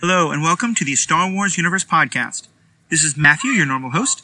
[0.00, 2.48] Hello, and welcome to the Star Wars Universe podcast.
[2.88, 4.22] This is Matthew, your normal host.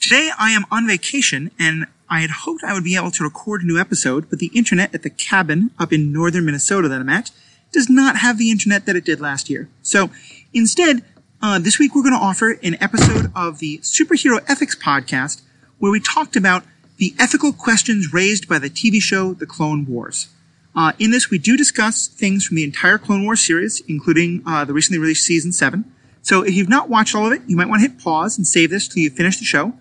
[0.00, 3.62] Today I am on vacation, and I had hoped I would be able to record
[3.62, 7.08] a new episode, but the internet at the cabin up in northern Minnesota that I'm
[7.08, 7.32] at
[7.72, 9.68] does not have the internet that it did last year.
[9.82, 10.10] So
[10.54, 11.02] instead,
[11.42, 15.42] uh, this week we're going to offer an episode of the Superhero Ethics podcast
[15.80, 16.62] where we talked about
[16.98, 20.28] the ethical questions raised by the TV show The Clone Wars.
[20.76, 24.64] Uh, in this, we do discuss things from the entire Clone Wars series, including uh,
[24.64, 25.90] the recently released season seven.
[26.20, 28.46] So if you've not watched all of it, you might want to hit pause and
[28.46, 29.72] save this till you finish the show.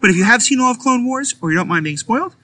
[0.00, 2.34] But if you have seen all of Clone Wars, or you don't mind being spoiled,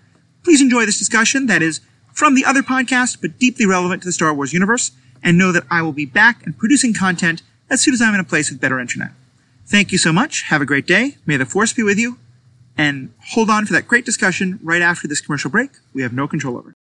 [0.45, 1.81] please enjoy this discussion that is
[2.13, 5.65] from the other podcast, but deeply relevant to the Star Wars universe, and know that
[5.69, 8.61] I will be back and producing content as soon as I'm in a place with
[8.61, 9.11] better internet.
[9.67, 10.43] Thank you so much.
[10.43, 11.17] Have a great day.
[11.27, 12.19] May the Force be with you.
[12.77, 16.29] And hold on for that great discussion right after this commercial break we have no
[16.29, 16.78] control over.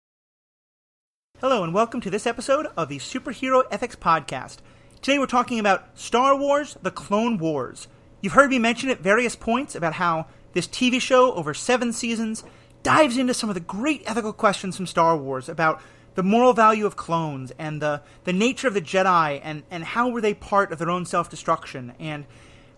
[1.42, 4.56] Hello, and welcome to this episode of the Superhero Ethics Podcast.
[5.02, 7.88] Today we're talking about Star Wars The Clone Wars.
[8.22, 12.43] You've heard me mention at various points about how this TV show, over seven seasons,
[12.82, 15.82] dives into some of the great ethical questions from Star Wars about
[16.15, 20.09] the moral value of clones and the, the nature of the Jedi and, and how
[20.09, 22.24] were they part of their own self destruction and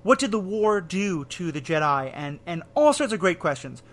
[0.03, 3.85] what did the war do to the Jedi and, and all sorts of great questions.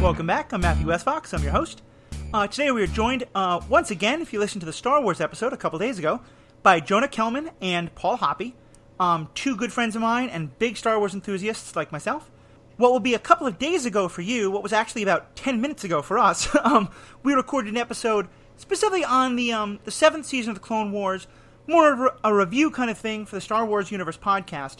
[0.00, 0.52] Welcome back.
[0.52, 1.02] I'm Matthew S.
[1.02, 1.34] Fox.
[1.34, 1.82] I'm your host.
[2.32, 5.20] Uh, today we are joined uh, once again, if you listened to the Star Wars
[5.20, 6.20] episode a couple days ago,
[6.62, 8.52] by Jonah Kellman and Paul Hoppe,
[9.00, 12.30] um, two good friends of mine and big Star Wars enthusiasts like myself.
[12.76, 15.60] What will be a couple of days ago for you, what was actually about 10
[15.60, 16.90] minutes ago for us, um,
[17.24, 21.26] we recorded an episode specifically on the, um, the seventh season of the Clone Wars,
[21.66, 24.76] more of a review kind of thing for the Star Wars Universe podcast.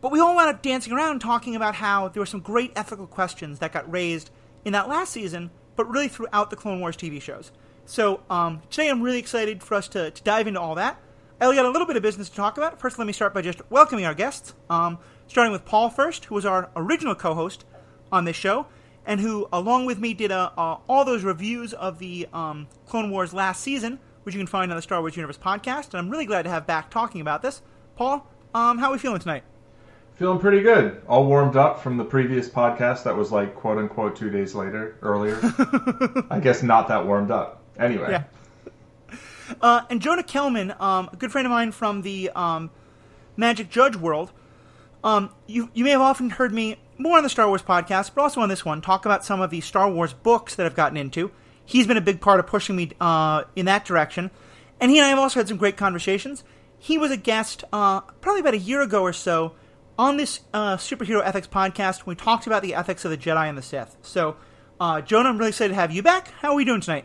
[0.00, 3.06] But we all wound up dancing around talking about how there were some great ethical
[3.06, 4.30] questions that got raised
[4.68, 7.50] in that last season, but really throughout the Clone Wars TV shows.
[7.86, 11.00] So um, today I'm really excited for us to, to, dive into all that.
[11.40, 12.78] I got a little bit of business to talk about.
[12.78, 16.34] First, let me start by just welcoming our guests, um, starting with Paul first, who
[16.34, 17.64] was our original co-host
[18.12, 18.66] on this show,
[19.06, 23.10] and who, along with me, did uh, uh, all those reviews of the um, Clone
[23.10, 25.94] Wars last season, which you can find on the Star Wars Universe podcast.
[25.94, 27.62] And I'm really glad to have back talking about this.
[27.96, 29.44] Paul, um, how are we feeling tonight?
[30.18, 31.00] Feeling pretty good.
[31.06, 34.96] All warmed up from the previous podcast that was like quote unquote two days later,
[35.00, 35.38] earlier.
[36.28, 37.62] I guess not that warmed up.
[37.78, 38.10] Anyway.
[38.10, 38.24] Yeah.
[39.62, 42.70] Uh, and Jonah Kellman, um, a good friend of mine from the um,
[43.36, 44.32] Magic Judge world,
[45.04, 48.22] um, you, you may have often heard me more on the Star Wars podcast, but
[48.22, 50.96] also on this one, talk about some of the Star Wars books that I've gotten
[50.96, 51.30] into.
[51.64, 54.32] He's been a big part of pushing me uh, in that direction.
[54.80, 56.42] And he and I have also had some great conversations.
[56.76, 59.54] He was a guest uh, probably about a year ago or so
[59.98, 63.58] on this uh, superhero ethics podcast, we talked about the ethics of the Jedi and
[63.58, 63.96] the Sith.
[64.02, 64.36] So,
[64.80, 66.28] uh, Jonah, I'm really excited to have you back.
[66.40, 67.04] How are we doing tonight?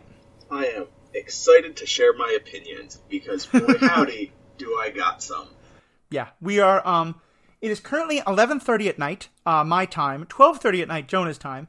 [0.52, 5.48] I am excited to share my opinions because, boy, howdy, do I got some.
[6.12, 6.88] Yeah, we are.
[6.88, 7.20] Um,
[7.62, 11.68] it is currently 11:30 at night, uh, my time, 12:30 at night, Jonah's time.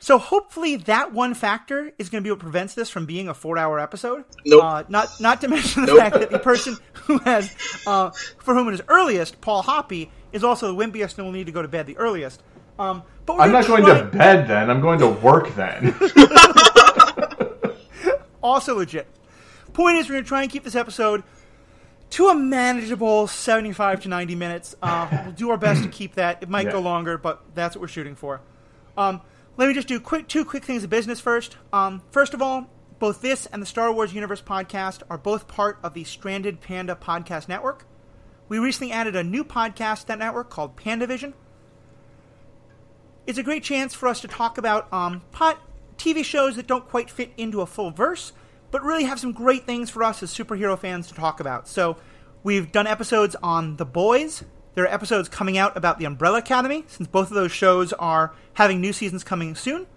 [0.00, 3.34] So hopefully that one factor is going to be what prevents this from being a
[3.34, 4.24] four-hour episode.
[4.44, 4.62] Nope.
[4.62, 5.98] Uh, not not to mention the nope.
[5.98, 7.54] fact that the person who has,
[7.86, 11.46] uh, for whom it is earliest, Paul Hoppe, is also the wimpiest and will need
[11.46, 12.42] to go to bed the earliest.
[12.78, 13.98] Um, but I'm not going try...
[14.00, 14.70] to bed then.
[14.70, 15.94] I'm going to work then.
[18.42, 19.06] also legit.
[19.72, 21.22] Point is, we're going to try and keep this episode
[22.10, 24.76] to a manageable 75 to 90 minutes.
[24.82, 26.42] Uh, we'll do our best to keep that.
[26.42, 26.72] It might yeah.
[26.72, 28.40] go longer, but that's what we're shooting for.
[28.96, 29.20] Um,
[29.56, 31.56] let me just do quick two quick things of business first.
[31.72, 35.78] Um, first of all, both this and the Star Wars Universe podcast are both part
[35.82, 37.84] of the Stranded Panda Podcast Network.
[38.48, 41.34] We recently added a new podcast to that network called PandaVision.
[43.26, 45.60] It's a great chance for us to talk about um, pot
[45.98, 48.32] TV shows that don't quite fit into a full verse,
[48.70, 51.68] but really have some great things for us as superhero fans to talk about.
[51.68, 51.96] So,
[52.42, 54.44] we've done episodes on The Boys,
[54.78, 58.32] there are episodes coming out about the Umbrella Academy, since both of those shows are
[58.52, 59.88] having new seasons coming soon.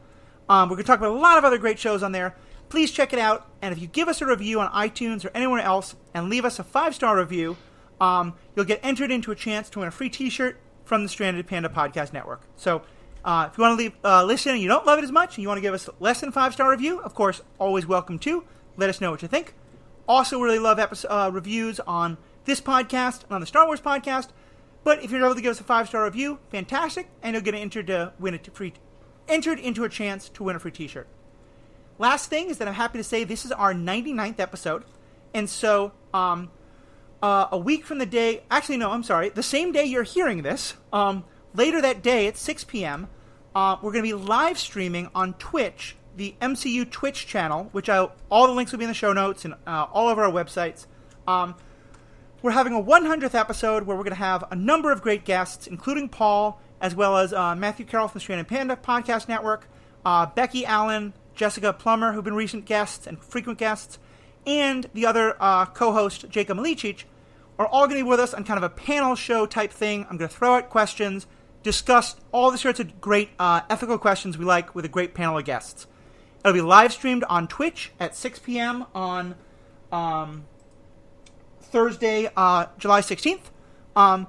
[0.50, 2.36] Um, we're going to talk about a lot of other great shows on there.
[2.68, 3.48] Please check it out.
[3.62, 6.58] And if you give us a review on iTunes or anywhere else and leave us
[6.58, 7.58] a five star review,
[8.02, 11.10] um, you'll get entered into a chance to win a free t shirt from the
[11.10, 12.42] Stranded Panda Podcast Network.
[12.58, 12.82] So
[13.24, 15.38] uh, if you want to leave, uh, listen and you don't love it as much
[15.38, 18.20] and you want to give us less than five star review, of course, always welcome
[18.20, 18.44] to.
[18.76, 19.54] Let us know what you think.
[20.08, 24.30] Also, really love episode, uh, reviews on this podcast and on the Star Wars podcast.
[24.84, 27.54] But if you're able to give us a five star review, fantastic, and you'll get
[27.54, 28.74] entered to win a free,
[29.28, 31.08] entered into a chance to win a free T-shirt.
[32.00, 34.86] Last thing is that I'm happy to say this is our 99th episode,
[35.36, 36.50] and so um,
[37.22, 40.42] uh, a week from the day, actually no, I'm sorry, the same day you're hearing
[40.42, 41.24] this, um,
[41.54, 43.08] later that day at 6 p.m.
[43.56, 48.08] Uh, we're going to be live streaming on Twitch the MCU Twitch channel, which I,
[48.30, 50.86] all the links will be in the show notes and uh, all over our websites.
[51.28, 51.56] Um,
[52.42, 55.68] we're having a 100th episode where we're going to have a number of great guests,
[55.68, 59.68] including Paul, as well as uh, Matthew Carroll from the Stranded Panda Podcast Network,
[60.04, 64.00] uh, Becky Allen, Jessica Plummer, who've been recent guests and frequent guests,
[64.46, 67.04] and the other uh, co-host, Jacob Malicic,
[67.60, 70.06] are all going to be with us on kind of a panel show type thing.
[70.10, 71.28] I'm going to throw out questions,
[71.64, 75.38] discuss all the sorts of great uh, ethical questions we like with a great panel
[75.38, 75.88] of guests.
[76.44, 78.86] It'll be live streamed on Twitch at 6 p.m.
[78.96, 79.36] on
[79.92, 80.46] um,
[81.62, 83.52] Thursday, uh, July 16th.
[83.96, 84.28] Um,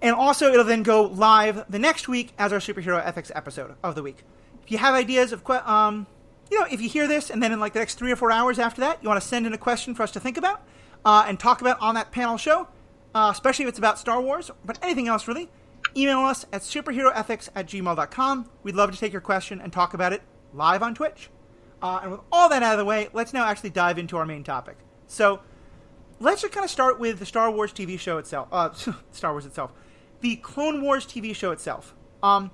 [0.00, 3.94] and also, it'll then go live the next week as our superhero ethics episode of
[3.94, 4.18] the week.
[4.62, 6.06] If you have ideas of, que- um,
[6.50, 8.30] you know, if you hear this and then in like the next three or four
[8.30, 10.62] hours after that, you want to send in a question for us to think about
[11.04, 12.68] uh, and talk about on that panel show,
[13.14, 15.50] uh, especially if it's about Star Wars, but anything else really,
[15.96, 18.50] email us at superheroethics at gmail.com.
[18.62, 20.22] We'd love to take your question and talk about it
[20.52, 21.30] live on Twitch.
[21.82, 24.24] Uh, and with all that out of the way, let's now actually dive into our
[24.24, 24.78] main topic.
[25.06, 25.40] So,
[26.18, 28.48] let's just kind of start with the Star Wars TV show itself.
[28.50, 28.70] Uh,
[29.12, 29.72] Star Wars itself,
[30.20, 31.94] the Clone Wars TV show itself.
[32.22, 32.50] Um,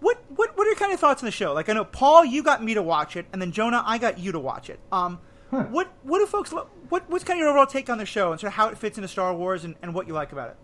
[0.00, 1.54] what what what are your kind of thoughts on the show?
[1.54, 4.18] Like, I know Paul, you got me to watch it, and then Jonah, I got
[4.18, 4.80] you to watch it.
[4.90, 5.20] Um,
[5.50, 5.62] huh.
[5.70, 8.32] what what do folks lo- what what's kind of your overall take on the show
[8.32, 10.50] and sort of how it fits into Star Wars and, and what you like about
[10.50, 10.56] it?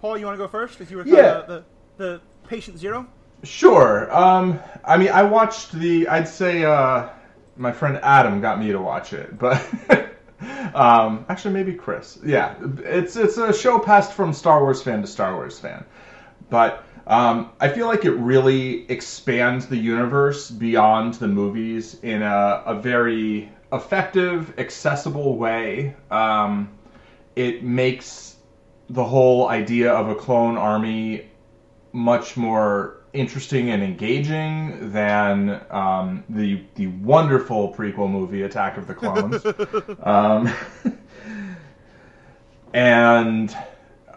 [0.00, 0.78] Paul, you want to go first?
[0.78, 1.42] Because you were yeah.
[1.46, 1.64] the, the
[1.96, 3.08] the patient zero.
[3.42, 4.14] Sure.
[4.16, 6.06] Um, I mean, I watched the.
[6.06, 7.08] I'd say uh,
[7.56, 9.60] my friend Adam got me to watch it, but
[10.72, 12.20] um, actually maybe Chris.
[12.24, 15.84] Yeah, it's it's a show passed from Star Wars fan to Star Wars fan,
[16.48, 22.62] but um, I feel like it really expands the universe beyond the movies in a,
[22.66, 25.94] a very effective, accessible way.
[26.10, 26.70] Um,
[27.36, 28.36] it makes
[28.88, 31.28] the whole idea of a clone army
[31.92, 38.94] much more interesting and engaging than um, the the wonderful prequel movie Attack of the
[38.94, 39.44] Clones,
[40.02, 40.52] um,
[42.72, 43.56] and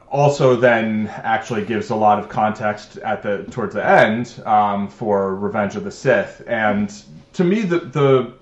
[0.09, 5.36] also then actually gives a lot of context at the towards the end um, for
[5.36, 6.44] Revenge of the Sith.
[6.48, 6.94] And
[7.33, 8.33] to me, the the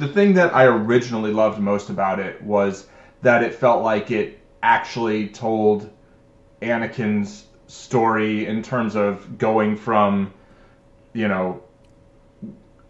[0.00, 2.86] the thing that I originally loved most about it was
[3.22, 5.88] that it felt like it actually told
[6.62, 10.32] Anakin's story in terms of going from,
[11.12, 11.62] you know,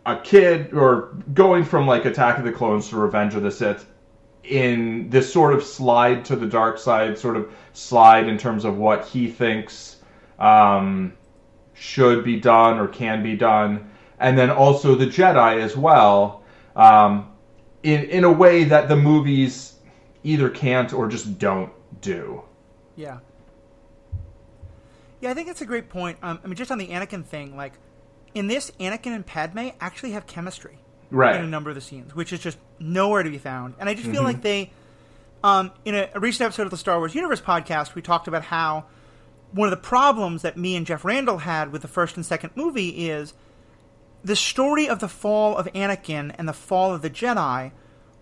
[0.07, 3.87] a kid or going from like Attack of the Clones to Revenge of the Sith
[4.45, 8.79] in this sort of slide to the dark side, sort of slide in terms of
[8.79, 9.97] what he thinks
[10.39, 11.13] um,
[11.75, 16.40] should be done or can be done, and then also the Jedi as well,
[16.77, 17.33] um,
[17.83, 19.75] in in a way that the movies
[20.23, 22.43] either can't or just don't do.
[22.97, 23.19] Yeah.
[25.21, 26.19] Yeah, I think that's a great point.
[26.23, 27.75] Um, I mean, just on the Anakin thing, like
[28.35, 30.79] in this, Anakin and Padme actually have chemistry,
[31.11, 31.37] right?
[31.37, 33.75] In a number of the scenes, which is just nowhere to be found.
[33.79, 34.15] And I just mm-hmm.
[34.15, 34.71] feel like they,
[35.45, 38.45] um, in a, a, recent episode of the Star Wars Universe podcast, we talked about
[38.45, 38.87] how
[39.53, 42.53] one of the problems that me and Jeff Randall had with the first and second
[42.55, 43.35] movie is
[44.25, 47.73] the story of the fall of Anakin and the fall of the Jedi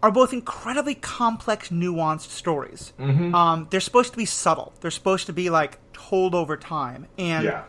[0.03, 2.93] are both incredibly complex, nuanced stories.
[2.99, 3.35] Mm-hmm.
[3.35, 4.73] Um, they're supposed to be subtle.
[4.81, 7.65] They're supposed to be like told over time, and yeah.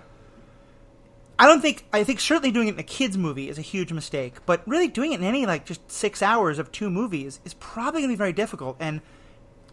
[1.39, 3.91] I don't think I think certainly doing it in a kids movie is a huge
[3.91, 4.35] mistake.
[4.45, 8.01] But really doing it in any like just six hours of two movies is probably
[8.01, 8.77] going to be very difficult.
[8.79, 9.01] And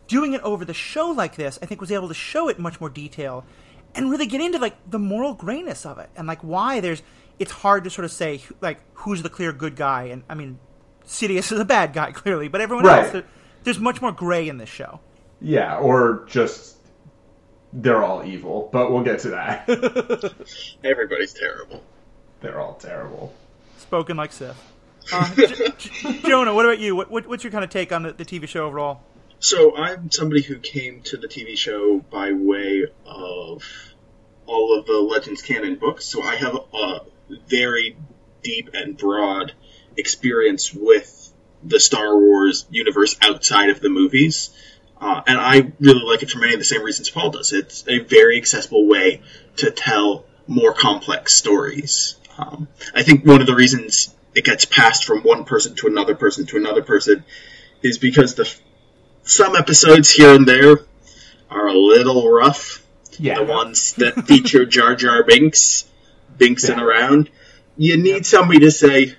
[0.09, 2.63] doing it over the show like this, I think was able to show it in
[2.63, 3.45] much more detail
[3.95, 7.03] and really get into like the moral grayness of it and like why there's
[7.39, 10.59] it's hard to sort of say like who's the clear good guy and I mean
[11.07, 13.05] Sidious is a bad guy, clearly, but everyone right.
[13.05, 13.25] else, there,
[13.65, 15.01] there's much more gray in this show.
[15.41, 16.77] Yeah, or just
[17.73, 19.69] they're all evil, but we'll get to that.
[20.85, 21.83] Everybody's terrible.
[22.41, 23.35] They're all terrible.
[23.79, 24.57] Spoken like Sith.
[25.13, 26.97] Uh, J- J- Jonah, what about you?
[26.97, 29.03] What, what, what's your kind of take on the, the TV show overall?
[29.39, 33.63] So I'm somebody who came to the TV show by way of
[34.47, 37.01] all of the Legends canon books, so I have a
[37.49, 37.97] very
[38.43, 39.53] deep and broad
[39.97, 41.33] experience with
[41.65, 44.51] the Star Wars universe outside of the movies.
[45.01, 47.53] Uh, and I really like it for many of the same reasons Paul does.
[47.53, 49.23] It's a very accessible way
[49.57, 52.17] to tell more complex stories.
[52.39, 56.15] Um, I think one of the reasons it gets passed from one person to another
[56.15, 57.25] person to another person
[57.83, 58.53] is because the
[59.23, 60.79] some episodes here and there
[61.51, 62.85] are a little rough.
[63.19, 63.39] Yeah.
[63.39, 65.87] The ones that feature Jar Jar Binks,
[66.39, 66.85] Binksing yeah.
[66.85, 67.31] around.
[67.77, 69.17] You need somebody to say,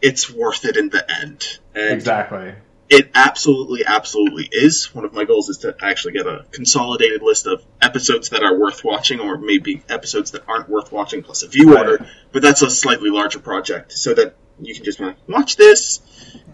[0.00, 1.58] it's worth it in the end.
[1.74, 2.54] And exactly.
[2.88, 4.94] it absolutely, absolutely is.
[4.94, 8.58] One of my goals is to actually get a consolidated list of episodes that are
[8.58, 11.86] worth watching, or maybe episodes that aren't worth watching, plus a view Right.
[11.86, 12.06] order.
[12.32, 16.00] But that's a slightly larger project, so that you can just like, watch this,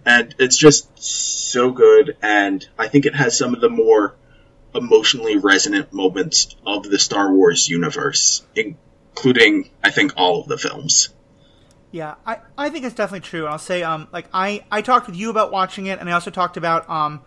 [0.05, 2.17] and it's just so good.
[2.23, 4.15] And I think it has some of the more
[4.75, 8.45] emotionally resonant moments of the Star Wars universe,
[9.17, 11.09] including, I think, all of the films.
[11.91, 13.45] Yeah, I, I think it's definitely true.
[13.45, 16.13] And I'll say, um, like I, I talked with you about watching it, and I
[16.13, 17.23] also talked about um,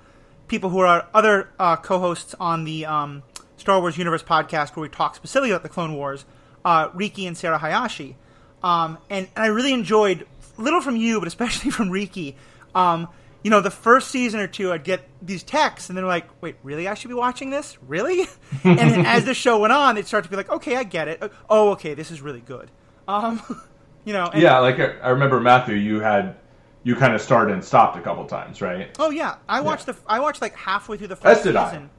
[0.48, 3.24] people who are other uh, co-hosts on the um,
[3.58, 6.26] Star Wars Universe podcast, where we talk specifically about the Clone Wars,
[6.64, 8.16] uh, Riki and Sarah Hayashi,
[8.62, 10.28] um, and, and I really enjoyed
[10.58, 12.36] little from you, but especially from Riki.
[12.76, 13.08] Um,
[13.44, 16.56] you know, the first season or two, I'd get these texts, and they're like, "Wait,
[16.64, 16.88] really?
[16.88, 17.78] I should be watching this?
[17.88, 18.22] Really?"
[18.64, 21.08] and then as the show went on, it started to be like, "Okay, I get
[21.08, 21.32] it.
[21.50, 22.70] Oh, okay, this is really good."
[23.08, 23.42] Um,
[24.06, 26.36] you know, and, Yeah, like I I remember Matthew, you had
[26.84, 28.90] you kind of started and stopped a couple times, right?
[29.00, 29.94] Oh yeah, I watched Yeah.
[29.94, 31.66] the I watched like halfway through the first did I.
[31.72, 31.90] season.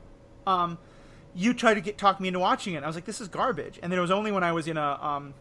[0.46, 0.78] Um,
[1.34, 2.82] you tried to get talk me into watching it.
[2.82, 3.78] I was like, this is garbage.
[3.82, 5.34] And then it was only when I was in a um,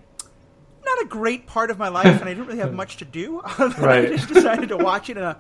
[0.86, 3.42] not a great part of my life, and I didn't really have much to do.
[3.58, 5.38] that I just decided to watch it in a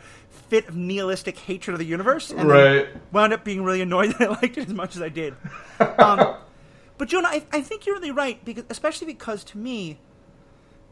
[0.50, 2.88] fit of nihilistic hatred of the universe, and Right.
[3.12, 5.36] wound up being really annoyed that I liked it as much as I did.
[5.79, 6.36] Um,
[6.98, 10.00] but Jonah, I, I think you're really right because, especially because to me,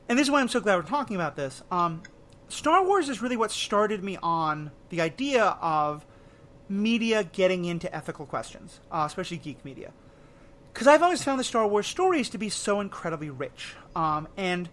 [0.09, 1.61] and this is why I'm so glad we're talking about this.
[1.71, 2.03] Um,
[2.49, 6.05] Star Wars is really what started me on the idea of
[6.69, 9.91] media getting into ethical questions, uh, especially geek media.
[10.73, 13.75] Because I've always found the Star Wars stories to be so incredibly rich.
[13.97, 14.69] Um, and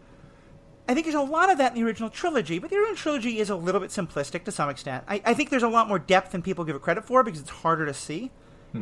[0.86, 3.38] I think there's a lot of that in the original trilogy, but the original trilogy
[3.38, 5.04] is a little bit simplistic to some extent.
[5.08, 7.40] I, I think there's a lot more depth than people give it credit for because
[7.40, 8.30] it's harder to see.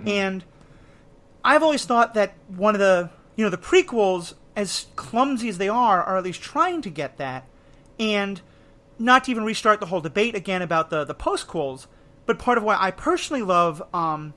[0.06, 0.44] And
[1.44, 5.68] I've always thought that one of the you know the prequels, as clumsy as they
[5.68, 7.46] are, are at least trying to get that,
[8.00, 8.40] and
[8.98, 11.86] not to even restart the whole debate again about the the postquels,
[12.26, 14.34] but part of why I personally love um,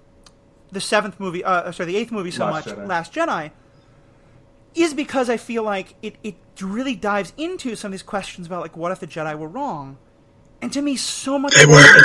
[0.71, 2.87] the seventh movie, uh, sorry, the eighth movie so Last much, Jedi.
[2.87, 3.51] Last Jedi,
[4.75, 8.61] is because I feel like it it really dives into some of these questions about
[8.61, 9.97] like what if the Jedi were wrong,
[10.61, 12.01] and to me, so much They more were.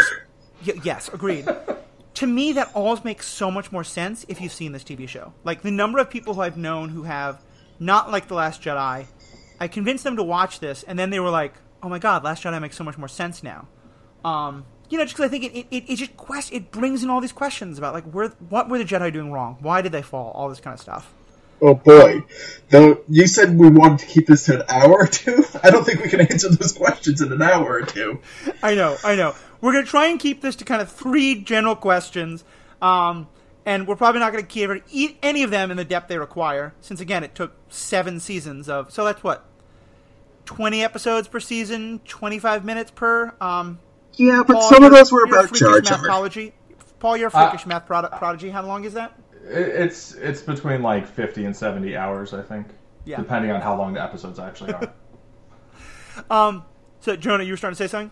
[0.66, 1.48] Y- yes, agreed.
[2.14, 5.32] to me, that always makes so much more sense if you've seen this TV show.
[5.44, 7.42] Like the number of people who I've known who have
[7.78, 9.06] not liked the Last Jedi,
[9.58, 12.42] I convinced them to watch this, and then they were like, "Oh my god, Last
[12.44, 13.68] Jedi makes so much more sense now."
[14.24, 17.02] Um, you know, just because I think it, it, it, it just quest it brings
[17.02, 19.56] in all these questions about like where what were the Jedi doing wrong?
[19.60, 20.32] Why did they fall?
[20.32, 21.14] All this kind of stuff.
[21.62, 22.24] Oh boy.
[22.70, 25.84] Though you said we wanted to keep this to an hour or two, I don't
[25.84, 28.20] think we can answer those questions in an hour or two.
[28.62, 29.34] I know, I know.
[29.60, 32.44] We're gonna try and keep this to kind of three general questions,
[32.80, 33.28] um,
[33.66, 36.72] and we're probably not gonna cover e- any of them in the depth they require,
[36.80, 38.90] since again it took seven seasons of.
[38.92, 39.44] So that's what
[40.46, 43.34] twenty episodes per season, twenty-five minutes per.
[43.40, 43.78] Um,
[44.14, 45.98] Yeah, but Paul, some of those were about Jar Jar.
[46.00, 46.54] mathology.
[47.00, 48.50] Paul, you're a Uh, freakish math product prodigy.
[48.50, 49.12] How long is that?
[49.44, 52.68] It, it's it's between like fifty and seventy hours, I think,
[53.04, 53.16] Yeah.
[53.16, 54.92] depending on how long the episodes actually are.
[56.28, 56.64] Um,
[57.00, 58.10] so Jonah, you were starting to say something.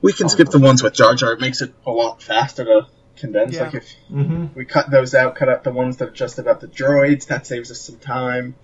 [0.00, 1.32] We can skip the ones with Jar Jar.
[1.32, 3.54] It makes it a lot faster to condense.
[3.54, 3.64] Yeah.
[3.64, 4.46] Like if mm-hmm.
[4.54, 7.46] we cut those out, cut out the ones that are just about the droids, that
[7.46, 8.56] saves us some time.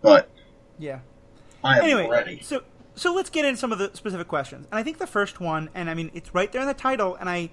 [0.00, 0.30] But
[0.78, 1.00] Yeah.
[1.62, 2.40] I am anyway, ready.
[2.42, 2.62] so
[2.94, 4.66] so let's get into some of the specific questions.
[4.70, 7.16] And I think the first one, and I mean it's right there in the title,
[7.16, 7.50] and I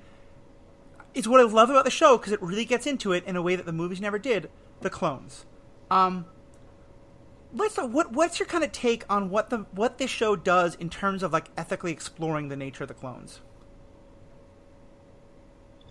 [1.14, 3.42] it's what I love about the show because it really gets into it in a
[3.42, 4.50] way that the movies never did.
[4.82, 5.46] The clones.
[5.90, 6.26] Um,
[7.54, 10.90] let's what what's your kind of take on what the what this show does in
[10.90, 13.42] terms of like ethically exploring the nature of the clones?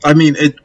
[0.04, 0.56] I mean, it.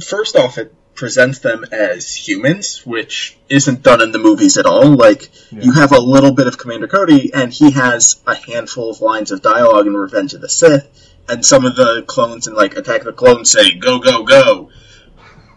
[0.00, 4.94] First off, it presents them as humans, which isn't done in the movies at all.
[4.94, 9.00] Like, you have a little bit of Commander Cody, and he has a handful of
[9.00, 12.76] lines of dialogue in Revenge of the Sith, and some of the clones in like
[12.76, 14.70] Attack of the Clones say "Go, go, go,"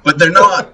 [0.03, 0.73] but they're not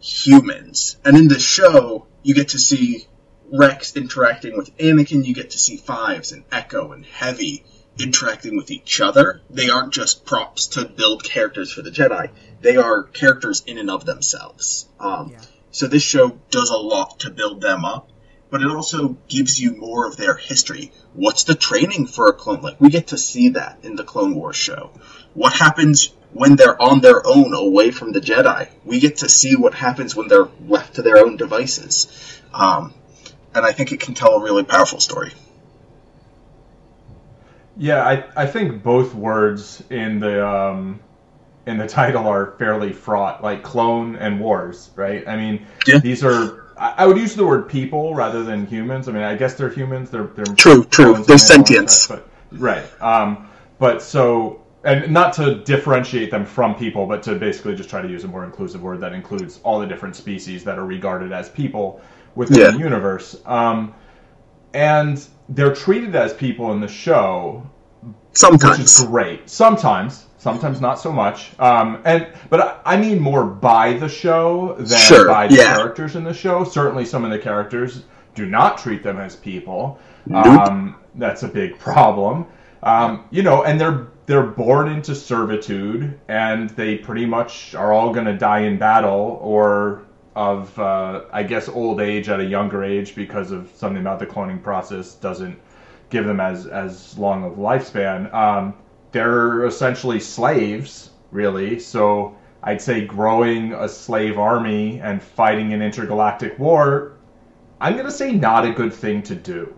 [0.00, 0.96] humans.
[1.04, 3.06] And in the show, you get to see
[3.50, 5.24] Rex interacting with Anakin.
[5.24, 7.64] You get to see Fives and Echo and Heavy
[7.98, 9.40] interacting with each other.
[9.50, 12.30] They aren't just props to build characters for the Jedi.
[12.60, 14.88] They are characters in and of themselves.
[14.98, 15.40] Um, Yeah.
[15.70, 18.08] So this show does a lot to build them up,
[18.54, 20.92] but it also gives you more of their history.
[21.12, 22.80] What's the training for a clone like?
[22.80, 24.92] We get to see that in the Clone Wars show.
[25.32, 28.68] What happens when they're on their own away from the Jedi?
[28.84, 32.40] We get to see what happens when they're left to their own devices.
[32.52, 32.94] Um,
[33.56, 35.32] and I think it can tell a really powerful story.
[37.76, 41.00] Yeah, I, I think both words in the um,
[41.66, 45.26] in the title are fairly fraught, like clone and wars, right?
[45.26, 45.98] I mean, Yeah.
[45.98, 46.60] these are.
[46.78, 49.08] I, I would use the word people rather than humans.
[49.08, 50.10] I mean, I guess they're humans.
[50.10, 51.22] They're they're True, true.
[51.24, 52.06] They're sentience.
[52.06, 52.84] But Right.
[53.02, 58.00] Um, but so, and not to differentiate them from people, but to basically just try
[58.02, 61.32] to use a more inclusive word that includes all the different species that are regarded
[61.32, 62.00] as people
[62.34, 62.70] within Yeah.
[62.70, 63.36] the universe.
[63.46, 63.94] Um,
[64.74, 67.68] and they're treated as people in the show,
[68.60, 69.04] which is Sometimes.
[69.06, 69.48] great.
[69.48, 71.58] Sometimes, sometimes not so much.
[71.58, 75.74] Um, and but I, I mean more by the show than Sure, by the yeah.
[75.76, 76.62] characters in the show.
[76.64, 79.98] Certainly, some of the characters do not treat them as people.
[80.26, 80.46] Nope.
[80.46, 82.46] Um, that's a big problem.
[82.82, 88.12] Um, you know, and they're they're born into servitude, and they pretty much are all
[88.12, 90.02] going to die in battle or
[90.36, 94.26] of, uh, I guess, old age at a younger age because of something about the
[94.26, 95.58] cloning process doesn't
[96.10, 98.32] give them as as long of a lifespan.
[98.34, 98.74] Um,
[99.14, 101.78] they're essentially slaves, really.
[101.80, 107.16] So I'd say growing a slave army and fighting an intergalactic war.
[107.80, 109.74] I'm going to say not a good thing to do.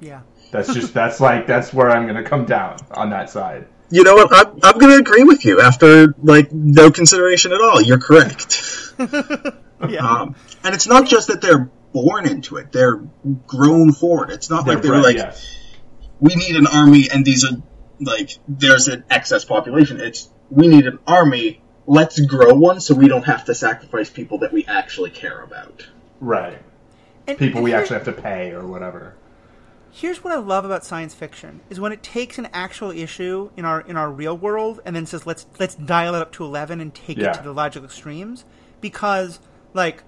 [0.00, 0.20] Yeah.
[0.52, 3.66] That's just that's like that's where I'm gonna come down on that side.
[3.90, 4.28] You know what?
[4.32, 7.82] I'm, I'm going to agree with you after like no consideration at all.
[7.82, 8.62] You're correct.
[9.88, 10.08] Yeah.
[10.08, 12.96] Um, and it's not just that they're born into it; they're
[13.46, 14.32] grown for it.
[14.32, 15.54] It's not like they're bred- like, yes.
[16.18, 17.58] we need an army, and these are
[18.00, 20.00] like there's an excess population.
[20.00, 21.62] It's we need an army.
[21.86, 25.86] Let's grow one so we don't have to sacrifice people that we actually care about.
[26.20, 26.60] right.
[27.28, 29.14] And- People and we here- actually have to pay or whatever.
[29.90, 33.64] Here's what I love about science fiction is when it takes an actual issue in
[33.64, 36.80] our in our real world and then says let's let's dial it up to 11
[36.80, 37.30] and take Yeah.
[37.30, 38.44] it to the logical extremes
[38.80, 39.40] because
[39.74, 40.02] like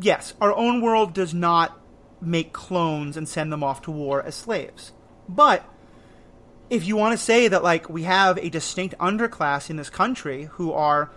[0.00, 1.78] yes, our own world does not
[2.20, 4.92] make clones and send them off to war as slaves.
[5.28, 5.64] But
[6.70, 10.44] if you want to say that like we have a distinct underclass in this country
[10.52, 11.10] who are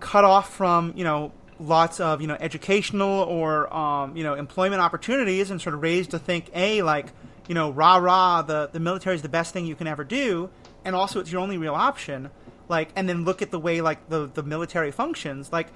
[0.00, 4.80] cut off from you know lots of you know educational or um, you know employment
[4.82, 7.06] opportunities and sort of raised to think a like
[7.48, 10.50] you know rah rah the the military is the best thing you can ever do
[10.84, 12.30] and also it's your only real option
[12.68, 15.68] like and then look at the way like the the military functions like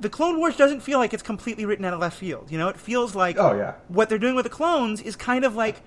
[0.00, 2.50] the Clone Wars doesn't feel like it's completely written out of left field.
[2.50, 3.74] You know, it feels like Oh, yeah.
[3.86, 5.80] what they're doing with the clones is kind of like,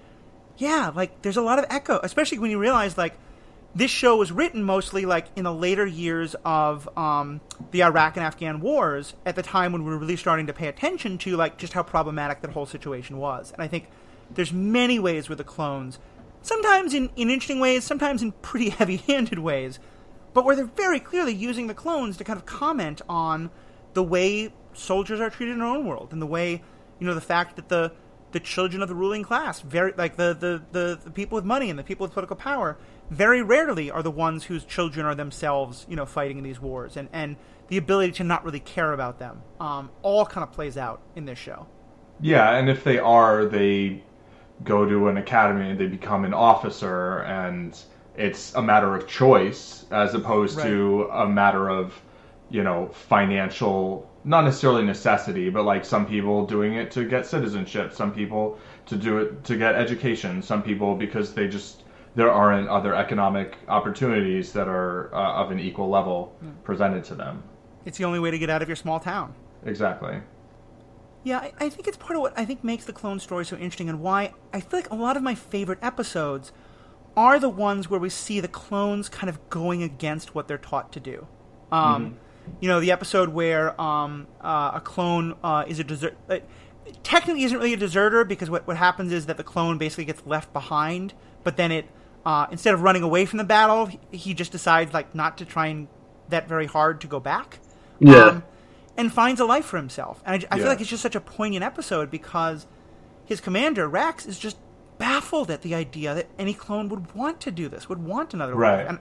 [0.57, 3.15] yeah, like there's a lot of echo, especially when you realize like
[3.75, 8.25] this show was written mostly like in the later years of um, the Iraq and
[8.25, 11.57] Afghan wars, at the time when we were really starting to pay attention to like
[11.57, 13.51] just how problematic that whole situation was.
[13.51, 13.89] And I think
[14.33, 15.99] there's many ways with the clones,
[16.41, 19.79] sometimes in, in interesting ways, sometimes in pretty heavy-handed ways,
[20.33, 23.51] but where they're very clearly using the clones to kind of comment on
[23.93, 26.61] the way soldiers are treated in our own world and the way
[26.99, 27.91] you know the fact that the
[28.35, 29.61] the children of the ruling class.
[29.61, 32.77] Very like the the, the, the people with money and the people with political power
[33.09, 36.97] very rarely are the ones whose children are themselves you know fighting in these wars
[36.97, 37.37] and and
[37.69, 41.23] the ability to not really care about them um, all kind of plays out in
[41.23, 41.65] this show.
[42.19, 44.03] Yeah, and if they are, they
[44.65, 47.77] go to an academy and they become an officer, and
[48.17, 51.93] it's a matter of choice as opposed to a matter of,
[52.49, 57.93] you know, financial, not necessarily necessity, but like some people doing it to get citizenship,
[57.93, 58.57] some people
[58.87, 61.83] to do it to get education, some people because they just
[62.15, 67.43] there aren't other economic opportunities that are uh, of an equal level presented to them.
[67.85, 69.33] it's the only way to get out of your small town
[69.65, 70.21] Exactly.
[71.23, 73.55] Yeah, I, I think it's part of what I think makes the clone story so
[73.55, 76.51] interesting and why I feel like a lot of my favorite episodes
[77.17, 80.91] are the ones where we see the clones kind of going against what they're taught
[80.93, 81.27] to do.
[81.71, 82.17] Um,
[82.59, 86.15] You know, the episode where um, uh, a clone uh, is a desert.
[86.29, 86.39] Uh,
[87.03, 90.21] technically, isn't really a deserter because what, what happens is that the clone basically gets
[90.25, 91.85] left behind, but then it
[92.25, 95.45] uh, instead of running away from the battle, he, he just decides like not to
[95.45, 95.87] try and
[96.29, 97.59] that very hard to go back.
[97.99, 98.41] Yeah.
[98.97, 100.21] and finds a life for himself.
[100.25, 100.69] And I, feel Yeah.
[100.71, 102.65] like it's just such a poignant episode because
[103.25, 104.57] his commander Rex is just
[104.97, 108.55] baffled at the idea that any clone would want to do this, would want another
[108.55, 108.77] Right.
[108.79, 108.89] life.
[108.89, 108.99] And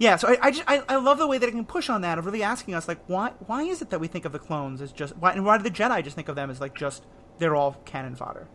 [0.00, 2.00] yeah, so I, I just I, I love the way that it can push on
[2.00, 4.38] that of really asking us like why why is it that we think of the
[4.38, 6.74] clones as just why and why do the Jedi just think of them as like
[6.74, 7.04] just
[7.38, 8.48] they're all cannon fodder?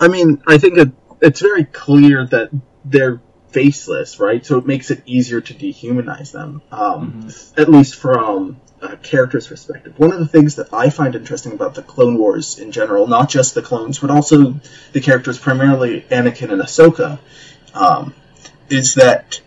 [0.00, 2.50] I mean, I think it, it's very clear that
[2.84, 4.44] they're faceless, right?
[4.44, 9.98] So it makes it easier to dehumanize them, um, at least from a character's perspective.
[9.98, 13.28] One of the things that I find interesting about the Clone Wars in general, not
[13.28, 14.54] just the clones, but also
[14.92, 17.20] the characters, primarily Anakin and Ahsoka,
[17.74, 18.14] um,
[18.70, 19.40] is that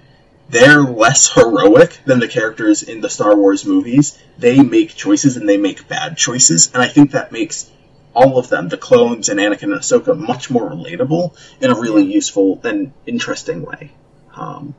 [0.49, 4.21] they're less heroic than the characters in the Star Wars movies.
[4.37, 7.69] They make choices and they make bad choices, and I think that makes
[8.13, 12.03] all of them, the clones and Anakin and Ahsoka, much more relatable in a really
[12.03, 13.91] useful and interesting way.
[14.35, 14.75] Um,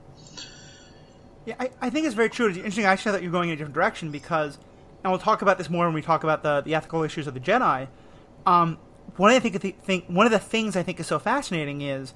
[1.44, 2.48] Yeah, I, I think it's very true.
[2.48, 2.84] It's interesting.
[2.84, 4.58] Actually, I thought you were going in a different direction because,
[5.02, 7.34] and we'll talk about this more when we talk about the, the ethical issues of
[7.34, 7.88] the Jedi.
[8.46, 8.78] Um,
[9.16, 12.14] one of the think one of the things I think is so fascinating is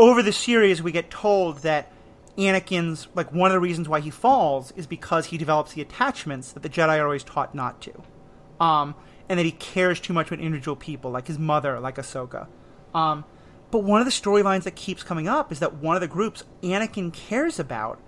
[0.00, 1.92] over the series we get told that
[2.38, 6.52] Anakin's like one of the reasons why he falls is because he develops the attachments
[6.52, 8.02] that the Jedi are always taught not to,
[8.58, 8.94] um,
[9.28, 12.48] and that he cares too much about individual people, like his mother, like Ahsoka.
[12.94, 13.26] Um,
[13.70, 16.44] but one of the storylines that keeps coming up is that one of the groups
[16.62, 18.00] Anakin cares about,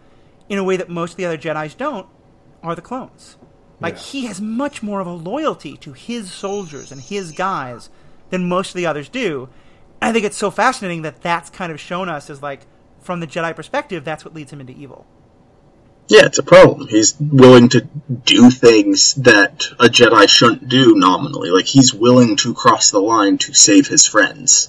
[0.49, 2.07] in a way that most of the other Jedi's don't,
[2.63, 3.37] are the clones.
[3.81, 4.01] Like yeah.
[4.01, 7.91] he has much more of a loyalty to his soldiers and his guys
[8.31, 9.51] than most of the others do.
[10.03, 12.67] And I think it's so fascinating that that's kind of shown us as like
[13.03, 15.07] from the Jedi perspective, that's what leads him into evil.
[16.09, 16.89] Yeah, it's a problem.
[16.89, 21.51] He's willing to do things that a Jedi shouldn't do nominally.
[21.51, 24.69] Like he's willing to cross the line to save his friends,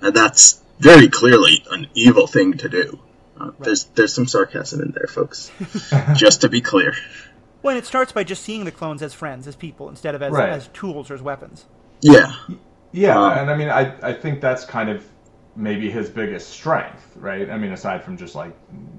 [0.00, 2.98] and that's very clearly an evil thing to do.
[3.40, 3.54] Uh, right.
[3.60, 5.52] There's there's some sarcasm in there, folks.
[6.16, 6.92] just to be clear.
[7.62, 10.32] When it starts by just seeing the clones as friends, as people, instead of as,
[10.32, 10.48] right.
[10.48, 11.66] as tools or as weapons.
[12.00, 12.32] Yeah.
[12.96, 15.06] Yeah, um, and I mean, I I think that's kind of
[15.54, 17.50] maybe his biggest strength, right?
[17.50, 18.56] I mean, aside from just like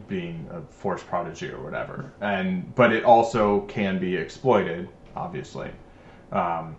[0.08, 5.72] being a force prodigy or whatever, and but it also can be exploited, obviously.
[6.32, 6.76] Um,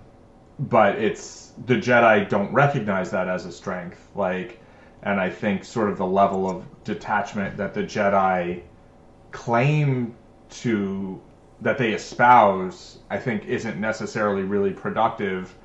[0.61, 4.61] but it's the Jedi don't recognize that as a strength, like,
[5.03, 8.63] and I think sort of the level of detachment that the Jedi
[9.33, 10.15] claim
[10.51, 11.21] to
[11.63, 15.57] that they espouse, I think, isn't necessarily really productive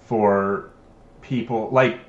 [0.00, 0.70] for
[1.22, 2.00] people like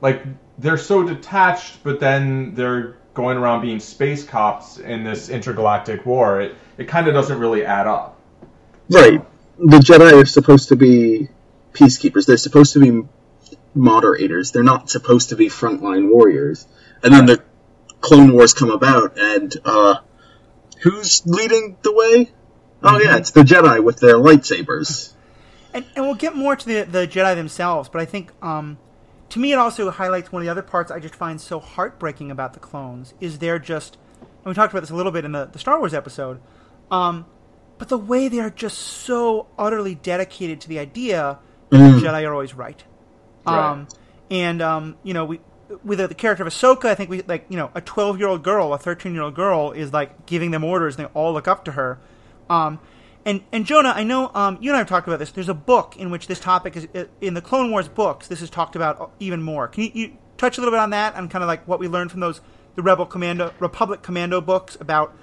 [0.00, 0.22] like
[0.58, 6.40] they're so detached, but then they're going around being space cops in this intergalactic war.
[6.40, 8.20] It it kind of doesn't really add up.
[8.90, 9.24] Right.
[9.56, 11.28] The Jedi are supposed to be
[11.72, 12.26] peacekeepers.
[12.26, 13.08] They're supposed to be
[13.74, 14.50] moderators.
[14.50, 16.66] They're not supposed to be frontline warriors.
[17.02, 17.42] And then the
[18.00, 19.96] Clone Wars come about, and uh,
[20.80, 22.30] who's leading the way?
[22.82, 25.12] Oh yeah, it's the Jedi with their lightsabers.
[25.74, 28.78] And, and we'll get more to the the Jedi themselves, but I think um,
[29.30, 32.30] to me, it also highlights one of the other parts I just find so heartbreaking
[32.30, 35.32] about the clones is they're just, and we talked about this a little bit in
[35.32, 36.40] the, the Star Wars episode,
[36.90, 37.26] um,
[37.78, 42.00] but the way they are just so utterly dedicated to the idea that mm.
[42.00, 42.84] the Jedi are always right.
[43.44, 43.70] right.
[43.70, 43.88] Um,
[44.30, 45.40] and um, you know, we
[45.82, 48.44] with the character of Ahsoka, I think we like you know a twelve year old
[48.44, 51.48] girl, a thirteen year old girl is like giving them orders, and they all look
[51.48, 51.98] up to her.
[52.48, 52.78] Um,
[53.24, 55.30] and and Jonah, I know um, you and I have talked about this.
[55.30, 58.28] There's a book in which this topic is uh, in the Clone Wars books.
[58.28, 59.68] This is talked about even more.
[59.68, 61.88] Can you, you touch a little bit on that and kind of like what we
[61.88, 62.40] learned from those
[62.74, 65.14] the Rebel Commando Republic Commando books about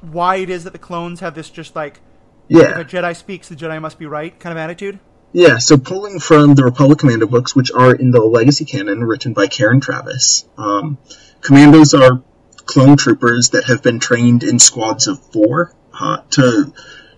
[0.00, 2.00] why it is that the clones have this just like
[2.48, 2.72] yeah.
[2.72, 4.98] if a Jedi speaks, the Jedi must be right kind of attitude.
[5.32, 9.32] Yeah, so pulling from the Republic Commando books, which are in the Legacy canon, written
[9.32, 10.98] by Karen Traviss, um,
[11.40, 12.22] commandos are
[12.66, 16.72] clone troopers that have been trained in squads of four uh, to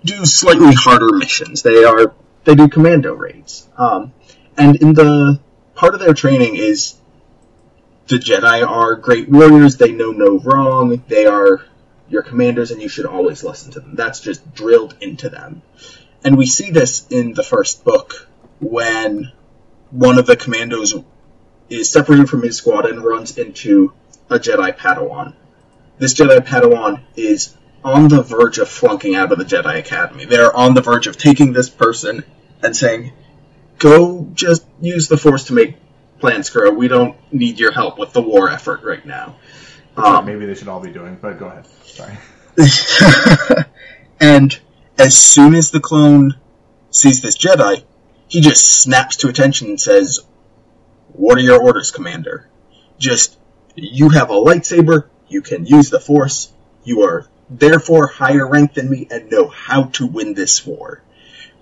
[0.05, 1.63] do slightly harder missions.
[1.63, 2.15] They are
[2.45, 4.13] they do commando raids, um,
[4.57, 5.41] and in the
[5.75, 6.97] part of their training is
[8.07, 9.77] the Jedi are great warriors.
[9.77, 11.03] They know no wrong.
[11.09, 11.65] They are
[12.09, 13.95] your commanders, and you should always listen to them.
[13.95, 15.63] That's just drilled into them.
[16.23, 18.29] And we see this in the first book
[18.61, 19.33] when
[19.91, 20.95] one of the commandos
[21.69, 23.93] is separated from his squad and runs into
[24.31, 25.35] a Jedi Padawan.
[25.99, 30.25] This Jedi Padawan is on the verge of flunking out of the Jedi Academy.
[30.25, 32.25] They're on the verge of taking this person
[32.63, 33.13] and saying,
[33.79, 35.77] go just use the Force to make
[36.19, 36.71] plans grow.
[36.71, 39.37] We don't need your help with the war effort right now.
[39.97, 41.67] Um, maybe they should all be doing, but go ahead.
[41.85, 42.17] Sorry.
[44.21, 44.59] and
[44.99, 46.35] as soon as the clone
[46.91, 47.85] sees this Jedi,
[48.29, 50.21] he just snaps to attention and says,
[51.13, 52.49] What are your orders, Commander?
[52.99, 53.39] Just,
[53.77, 56.53] you have a lightsaber, you can use the Force,
[56.85, 61.03] you are therefore higher ranked than me and know how to win this war.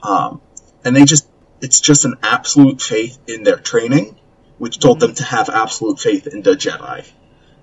[0.03, 0.41] Um,
[0.85, 1.29] and they just,
[1.61, 4.17] it's just an absolute faith in their training,
[4.59, 7.09] which told them to have absolute faith in the Jedi.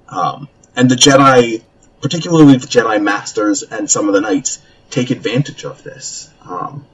[0.08, 1.64] Um, and the Jedi,
[2.02, 6.32] particularly the Jedi Masters and some of the Knights, take advantage of this.
[6.42, 6.86] Um,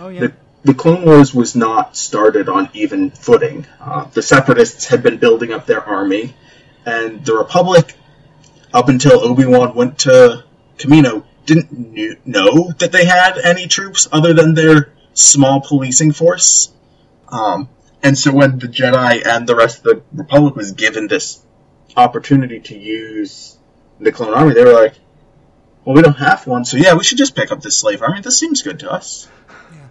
[0.00, 0.20] oh, yeah.
[0.20, 0.32] The,
[0.64, 3.66] the Clone Wars was not started on even footing.
[3.80, 6.34] Uh, the Separatists had been building up their army,
[6.86, 7.94] and the Republic,
[8.72, 10.43] up until Obi Wan went to
[10.78, 16.72] Kamino didn't knew, know that they had any troops other than their small policing force.
[17.28, 17.68] Um,
[18.02, 21.42] and so when the Jedi and the rest of the Republic was given this
[21.96, 23.56] opportunity to use
[24.00, 24.94] the clone army, they were like,
[25.84, 28.20] well, we don't have one, so yeah, we should just pick up this slave army.
[28.22, 29.28] This seems good to us.
[29.70, 29.88] Yeah.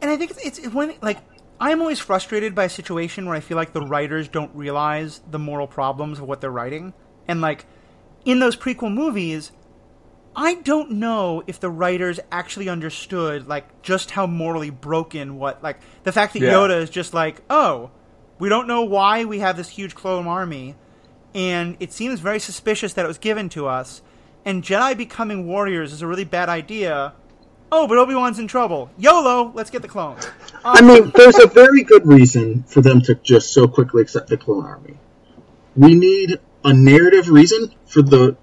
[0.00, 1.18] And I think it's, it's when, like,
[1.60, 5.38] I'm always frustrated by a situation where I feel like the writers don't realize the
[5.38, 6.94] moral problems of what they're writing.
[7.26, 7.66] And, like,
[8.24, 9.52] in those prequel movies,
[10.34, 15.78] I don't know if the writers actually understood like just how morally broken what like
[16.04, 16.52] the fact that Yeah.
[16.52, 17.90] Yoda is just like, "Oh,
[18.38, 20.74] we don't know why we have this huge clone army
[21.34, 24.00] and it seems very suspicious that it was given to us
[24.44, 27.12] and Jedi becoming warriors is a really bad idea."
[27.74, 28.90] Oh, but Obi-Wan's in trouble.
[28.98, 30.28] YOLO, let's get the clones.
[30.62, 34.36] I mean, there's a very good reason for them to just so quickly accept the
[34.36, 34.98] clone army.
[35.74, 38.36] We need a narrative reason for the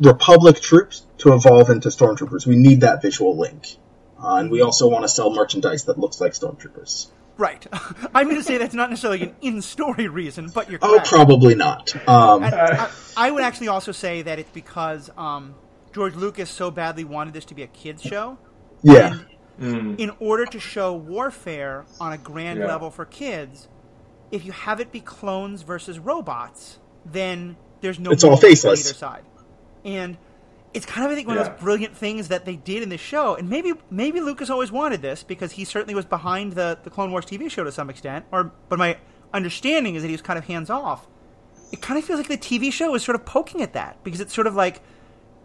[0.00, 2.46] Republic troops to evolve into stormtroopers.
[2.46, 3.76] We need that visual link.
[4.22, 7.08] Uh, and we also want to sell merchandise that looks like stormtroopers.
[7.36, 7.66] Right.
[8.14, 11.94] I'm going to say that's not necessarily an in-story reason, but you're Oh, probably not.
[12.08, 15.54] Um, I, I would actually also say that it's because um,
[15.92, 18.38] George Lucas so badly wanted this to be a kids show.
[18.82, 19.18] yeah.
[19.58, 22.66] In order to show warfare on a grand Yeah.
[22.66, 23.68] level for kids,
[24.32, 28.86] if you have it be clones versus robots, then there's no It's all faceless.
[28.86, 29.24] either side.
[29.84, 30.16] And
[30.74, 33.00] it's kind of I think one of those brilliant things that they did in this
[33.00, 33.34] show.
[33.34, 37.10] And maybe maybe Lucas always wanted this because he certainly was behind the the Clone
[37.10, 38.24] Wars TV show to some extent.
[38.32, 38.96] Or but my
[39.34, 41.06] understanding is that he was kind of hands off.
[41.72, 44.20] It kind of feels like the TV show is sort of poking at that because
[44.20, 44.82] it's sort of like,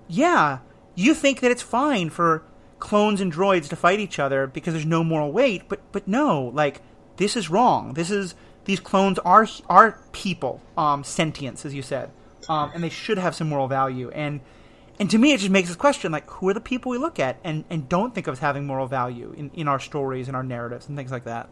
[0.07, 0.59] yeah,
[0.95, 2.43] you think that it's fine for
[2.79, 6.51] clones and droids to fight each other because there's no moral weight, but but no,
[6.53, 6.81] like
[7.17, 7.93] this is wrong.
[7.95, 8.35] This is
[8.67, 12.11] these clones are are people, um, sentience, as you said,
[12.49, 14.09] um, and they should have some moral value.
[14.11, 14.41] And
[14.99, 17.19] and to me, it just makes us question like who are the people we look
[17.19, 20.35] at and, and don't think of as having moral value in, in our stories and
[20.35, 21.49] our narratives and things like that.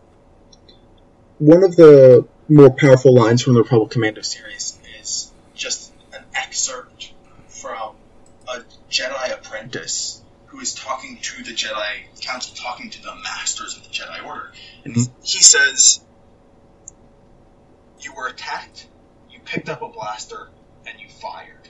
[1.38, 7.13] one of the more powerful lines from the Republic Commando series is just an excerpt
[7.47, 7.95] from
[8.47, 13.84] a Jedi apprentice who is talking to the Jedi Council, talking to the masters of
[13.84, 14.51] the Jedi Order.
[14.86, 15.99] And he says,
[18.05, 18.87] You were attacked,
[19.31, 20.49] you picked up a blaster,
[20.85, 21.67] and you fired.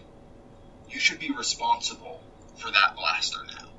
[0.89, 2.21] You should be responsible
[2.57, 3.69] for that blaster now.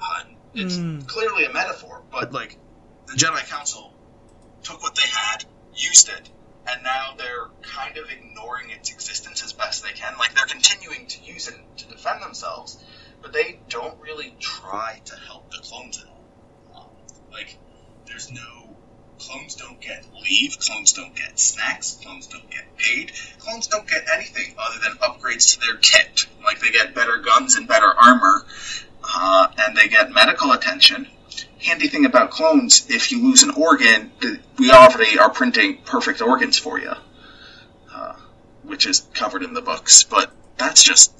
[0.00, 1.08] Uh, it's Mm.
[1.08, 2.56] clearly a metaphor, but like
[3.06, 3.92] the Jedi Council
[4.62, 6.30] took what they had, used it,
[6.68, 10.16] and now they're kind of ignoring its existence as best they can.
[10.18, 12.78] Like they're continuing to use it to defend themselves,
[13.22, 16.24] but they don't really try to help the clones at all.
[16.76, 16.90] Um,
[17.32, 17.58] like
[18.06, 18.57] there's no
[19.18, 24.04] clones don't get leave, clones don't get snacks, clones don't get paid, clones don't get
[24.14, 26.26] anything other than upgrades to their kit.
[26.44, 28.44] Like they get better guns and better armor,
[29.02, 31.06] uh, and they get medical attention
[31.60, 34.10] handy thing about clones, if you lose an organ,
[34.58, 36.92] we already are printing perfect organs for you,
[37.92, 38.14] uh,
[38.62, 40.04] which is covered in the books.
[40.04, 41.12] But that's just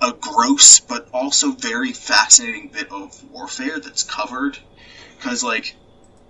[0.00, 4.58] a gross but also very fascinating bit of warfare that's covered.
[5.16, 5.76] Because, like,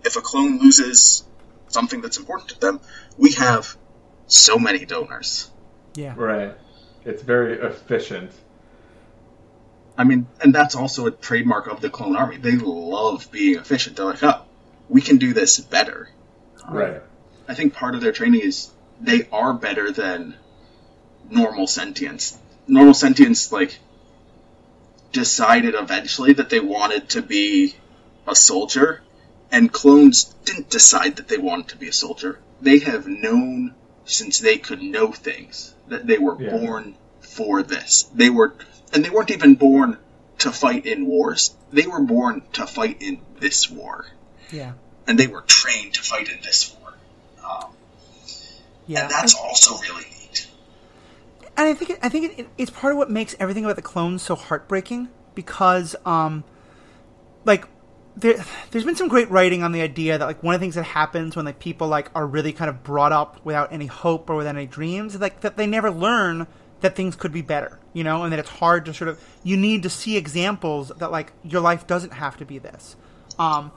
[0.04, 1.24] if a clone loses
[1.68, 2.80] something that's important to them,
[3.16, 3.76] we have
[4.26, 5.50] so many donors.
[5.94, 6.14] Yeah.
[6.16, 6.54] Right.
[7.04, 8.30] It's very efficient.
[9.96, 12.38] I mean, and that's also a trademark of the clone army.
[12.38, 13.96] They love being efficient.
[13.96, 14.42] They're like, oh,
[14.88, 16.08] we can do this better.
[16.68, 17.02] Right.
[17.48, 20.34] I think part of their training is they are better than
[21.28, 22.38] normal sentience.
[22.66, 23.78] Normal sentience, like,
[25.12, 27.74] decided eventually that they wanted to be
[28.26, 29.02] a soldier,
[29.52, 32.40] and clones didn't decide that they wanted to be a soldier.
[32.60, 33.74] They have known
[34.06, 36.50] since they could know things that they were Yeah.
[36.56, 38.06] born for this.
[38.14, 38.54] They were,
[38.92, 39.98] and they weren't even born
[40.38, 41.54] to fight in wars.
[41.72, 44.06] They were born to fight in this war,
[44.50, 44.72] Yeah.
[45.06, 46.94] and they were trained to fight in this war.
[47.48, 47.70] Um,
[48.86, 49.02] Yeah.
[49.02, 50.48] and that's also really neat.
[51.56, 53.82] and I think it, I think it, it's part of what makes everything about the
[53.82, 56.44] clones so heartbreaking because, um,
[57.44, 57.66] like,
[58.16, 60.74] there, there's been some great writing on the idea that like one of the things
[60.74, 64.28] that happens when like people like are really kind of brought up without any hope
[64.28, 66.46] or without any dreams, is, like that they never learn
[66.80, 69.56] that things could be better, you know, and that it's hard to sort of you
[69.56, 72.96] need to see examples that like your life doesn't have to be this.
[73.38, 73.72] Um,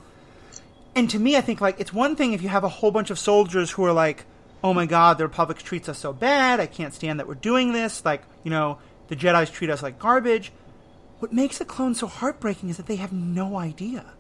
[0.96, 3.10] and to me, I think like it's one thing if you have a whole bunch
[3.10, 4.26] of soldiers who are like,
[4.64, 6.60] "Oh my God, the Republic treats us so bad.
[6.60, 10.00] I can't stand that we're doing this." Like, you know, the Jedi's treat us like
[10.00, 10.52] garbage.
[11.20, 14.15] What makes the clones so heartbreaking is that they have no idea.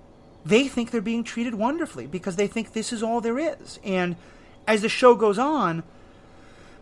[0.45, 3.79] They think they're being treated wonderfully because they think this is all there is.
[3.83, 4.15] And
[4.67, 5.83] as the show goes on,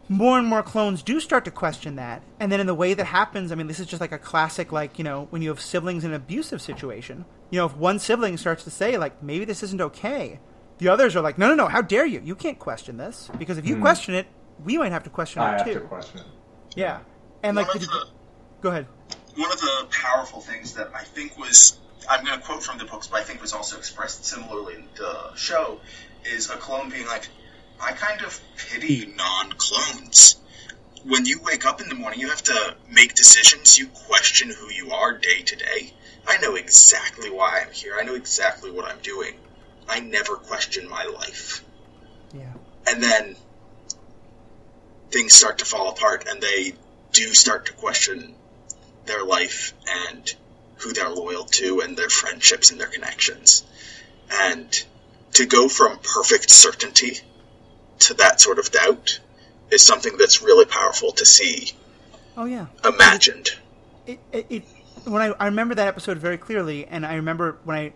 [0.09, 2.21] more and more clones do start to question that.
[2.39, 4.71] And then in the way that happens, I mean, this is just like a classic,
[4.73, 7.99] like, you know, when you have siblings in an abusive situation, you know, if one
[7.99, 10.39] sibling starts to say, like, maybe this isn't okay,
[10.79, 12.21] the others are like, no, no, no, how dare you?
[12.23, 13.29] You can't question this.
[13.39, 13.81] Because if you hmm.
[13.81, 14.27] question it,
[14.63, 15.73] we might have to question I it have too.
[15.75, 16.25] to question it.
[16.75, 16.99] Yeah.
[17.41, 18.07] And like, One of the- the-
[18.61, 18.87] go ahead.
[19.35, 22.85] one of the powerful things that I think was I'm going to quote from the
[22.85, 25.79] books, but I think was also expressed similarly in the show
[26.25, 27.27] is a clone being like,
[27.81, 30.37] I kind of pity non-clones.
[31.05, 33.77] when you wake up in the morning, you have to make decisions.
[33.77, 35.93] You question who you are day to day.
[36.25, 37.97] I know exactly why I'm here.
[37.99, 39.35] I know exactly what I'm doing.
[39.87, 41.63] I never question my life.
[42.33, 42.53] Yeah.
[42.87, 43.35] And then
[45.11, 46.73] things start to fall apart and they
[47.11, 48.33] do start to question
[49.05, 50.33] their life and
[50.83, 53.63] who they're loyal to and their friendships and their connections.
[54.31, 54.83] And
[55.33, 57.17] to go from perfect certainty
[57.99, 59.19] to that sort of doubt
[59.71, 61.71] is something that's really powerful to see
[62.37, 62.67] Oh yeah.
[62.83, 63.49] imagined.
[64.05, 64.63] it, it, it
[65.05, 67.93] when I, I remember that episode very clearly, and I remember when I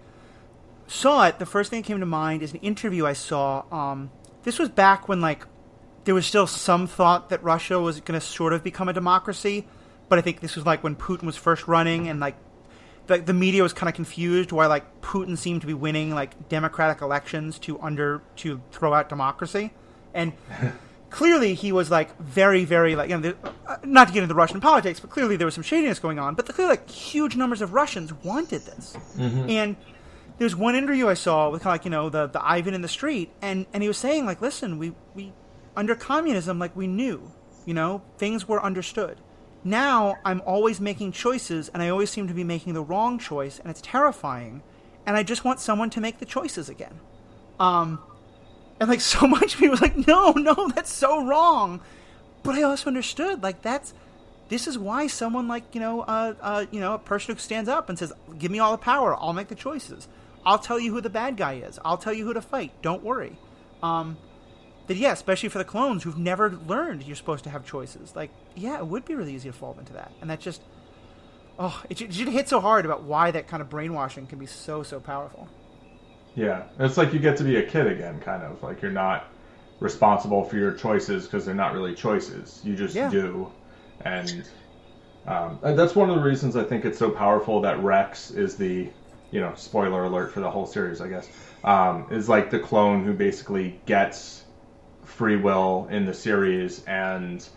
[0.87, 3.63] saw it, the first thing that came to mind is an interview I saw.
[3.71, 4.11] Um,
[4.43, 5.45] this was back when like
[6.03, 9.67] there was still some thought that Russia was going to sort of become a democracy,
[10.09, 12.35] but I think this was like when Putin was first running, and like
[13.07, 16.49] the, the media was kind of confused why like Putin seemed to be winning like
[16.49, 19.71] democratic elections to under to throw out democracy,
[20.13, 20.33] and
[21.09, 24.35] clearly he was like very very like you know the, uh, not to get into
[24.35, 26.35] Russian politics, but clearly there was some shadiness going on.
[26.35, 28.95] But the, clearly like huge numbers of Russians wanted this,
[29.49, 29.75] and
[30.37, 32.81] there's one interview I saw with kind of like you know the the Ivan in
[32.81, 35.33] the street, and and he was saying like, listen, we we
[35.75, 37.31] under communism like we knew,
[37.65, 39.19] you know, things were understood.
[39.67, 43.59] Now I'm always making choices, and I always seem to be making the wrong choice,
[43.59, 44.63] and it's terrifying.
[45.05, 47.01] And I just want someone to make the choices again.
[47.59, 47.99] Um,
[48.79, 51.81] and like so much people was like, no, no, that's so wrong.
[52.43, 53.93] But I also understood like that's
[54.47, 57.67] this is why someone like you know uh, uh, you know a person who stands
[57.67, 59.17] up and says, "Give me all the power.
[59.17, 60.07] I'll make the choices.
[60.45, 61.77] I'll tell you who the bad guy is.
[61.83, 62.71] I'll tell you who to fight.
[62.81, 63.35] Don't worry."
[63.83, 64.15] Um,
[64.87, 68.15] that yeah, especially for the clones who've never learned you're supposed to have choices.
[68.15, 70.63] Like yeah, it would be really easy to fall into that, and that just
[71.59, 74.83] oh, it, should hit so hard about why that kind of brainwashing can be so
[74.83, 75.49] so powerful.
[76.35, 79.33] Yeah, it's like you get to be a kid again, kind of like you're not
[79.79, 82.61] responsible for your choices because they're not really choices.
[82.63, 83.09] You just Yeah.
[83.09, 83.53] do,
[84.01, 84.49] and,
[85.27, 88.57] um, and that's one of the reasons I think it's so powerful that Rex is
[88.57, 88.93] the,
[89.31, 91.31] you know, spoiler alert for the whole series, I guess,
[91.63, 94.46] um, is like the clone who basically gets
[95.07, 97.47] free will in the series and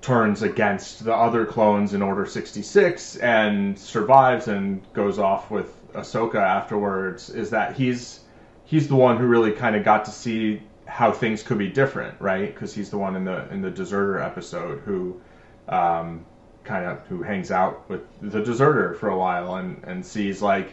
[0.00, 6.36] turns against the other clones in Order 66 and survives and goes off with Ahsoka
[6.36, 8.20] afterwards is that he's
[8.64, 12.20] he's the one who really kind of got to see how things could be different,
[12.20, 12.52] right?
[12.52, 15.20] Because he's the one in the in the deserter episode who
[15.68, 16.24] um,
[16.64, 20.72] kind of who hangs out with the deserter for a while and and sees like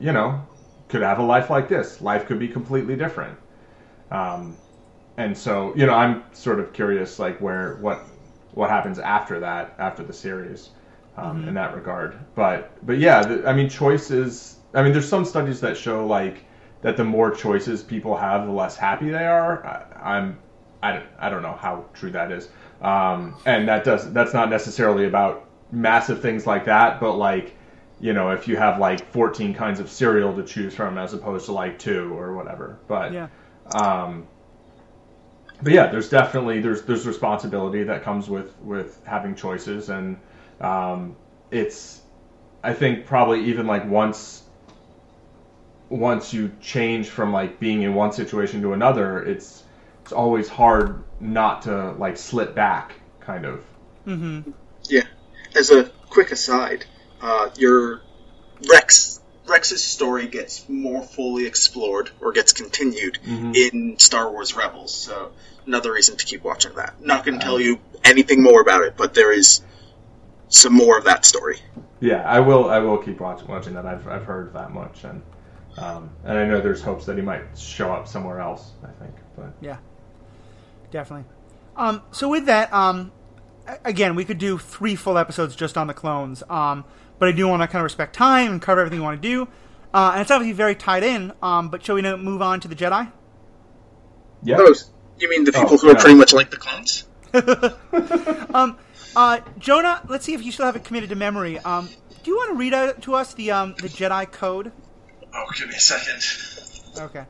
[0.00, 0.40] you know
[0.88, 2.00] could have a life like this.
[2.00, 3.36] Life could be completely different.
[4.10, 4.56] Um,
[5.16, 8.02] and so you know I'm sort of curious like where what
[8.52, 10.70] what happens after that after the series
[11.16, 12.16] um, in that regard.
[12.34, 14.56] But but yeah, the, I mean choices.
[14.74, 16.44] I mean there's some studies that show like
[16.82, 19.64] that the more choices people have, the less happy they are.
[19.66, 20.38] I, I'm
[20.82, 22.48] I don't, I don't know how true that is.
[22.80, 27.54] Um, and that does that's not necessarily about massive things like that, but like
[28.00, 31.46] you know if you have like 14 kinds of cereal to choose from as opposed
[31.46, 32.78] to like two or whatever.
[32.86, 33.28] But Yeah.
[33.70, 34.26] um,
[35.62, 40.18] but yeah, there's definitely there's there's responsibility that comes with with having choices, and
[40.60, 41.16] um,
[41.50, 42.00] it's
[42.62, 44.42] I think probably even like once
[45.88, 49.64] once you change from like being in one situation to another, it's
[50.02, 53.64] it's always hard not to like slip back, kind of.
[54.06, 54.50] Mm-hmm.
[54.88, 55.02] Yeah.
[55.56, 56.84] As a quick aside,
[57.20, 58.02] uh, your
[58.70, 59.15] Rex
[59.46, 64.94] Rex's story gets more fully explored or gets continued in Star Wars Rebels.
[64.94, 65.32] So
[65.66, 67.00] another reason to keep watching that.
[67.00, 69.60] Not going to tell you anything more about it, but there is
[70.48, 71.58] some more of that story.
[72.00, 72.68] Yeah, I will.
[72.70, 73.86] I will keep watching watching that.
[73.86, 75.22] I've I've heard that much, and
[75.78, 78.72] um, and I know there's hopes that he might show up somewhere else.
[78.82, 79.78] I think, but Yeah,
[80.90, 81.24] definitely.
[81.74, 83.12] Um, so with that, um,
[83.84, 86.42] again, we could do three full episodes just on the clones.
[86.48, 86.84] Um,
[87.18, 89.28] but I do want to kind of respect time and cover everything we want to
[89.28, 89.48] do.
[89.94, 91.32] Uh, and it's obviously very tied in.
[91.42, 93.10] Um, but shall we now move on to the Jedi?
[94.42, 94.56] yeah.
[94.58, 94.74] Oh,
[95.18, 95.98] you mean the people Oh, who are yeah.
[96.00, 97.04] pretty much like the clones?
[99.16, 101.58] Uh, Jonah, let's see if you still have it committed to memory.
[101.60, 101.88] Um,
[102.22, 104.72] do you want to read out to us the um, the Jedi code?
[105.34, 106.22] Oh, give me a second.
[107.02, 107.24] Okay.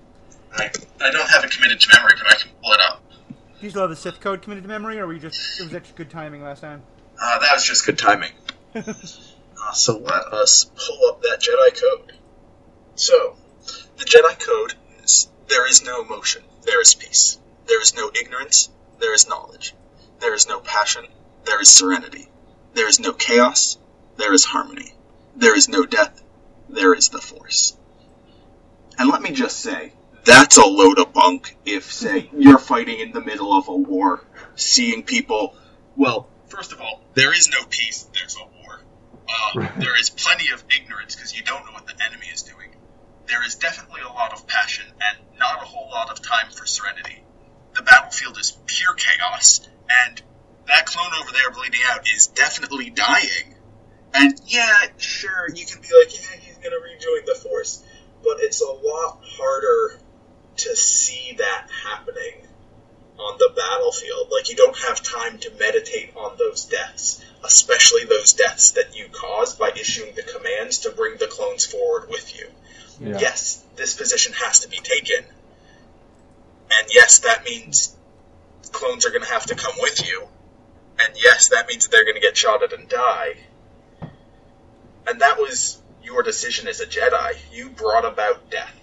[0.52, 0.64] I,
[1.00, 3.02] I don't have it committed to memory, but I can pull it up.
[3.28, 5.64] Do you still have the Sith code committed to memory, or were you just it
[5.64, 6.82] was actually good timing last time?
[7.22, 8.32] Uh, that was just good timing.
[9.62, 12.12] uh, so let us pull up that Jedi code.
[12.94, 13.36] So,
[13.98, 17.38] the Jedi code is there is no emotion, there is peace.
[17.66, 19.74] There is no ignorance, there is knowledge.
[20.20, 21.04] There is no passion,
[21.44, 22.28] there is serenity.
[22.74, 23.78] There is no chaos,
[24.16, 24.94] there is harmony.
[25.36, 26.22] There is no death,
[26.68, 27.76] there is the Force.
[28.98, 29.92] And let me just say,
[30.24, 34.24] that's a load of bunk if, say, you're fighting in the middle of a war,
[34.54, 35.54] seeing people
[35.96, 38.08] Well, first of all, there is no peace.
[38.14, 38.55] There's a war.
[39.76, 42.70] There is plenty of ignorance because you don't know what the enemy is doing.
[43.26, 46.66] There is definitely a lot of passion and not a whole lot of time for
[46.66, 47.22] serenity.
[47.74, 50.22] The battlefield is pure chaos, and
[50.68, 53.54] that clone over there bleeding out is definitely dying.
[54.14, 57.82] And yeah, sure, you can be like, yeah, he's gonna rejoin the Force,
[58.22, 60.00] but it's a lot harder
[60.56, 62.48] to see that happening
[63.18, 64.28] on the battlefield.
[64.30, 69.06] Like, you don't have time to meditate on those deaths, especially those deaths that you
[69.12, 72.48] caused by issuing the commands to bring the clones forward with you.
[73.00, 73.18] Yeah.
[73.18, 75.24] Yes, this position has to be taken.
[76.70, 77.96] And yes, that means
[78.72, 80.26] clones are going to have to come with you.
[80.98, 83.36] And yes, that means they're going to get shot at and die.
[85.06, 87.36] And that was your decision as a Jedi.
[87.52, 88.74] You brought about death.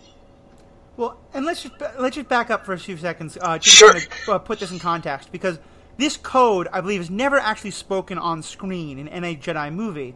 [0.95, 3.93] Well, and let's just let's just back up for a few seconds, uh, just Sure.
[3.93, 5.57] to uh, put this in context, because
[5.97, 10.15] this code, I believe, is never actually spoken on screen in any Jedi movie.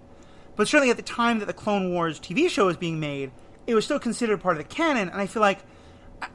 [0.56, 3.32] But certainly at the time that the Clone Wars TV show was being made,
[3.68, 5.10] it was still considered part of the canon.
[5.10, 5.60] And I feel like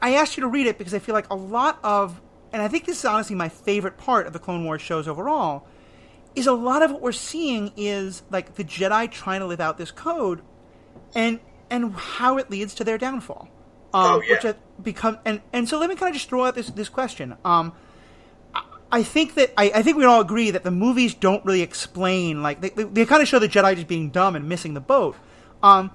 [0.01, 2.21] I asked you to read it because I feel like a lot of,
[2.53, 5.67] and I think this is honestly my favorite part of the Clone Wars shows overall,
[6.35, 9.77] is a lot of what we're seeing is like the Jedi trying to live out
[9.77, 10.41] this code,
[11.13, 11.39] and
[11.69, 13.49] and how it leads to their downfall.
[13.93, 14.35] Um, Oh, yeah.
[14.43, 17.35] Which become and and so let me kind of just throw out this this question.
[17.45, 17.73] Um,
[18.99, 22.43] I- think that I, I think we all agree that the movies don't really explain
[22.43, 24.81] like they, they, they kind of show the Jedi just being dumb and missing the
[24.81, 25.15] boat.
[25.61, 25.91] Um,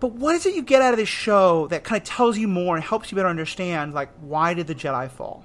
[0.00, 2.48] but what is it you get out of this show that kind of tells you
[2.48, 5.44] more and helps you better understand like why did the Jedi fall?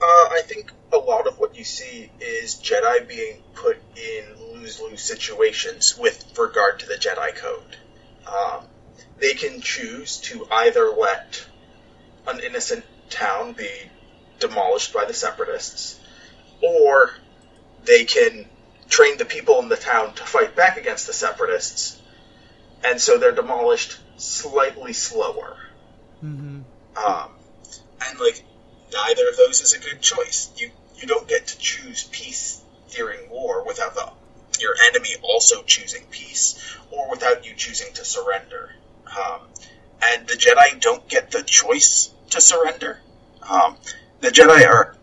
[0.00, 4.80] Uh, I think a lot of what you see is Jedi being put in lose
[4.80, 7.76] lose situations with regard to the Jedi Code.
[8.26, 8.64] Um,
[9.18, 11.46] they can choose to either let
[12.26, 13.68] an innocent town be
[14.38, 15.98] demolished by the Separatists,
[16.62, 17.10] or
[17.84, 18.46] they can
[18.88, 22.00] train the people in the town to fight back against the Separatists,
[22.84, 25.56] and so they're demolished slightly slower.
[26.24, 26.60] Mm-hmm.
[26.96, 27.30] Um,
[28.08, 28.42] and like
[28.92, 30.50] neither of those is a good choice.
[30.56, 34.10] You you don't get to choose peace during war without the
[34.60, 38.70] your enemy also choosing peace, or without you choosing to surrender.
[39.06, 39.40] Um,
[40.02, 43.00] and the Jedi don't get the choice to surrender.
[43.48, 43.76] Um,
[44.20, 44.96] the Jedi are.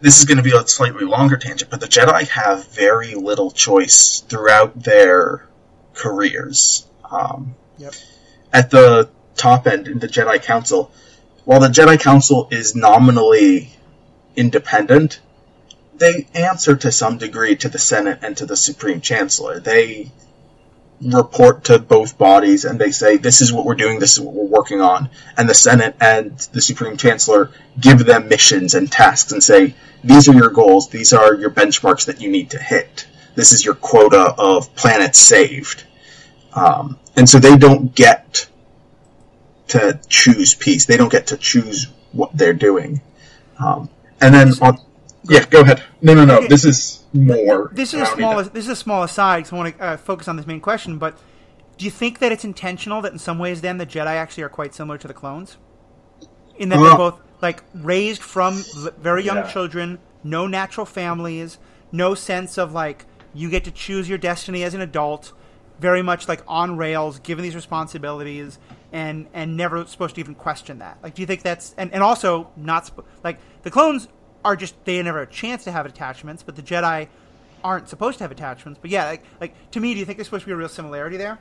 [0.00, 3.50] This is going to be a slightly longer tangent, but the Jedi have very little
[3.50, 5.46] choice throughout their
[5.94, 6.86] careers.
[7.10, 7.92] Um, Yep.
[8.52, 10.90] At the top end in the Jedi Council,
[11.44, 13.70] while the Jedi Council is nominally
[14.34, 15.20] independent,
[15.96, 19.60] they answer to some degree to the Senate and to the Supreme Chancellor.
[19.60, 20.10] They
[21.02, 24.34] report to both bodies and they say, this is what we're doing, this is what
[24.34, 25.10] we're working on.
[25.36, 30.28] And the Senate and the Supreme Chancellor give them missions and tasks and say, these
[30.28, 33.06] are your goals, these are your benchmarks that you need to hit.
[33.34, 35.84] This is your quota of planets saved.
[36.54, 38.48] Um, and so they don't get
[39.68, 40.86] to choose peace.
[40.86, 43.02] They don't get to choose what they're doing.
[43.58, 43.90] Um,
[44.20, 44.78] and then on,
[45.28, 45.82] yeah, go ahead.
[46.02, 46.46] No, no, no.
[46.46, 47.70] This is more.
[47.72, 48.42] This is a don't small.
[48.44, 50.98] This is a small aside because I want to uh, focus on this main question.
[50.98, 51.18] But
[51.78, 54.48] do you think that it's intentional that in some ways then the Jedi actually are
[54.48, 55.56] quite similar to the clones,
[56.56, 58.62] in that Uh, they're both like raised from
[58.98, 59.52] very young Yeah.
[59.52, 61.58] children, no natural families,
[61.92, 63.04] no sense of like
[63.34, 65.32] you get to choose your destiny as an adult,
[65.78, 68.58] very much like on rails, given these responsibilities,
[68.92, 70.96] and and never supposed to even question that.
[71.02, 74.08] Like, do you think that's and, and also not sp- like the clones
[74.46, 77.08] are just they never have a chance to have attachments, but the Jedi
[77.64, 78.78] aren't supposed to have attachments.
[78.80, 80.68] But yeah, like like to me, do you think there's supposed to be a real
[80.68, 81.40] similarity there?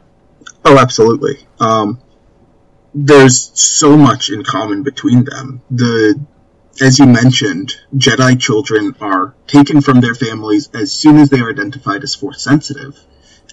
[0.65, 1.37] Oh, absolutely.
[1.59, 2.01] Um,
[2.95, 5.61] there's so much in common between them.
[5.69, 6.19] The,
[6.81, 11.51] as you mentioned, Jedi children are taken from their families as soon as they are
[11.51, 12.99] identified as Force sensitive,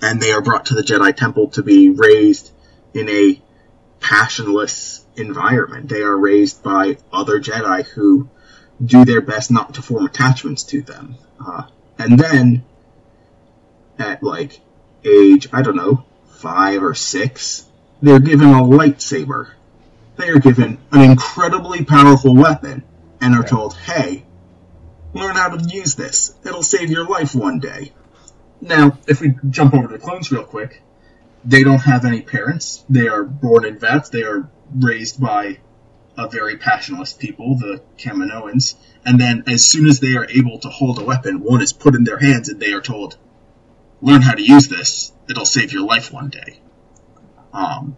[0.00, 2.50] and they are brought to the Jedi Temple to be raised
[2.94, 3.40] in a
[4.00, 5.90] passionless environment.
[5.90, 8.30] They are raised by other Jedi who
[8.84, 11.16] do their best not to form attachments to them.
[11.44, 11.64] Uh,
[11.98, 12.64] and then,
[13.98, 14.60] at like
[15.04, 17.66] age, I don't know, five or six,
[18.00, 19.50] they're given a lightsaber.
[20.16, 22.84] They are given an incredibly powerful weapon
[23.20, 24.24] and are told, hey,
[25.14, 26.34] learn how to use this.
[26.44, 27.92] It'll save your life one day.
[28.60, 30.82] Now, if we jump over to the clones real quick,
[31.44, 32.84] they don't have any parents.
[32.88, 34.10] They are born in vets.
[34.10, 35.58] They are raised by
[36.16, 38.74] a very passionless people, the Kaminoans.
[39.04, 41.94] And then, as soon as they are able to hold a weapon, one is put
[41.94, 43.16] in their hands and they are told,
[44.00, 45.12] learn how to use this.
[45.28, 46.60] It'll save your life one day.
[47.52, 47.96] Um,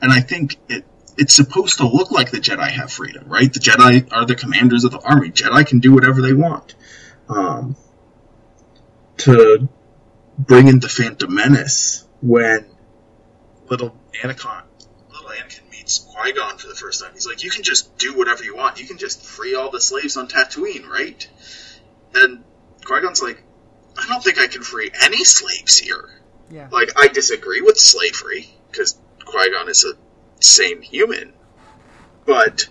[0.00, 0.84] and I think it
[1.16, 3.52] it's supposed to look like the Jedi have freedom, right?
[3.52, 5.30] The Jedi are the commanders of the army.
[5.30, 6.74] Jedi can do whatever they want.
[7.28, 7.76] Um,
[9.18, 9.68] to
[10.38, 12.64] bring in the Phantom Menace when
[13.68, 14.62] little Anakin,
[16.20, 17.12] Qui Gon for the first time.
[17.14, 18.78] He's like, "You can just do whatever you want.
[18.78, 21.26] You can just free all the slaves on Tatooine, right?"
[22.14, 22.44] And
[22.84, 23.42] Qui Gon's like,
[23.96, 26.10] "I don't think I can free any slaves here."
[26.50, 26.68] Yeah.
[26.70, 29.96] Like, I disagree with slavery because Qui Gon is a
[30.40, 31.32] sane human,
[32.26, 32.68] but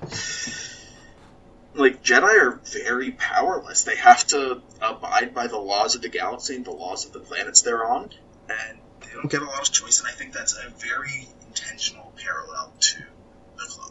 [1.75, 3.83] like Jedi are very powerless.
[3.83, 7.19] They have to abide by the laws of the galaxy and the laws of the
[7.19, 8.11] planets they're on,
[8.49, 9.99] and they don't get a lot of choice.
[9.99, 13.03] And I think that's a very intentional parallel to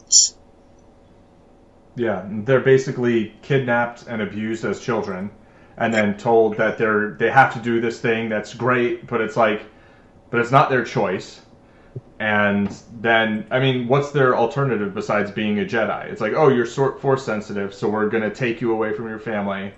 [0.09, 0.35] the clones.
[1.95, 5.31] Yeah, they're basically kidnapped and abused as children,
[5.77, 9.35] and then told that they're they have to do this thing that's great, but it's
[9.35, 9.63] like,
[10.29, 11.41] but it's not their choice.
[12.19, 16.11] And then, I mean, what's their alternative besides being a Jedi?
[16.11, 19.19] It's like, oh, you're sort force sensitive, so we're gonna take you away from your
[19.19, 19.73] family,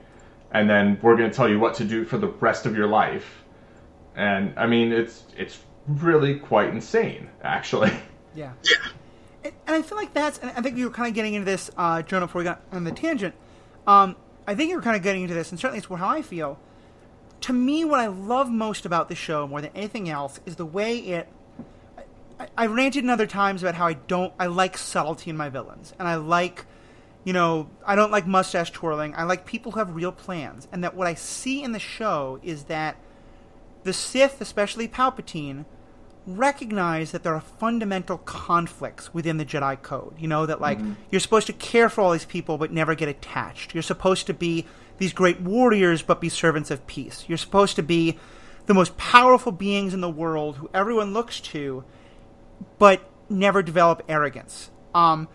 [0.51, 3.43] and then we're gonna tell you what to do for the rest of your life.
[4.15, 7.91] And I mean, it's it's really quite insane, actually.
[8.33, 8.53] Yeah.
[8.63, 8.91] Yeah.
[9.43, 11.71] And, I feel like that's, and I think you were kind of getting into this,
[11.77, 13.33] uh, Jonah, before we got on the tangent.
[13.87, 14.15] Um,
[14.47, 16.59] I think you were kind of getting into this, and certainly it's how I feel.
[17.41, 20.65] To me, what I love most about the show, more than anything else, is the
[20.65, 21.27] way it.
[22.39, 25.49] I, I ranted in other times about how I don't, I like subtlety in my
[25.49, 26.65] villains, and I like,
[27.23, 29.15] you know, I don't like mustache twirling.
[29.15, 32.39] I like people who have real plans, and that what I see in the show
[32.43, 32.97] is that
[33.83, 35.65] the Sith, especially Palpatine,
[36.27, 40.13] recognize that there are fundamental conflicts within the Jedi Code.
[40.19, 43.09] You know, that like you're supposed to care for all these people but never get
[43.09, 43.73] attached.
[43.73, 44.65] You're supposed to be
[44.97, 47.25] these great warriors but be servants of peace.
[47.27, 48.17] You're supposed to be
[48.67, 51.83] the most powerful beings in the world who everyone looks to
[52.77, 54.69] but never develop arrogance.
[54.93, 55.27] Um,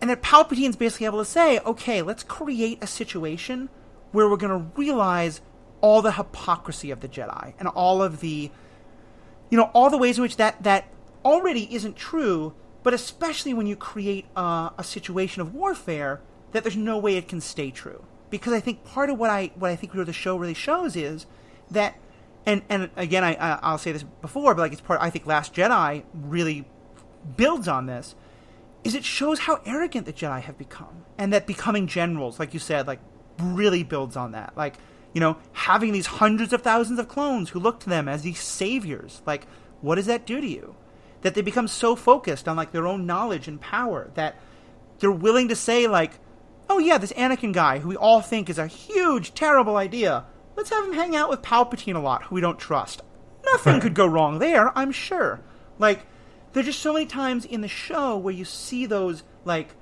[0.00, 3.68] and that Palpatine's basically able to say, okay, let's create a situation
[4.12, 5.40] where we're going to realize
[5.80, 8.50] all the hypocrisy of the Jedi and all of the
[9.52, 10.88] you know all the ways in which that that
[11.24, 16.76] already isn't true but especially when you create uh, a situation of warfare that there's
[16.76, 19.76] no way it can stay true because i think part of what i what i
[19.76, 21.26] think the show really shows is
[21.70, 21.94] that
[22.44, 25.54] and and again I- i'll say this before but like it's part i think last
[25.54, 26.64] jedi really
[27.36, 28.16] builds on this
[28.84, 32.60] is it shows how arrogant the Jedi have become, and that becoming generals, like you
[32.60, 33.00] said, like
[33.40, 34.56] really builds on that.
[34.56, 34.74] Like
[35.12, 38.40] you know, having these hundreds of thousands of clones who look to them as these
[38.40, 39.22] saviors.
[39.26, 39.46] Like,
[39.80, 40.74] what does that do to you?
[41.22, 44.36] That they become so focused on like their own knowledge and power that
[44.98, 46.12] they're willing to say like,
[46.68, 50.24] oh yeah, this Anakin guy who we all think is a huge, terrible idea.
[50.56, 53.02] Let's have him hang out with Palpatine a lot, who we don't trust.
[53.44, 55.40] Nothing could go wrong there, I'm sure.
[55.78, 56.06] Like,
[56.52, 59.74] there's just so many times in the show where you see those like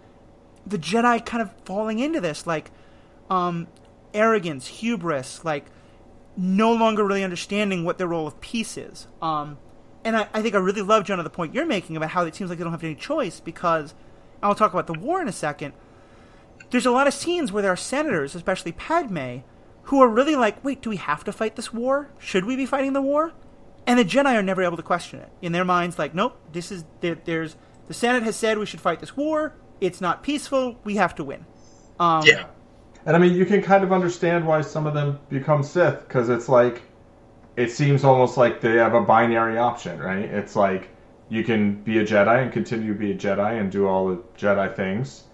[0.66, 2.70] the Jedi kind of falling into this like
[3.28, 3.66] um
[4.14, 5.66] arrogance, hubris, like
[6.36, 9.06] no longer really understanding what their role of peace is.
[9.20, 9.58] Um
[10.04, 12.34] and I, I think I really love Jonah the point you're making about how it
[12.34, 13.94] seems like they don't have any choice because
[14.42, 15.74] I'll talk about the war in a second.
[16.70, 19.38] There's a lot of scenes where there are senators, especially Padme,
[19.84, 22.11] who are really like, wait, do we have to fight this war?
[22.18, 23.32] Should we be fighting the war?
[23.86, 25.30] And the Jedi are never able to question it.
[25.42, 27.56] In their minds, like, nope, this is there, there's
[27.88, 29.54] the Senate has said we should fight this war.
[29.80, 30.78] It's not peaceful.
[30.84, 31.44] We have to win.
[31.98, 32.46] Um, Yeah.
[33.11, 36.28] And I mean, you can kind of understand why some of them become Sith because
[36.28, 36.82] it's like,
[37.56, 40.26] it seems almost like they have a binary option, right?
[40.26, 40.90] It's like
[41.28, 44.22] you can be a Jedi and continue to be a Jedi and do all the
[44.38, 45.24] Jedi things,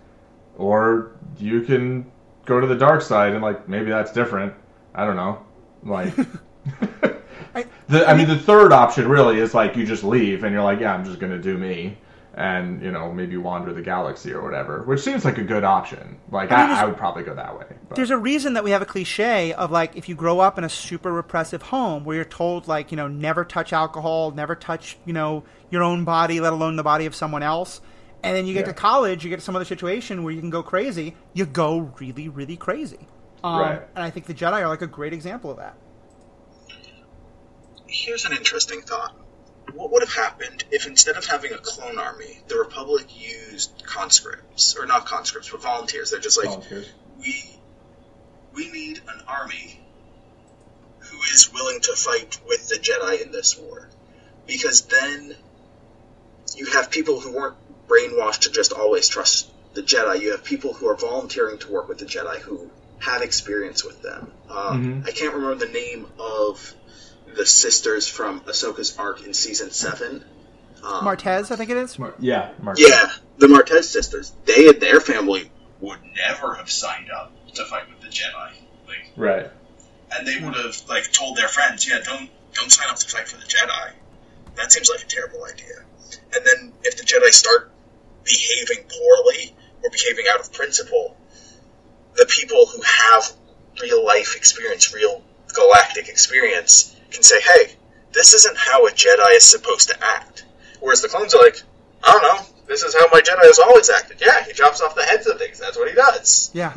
[0.56, 2.10] or you can
[2.46, 4.54] go to the dark side and like maybe that's different.
[4.94, 5.44] I don't know,
[5.82, 6.14] like.
[6.18, 10.64] I- The, I mean, the third option really is like you just leave and you're
[10.64, 11.98] like, yeah, I'm just gonna do me,
[12.36, 16.18] and you know maybe wander the galaxy or whatever, which seems like a good option.
[16.30, 17.66] Like I mean, I, I would probably go that way.
[17.88, 17.96] But.
[17.96, 20.64] There's a reason that we have a cliche of like if you grow up in
[20.64, 24.98] a super repressive home where you're told like you know never touch alcohol, never touch
[25.06, 27.80] you know your own body, let alone the body of someone else,
[28.22, 28.72] and then you get Yeah.
[28.72, 31.16] to college, you get to some other situation where you can go crazy.
[31.32, 33.08] You go really, really crazy.
[33.42, 33.82] Um, Right.
[33.94, 35.76] And I think the Jedi are like a great example of that.
[37.86, 39.14] Here's an interesting thought.
[39.74, 44.76] What would have happened if instead of having a clone army, the Republic used conscripts,
[44.76, 46.10] or not conscripts, but volunteers?
[46.10, 46.88] They're just like, Volunteers.
[47.18, 47.42] we
[48.54, 49.80] we need an army
[50.98, 53.88] who is willing to fight with the Jedi in this war,
[54.46, 55.36] because then
[56.56, 57.56] you have people who weren't
[57.88, 60.20] brainwashed to just always trust the Jedi.
[60.20, 64.00] You have people who are volunteering to work with the Jedi who have experience with
[64.02, 64.32] them.
[64.48, 66.74] Um, I can't remember the name of
[67.36, 70.24] the sisters from Ahsoka's arc in season seven.
[70.82, 71.98] Um, Martez, I think it is.
[71.98, 72.78] Mar- yeah, Mark.
[72.78, 73.08] yeah,
[73.38, 78.00] the Martez sisters, they and their family would never have signed up to fight with
[78.00, 78.52] the Jedi.
[78.86, 79.50] Like, Right.
[80.12, 83.28] and they would have like told their friends, yeah, don't don't sign up to fight
[83.28, 83.92] for the Jedi.
[84.56, 85.82] That seems like a terrible idea.
[86.34, 87.70] And then if the Jedi start
[88.24, 91.16] behaving poorly or behaving out of principle,
[92.14, 93.32] the people who have
[93.82, 95.22] real life experience, real
[95.54, 97.72] galactic experience, can say, hey,
[98.12, 100.44] this isn't how a Jedi is supposed to act.
[100.80, 101.60] Whereas the clones are like,
[102.04, 104.20] I don't know, this is how my Jedi has always acted.
[104.20, 105.58] Yeah, he chops off the heads of things.
[105.58, 106.50] That's what he does.
[106.54, 106.72] Yeah.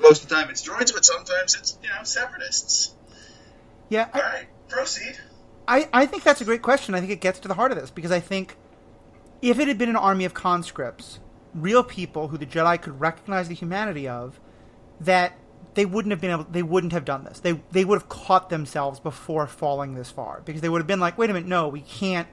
[0.00, 2.94] Most of the time it's droids, but sometimes it's, you know, separatists.
[3.88, 4.08] Yeah.
[4.12, 5.18] I, All right, proceed.
[5.68, 6.94] I, I think that's a great question.
[6.94, 8.56] I think it gets to the heart of this because I think
[9.42, 11.20] if it had been an army of conscripts,
[11.54, 14.40] real people who the Jedi could recognize the humanity of,
[15.00, 15.38] that
[15.74, 17.40] they wouldn't have been able they wouldn't have done this.
[17.40, 21.00] They they would have caught themselves before falling this far because they would have been
[21.00, 22.28] like, "Wait a minute, no, we can't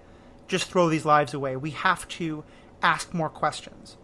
[0.48, 1.56] just throw these lives away.
[1.56, 2.44] We have to
[2.82, 3.98] ask more questions."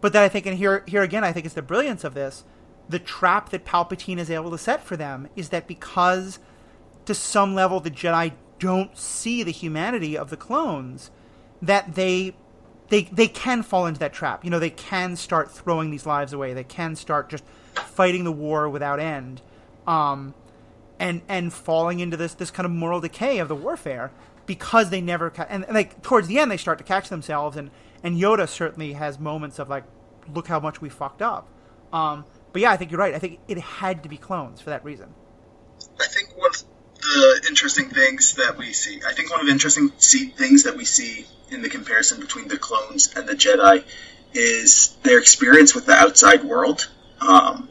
[0.00, 2.44] But then I think and here here again I think it's the brilliance of this,
[2.88, 6.38] the trap that Palpatine is able to set for them is that because
[7.06, 11.10] to some level the Jedi don't see the humanity of the clones
[11.60, 12.34] that they
[12.88, 14.44] they they can fall into that trap.
[14.44, 16.52] You know, they can start throwing these lives away.
[16.52, 17.44] They can start just
[17.78, 19.40] fighting the war without end,
[19.86, 20.34] um,
[20.98, 24.10] and and falling into this this kind of moral decay of the warfare
[24.46, 27.56] because they never ca- and, and like towards the end they start to catch themselves
[27.56, 27.70] and
[28.02, 29.84] and Yoda certainly has moments of like
[30.32, 31.48] look how much we fucked up.
[31.92, 33.14] Um, but yeah, I think you're right.
[33.14, 35.12] I think it had to be clones for that reason.
[36.00, 36.62] I think one of
[37.02, 40.76] the interesting things that we see, I think one of the interesting see, things that
[40.76, 43.84] we see in the comparison between the clones and the Jedi
[44.32, 46.88] is their experience with the outside world.
[47.20, 47.68] Um,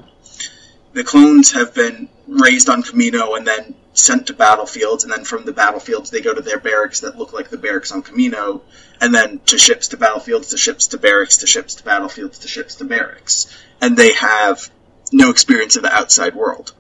[0.94, 5.46] the clones have been raised on Kamino and then sent to battlefields, and then from
[5.46, 8.62] the battlefields they go to their barracks that look like the barracks on Kamino,
[9.00, 12.48] and then to ships to battlefields, to ships to barracks, to ships to battlefields, to
[12.48, 13.56] ships to barracks.
[13.82, 14.72] And they have
[15.12, 16.74] no experience of the outside world.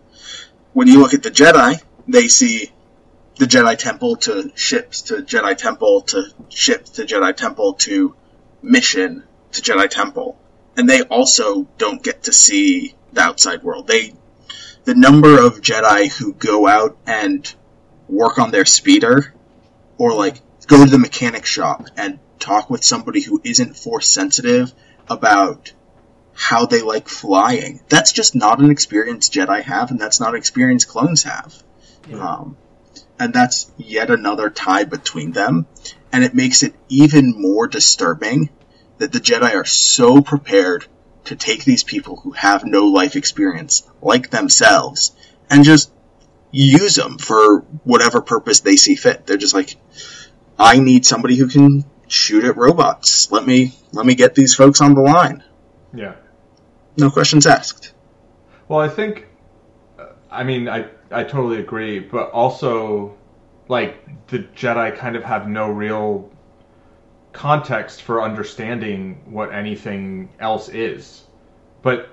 [0.73, 2.71] When you look at the Jedi, they see
[3.37, 8.15] the Jedi Temple to ships to Jedi Temple to ships to Jedi Temple to
[8.61, 10.37] mission to Jedi Temple.
[10.75, 13.87] And they also don't get to see the outside world.
[13.87, 14.13] They
[14.85, 17.53] the number of Jedi who go out and
[18.09, 19.33] work on their speeder
[19.97, 24.73] or like go to the mechanic shop and talk with somebody who isn't force sensitive
[25.09, 25.71] about
[26.33, 27.81] how they like flying.
[27.89, 31.63] That's just not an experience Jedi have, and that's not an experience clones have.
[32.11, 32.57] Um,
[33.19, 35.67] and that's yet another tie between them,
[36.11, 38.49] and it makes it even more disturbing
[39.03, 40.85] that the Jedi are so prepared
[41.25, 45.13] to take these people who have no life experience, like themselves,
[45.49, 45.91] and just
[46.51, 49.25] use them for whatever purpose they see fit.
[49.25, 49.75] They're just like,
[50.57, 53.29] I need somebody who can shoot at robots.
[53.29, 55.43] Let me let me get these folks on the line.
[55.93, 56.15] Yeah.
[56.97, 57.91] No questions asked.
[58.69, 59.27] Well, I think,
[60.31, 63.17] I mean, I I totally agree, but also,
[63.67, 66.31] like the Jedi kind of have no real
[67.33, 71.23] context for understanding what anything else is.
[71.81, 72.09] But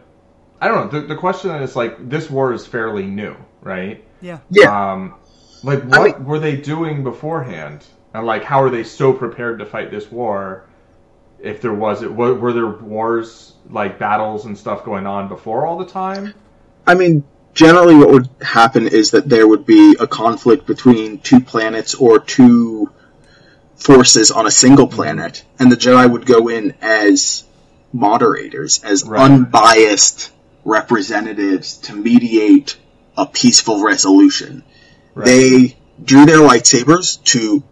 [0.60, 1.00] I don't know.
[1.00, 4.04] The, the question is like, this war is fairly new, right?
[4.20, 4.40] Yeah.
[4.50, 4.92] Yeah.
[4.92, 5.14] Um,
[5.62, 7.86] like, what were they doing beforehand?
[8.14, 10.66] And like, how are they so prepared to fight this war?
[11.38, 15.66] If there was it, were, were there wars like battles and stuff going on before
[15.66, 16.34] all the time?
[16.86, 21.40] I mean, generally what would happen is that there would be a conflict between two
[21.40, 22.92] planets or two
[23.80, 27.44] forces on a single planet, and the Jedi would go in as
[27.92, 29.20] moderators, as Right.
[29.22, 30.30] unbiased
[30.64, 32.76] representatives to mediate
[33.16, 34.62] a peaceful resolution.
[35.14, 35.24] Right.
[35.26, 37.62] They drew their lightsabers to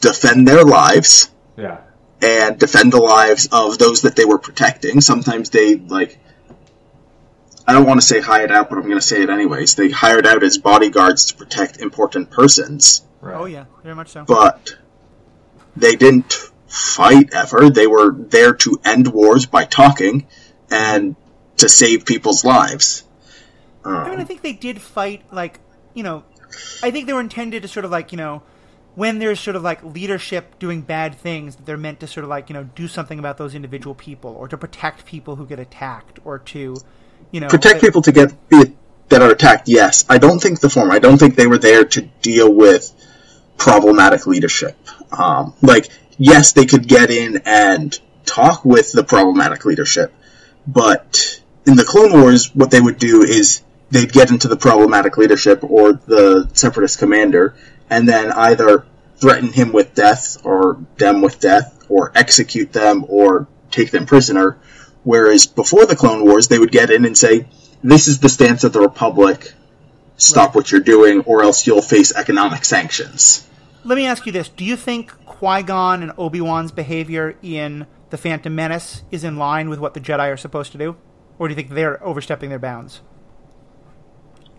[0.00, 1.78] defend their lives Yeah.
[2.20, 5.00] and defend the lives of those that they were protecting.
[5.00, 6.18] Sometimes they like
[7.66, 9.76] I don't want to say hired out, but I'm going to say it anyways.
[9.76, 13.36] They hired out as bodyguards to protect important persons, Right.
[13.38, 14.24] Oh yeah, very much so.
[14.26, 14.74] but
[15.76, 16.32] they didn't
[16.66, 17.70] fight ever.
[17.70, 20.26] They were there to end wars by talking
[20.70, 21.16] and
[21.58, 23.04] to save people's lives.
[23.84, 25.60] I mean, I Um, think they did fight, like,
[25.94, 26.24] you know,
[26.82, 28.42] I think they were intended to sort of like, you know,
[28.94, 32.50] when there's sort of like leadership doing bad things, they're meant to sort of like,
[32.50, 36.18] you know, do something about those individual people or to protect people who get attacked
[36.24, 36.76] or to,
[37.30, 38.76] you know, protect uh, people to get be,
[39.08, 39.68] that are attacked.
[39.68, 40.92] Yes, I don't think the former.
[40.92, 42.92] I don't think they were there to deal with
[43.56, 44.76] problematic leadership.
[45.12, 45.88] Um, like,
[46.18, 50.12] yes, they could get in and talk with the problematic leadership,
[50.66, 55.16] but in the Clone Wars, what they would do is they'd get into the problematic
[55.18, 57.54] leadership or the Separatist commander,
[57.90, 58.86] and then either
[59.16, 64.56] threaten him with death or them with death, or execute them, or take them prisoner.
[65.04, 67.46] Whereas before the Clone Wars, they would get in and say,
[67.84, 69.52] "This is the stance of the Republic.
[70.16, 70.54] Stop Right.
[70.54, 73.42] what you're doing, or else you'll face economic sanctions."
[73.84, 77.86] Let me ask you this: Do you think Qui Gon and Obi Wan's behavior in
[78.10, 80.96] the Phantom Menace is in line with what the Jedi are supposed to do,
[81.38, 83.00] or do you think they're overstepping their bounds?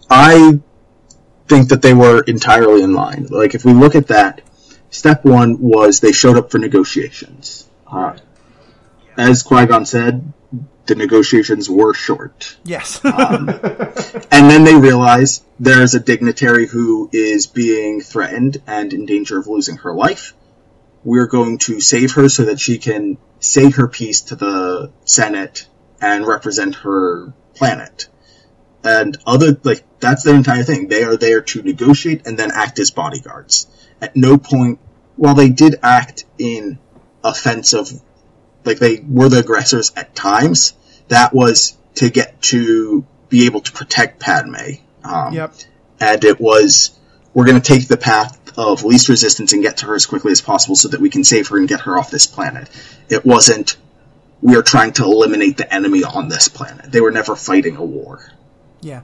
[0.09, 0.59] I
[1.47, 3.27] think that they were entirely in line.
[3.29, 4.41] Like, if we look at that,
[4.89, 7.69] step one was they showed up for negotiations.
[7.87, 8.17] Uh,
[9.17, 10.33] as Qui Gon said,
[10.85, 12.57] the negotiations were short.
[12.63, 13.03] Yes.
[13.05, 13.49] Um,
[14.31, 19.47] and then they realize there's a dignitary who is being threatened and in danger of
[19.47, 20.33] losing her life.
[21.03, 25.67] We're going to save her so that she can say her piece to the Senate
[26.01, 28.07] and represent her planet.
[28.83, 30.89] And other, like, that's their entire thing.
[30.89, 33.67] They are there to negotiate and then act as bodyguards.
[34.01, 34.79] At no point,
[35.15, 36.79] while they did act in
[37.23, 37.89] offensive,
[38.65, 40.73] like they were the aggressors at times,
[41.07, 44.55] that was to get to be able to protect Padme.
[45.03, 45.53] Um, yep.
[45.99, 46.97] and it was
[47.33, 50.31] we're going to take the path of least resistance and get to her as quickly
[50.31, 52.69] as possible so that we can save her and get her off this planet.
[53.09, 53.75] It wasn't
[54.41, 56.91] we are trying to eliminate the enemy on this planet.
[56.91, 58.29] They were never fighting a war.
[58.81, 59.01] Yeah.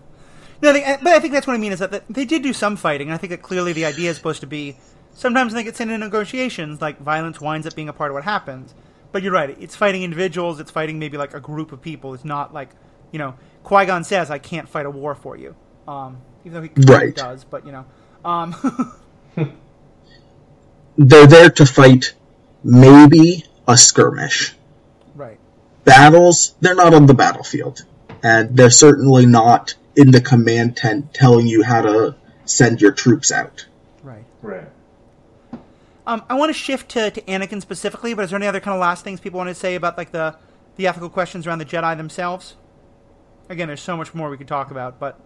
[0.61, 2.75] No, they, but I think that's what I mean is that they did do some
[2.75, 4.75] fighting, and I think that clearly the idea is supposed to be
[5.13, 8.15] sometimes when they get sent into negotiations, like violence winds up being a part of
[8.15, 8.73] what happens.
[9.11, 12.13] But you're right; it's fighting individuals, it's fighting maybe like a group of people.
[12.13, 12.69] It's not like
[13.11, 15.55] you know Qui Gon says, "I can't fight a war for you,"
[15.87, 17.15] um, even though he clearly Right.
[17.15, 17.43] does.
[17.43, 17.85] But you know,
[18.23, 18.55] um,
[20.97, 22.13] They're there to fight
[22.63, 24.55] maybe a skirmish.
[25.15, 25.39] right,
[25.85, 27.83] Battles, they're not on the battlefield.
[28.21, 33.31] And they're certainly not in the command tent telling you how to send your troops
[33.31, 33.65] out.
[34.03, 34.25] right.
[34.41, 34.67] Right.
[36.09, 38.73] Um, I want to shift to, to Anakin specifically, but is there any other kind
[38.73, 40.35] of last things people want to say about like the
[40.75, 42.55] the ethical questions around the Jedi themselves?
[43.47, 45.19] Again, there's so much more we could talk about, but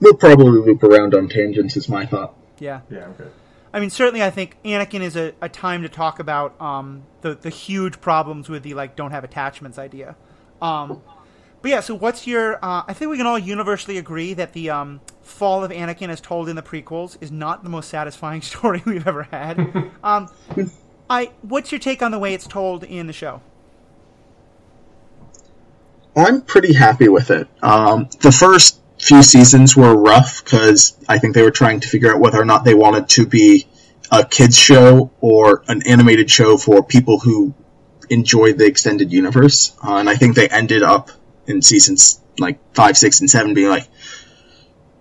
[0.00, 2.34] We'll probably loop around on tangents, is my thought.
[2.58, 2.80] yeah.
[2.90, 3.08] Yeah.
[3.08, 3.28] Okay.
[3.74, 7.34] I mean, certainly, I think Anakin is a, a time to talk about um, the
[7.34, 10.16] the huge problems with the like don't have attachments idea.
[10.62, 11.02] Um,
[11.64, 12.56] but yeah, so what's your?
[12.62, 16.20] Uh, I think we can all universally agree that the um, fall of Anakin, as
[16.20, 19.58] told in the prequels, is not the most satisfying story we've ever had.
[20.04, 20.28] um,
[21.08, 23.40] I what's your take on the way it's told in the show?
[26.14, 27.48] I'm pretty happy with it.
[27.62, 32.12] Um, the first few seasons were rough because I think they were trying to figure
[32.12, 33.66] out whether or not they wanted to be
[34.12, 37.54] a kids show or an animated show for people who
[38.10, 39.74] enjoyed the extended universe.
[39.82, 41.10] Uh, and I think they ended up
[41.46, 43.88] in seasons like five, six, and seven being like,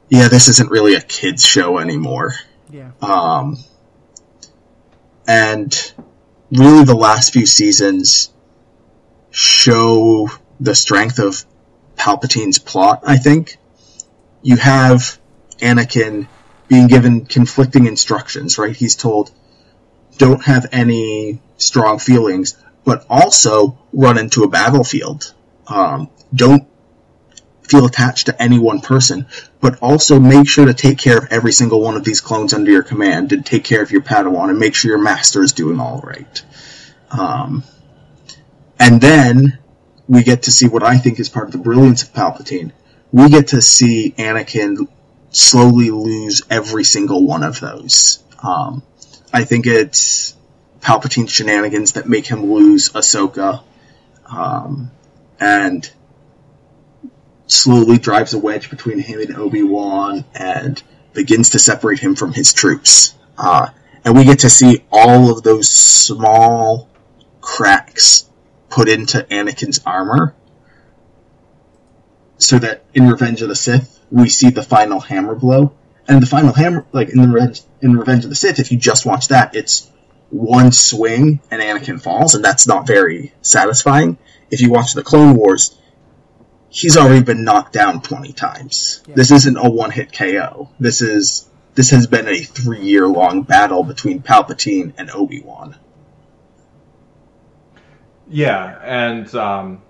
[0.10, 2.34] yeah, this isn't really a kids show anymore.
[2.70, 3.58] Yeah, Um,
[5.28, 5.94] and
[6.52, 8.32] really, the last few seasons
[9.32, 10.30] show
[10.60, 11.44] the strength of
[11.96, 13.58] Palpatine's plot, I think.
[14.42, 15.20] You have
[15.60, 16.28] Anakin
[16.68, 18.76] being given conflicting instructions, right?
[18.76, 19.32] He's told,
[20.18, 25.34] don't have any strong feelings, but also run into a battlefield.
[25.68, 26.68] Um, don't
[27.64, 29.26] feel attached to any one person,
[29.62, 32.72] but also make sure to take care of every single one of these clones under
[32.72, 35.80] your command and take care of your Padawan and make sure your master is doing
[35.80, 36.44] all right.
[37.10, 37.64] Um,
[38.80, 39.60] and then
[40.08, 42.72] we get to see what I think is part of the brilliance of Palpatine.
[43.12, 44.88] We get to see Anakin
[45.30, 48.24] slowly lose every single one of those.
[48.42, 48.84] Um,
[49.32, 50.36] I think it's
[50.82, 53.64] Palpatine's shenanigans that make him lose Ahsoka,
[54.30, 54.92] um,
[55.40, 55.90] and
[57.54, 60.82] slowly drives a wedge between him and Obi Wan, and
[61.14, 63.16] begins to separate him from his troops.
[63.38, 63.70] Uh,
[64.04, 66.90] and we get to see all of those small
[67.42, 68.30] cracks
[68.70, 70.36] put into Anakin's armor,
[72.38, 75.74] so that in Revenge of the Sith we see the final hammer blow.
[76.08, 78.78] And the final hammer, like in the Revenge, in Revenge of the Sith, if you
[78.78, 79.90] just watch that, it's
[80.30, 84.18] one swing and Anakin falls, and that's not very satisfying.
[84.52, 85.78] If you watch the Clone Wars,
[86.74, 89.04] he's already been knocked down 20 times.
[89.08, 89.16] Yeah.
[89.16, 90.70] This isn't a one hit KO.
[90.80, 95.76] This is this has been a three year long battle between Palpatine and Obi Wan.
[98.28, 99.82] Yeah, and um,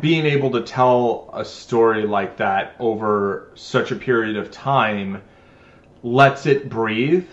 [0.00, 5.22] being able to tell a story like that over such a period of time
[6.02, 7.26] lets it breathe.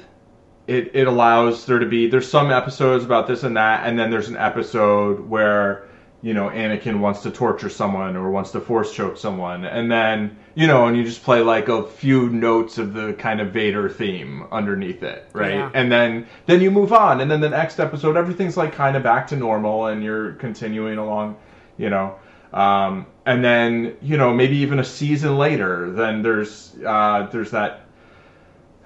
[0.66, 4.12] It, it allows there to be there's some episodes about this and that, and then
[4.12, 5.88] there's an episode where
[6.24, 10.38] you know, Anakin wants to torture someone or wants to force choke someone, and then
[10.55, 13.89] you know, and you just play like a few notes of the kind of Vader
[13.89, 15.55] theme underneath it, right?
[15.55, 15.69] Yeah.
[15.74, 19.03] And then then you move on, and then the next episode, everything's like kind of
[19.03, 21.36] back to normal, and you're continuing along,
[21.78, 22.15] you know.
[22.53, 27.82] Um, and then you know maybe even a season later, then there's uh, there's that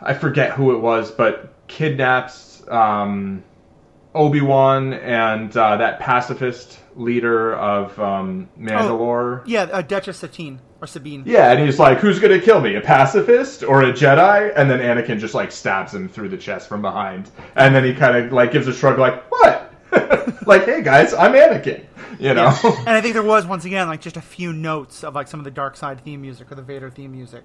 [0.01, 3.43] I forget who it was, but kidnaps um,
[4.15, 9.43] Obi Wan and uh, that pacifist leader of um, Mandalore.
[9.45, 11.23] Yeah, uh, Duchess Satine or Sabine.
[11.25, 12.75] Yeah, and he's like, "Who's gonna kill me?
[12.75, 16.67] A pacifist or a Jedi?" And then Anakin just like stabs him through the chest
[16.67, 19.73] from behind, and then he kind of like gives a shrug, like, "What?"
[20.47, 21.85] like, "Hey guys, I'm Anakin,"
[22.19, 22.53] you know.
[22.79, 25.39] And I think there was once again like just a few notes of like some
[25.39, 27.43] of the dark side theme music or the Vader theme music.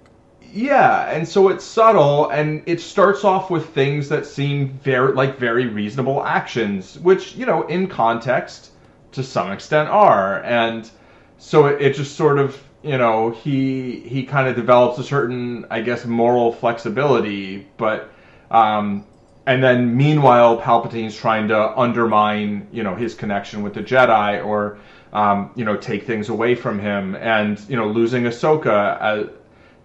[0.51, 5.39] Yeah, and so it's subtle, and it starts off with things that seem very like
[5.39, 8.72] very reasonable actions, which you know, in context,
[9.13, 10.89] to some extent, are, and
[11.37, 15.65] so it, it just sort of you know he he kind of develops a certain
[15.69, 18.11] I guess moral flexibility, but
[18.51, 19.05] um,
[19.45, 24.79] and then meanwhile Palpatine's trying to undermine you know his connection with the Jedi or
[25.13, 29.27] um, you know take things away from him, and you know losing Ahsoka as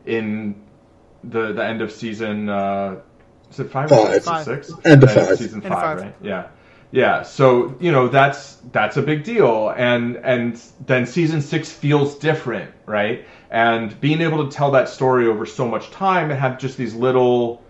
[0.07, 0.55] in
[1.25, 2.97] the the end of season uh
[3.51, 4.23] is it five, or Five.
[4.23, 4.27] six?
[4.27, 4.45] Five.
[4.45, 4.73] six?
[4.85, 5.37] End of five.
[5.37, 6.01] season End five, five.
[6.01, 6.49] right yeah
[6.91, 9.71] yeah so you know that's that's a big deal.
[9.77, 13.25] And and then season six feels different right?
[13.51, 16.95] And being able to tell that story over so much time and have just these
[16.95, 17.63] little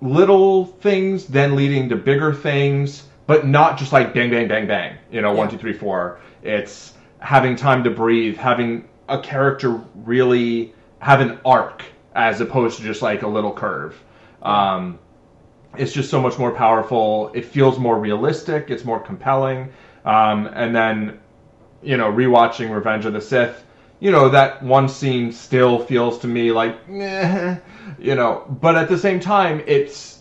[0.00, 4.96] little things then leading to bigger things but not just like bang bang bang bang
[5.10, 5.52] you know one Yeah.
[5.52, 6.20] two three four.
[6.42, 12.82] It's having time to breathe having a character really have an arc as opposed to
[12.84, 14.00] just like a little curve.
[14.42, 14.98] Um,
[15.76, 17.30] it's just so much more powerful.
[17.34, 18.70] It feels more realistic.
[18.70, 19.72] It's more compelling.
[20.04, 21.20] Um, and then
[21.82, 23.64] you know rewatching revenge of the sith
[23.98, 27.56] you know that one scene still feels to me like eh,
[27.98, 30.20] you know but at the same time it's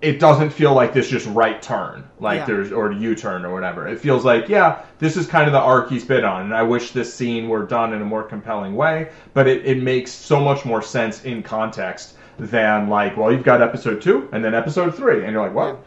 [0.00, 2.46] it doesn't feel like this just right turn like Yeah.
[2.46, 3.86] there's or u-turn or whatever.
[3.88, 6.62] It feels like yeah this is kind of the arc he's been on and i
[6.62, 10.40] wish this scene were done in a more compelling way but it, it makes so
[10.40, 14.94] much more sense in context than like well you've got episode two and then episode
[14.94, 15.78] three and you're like what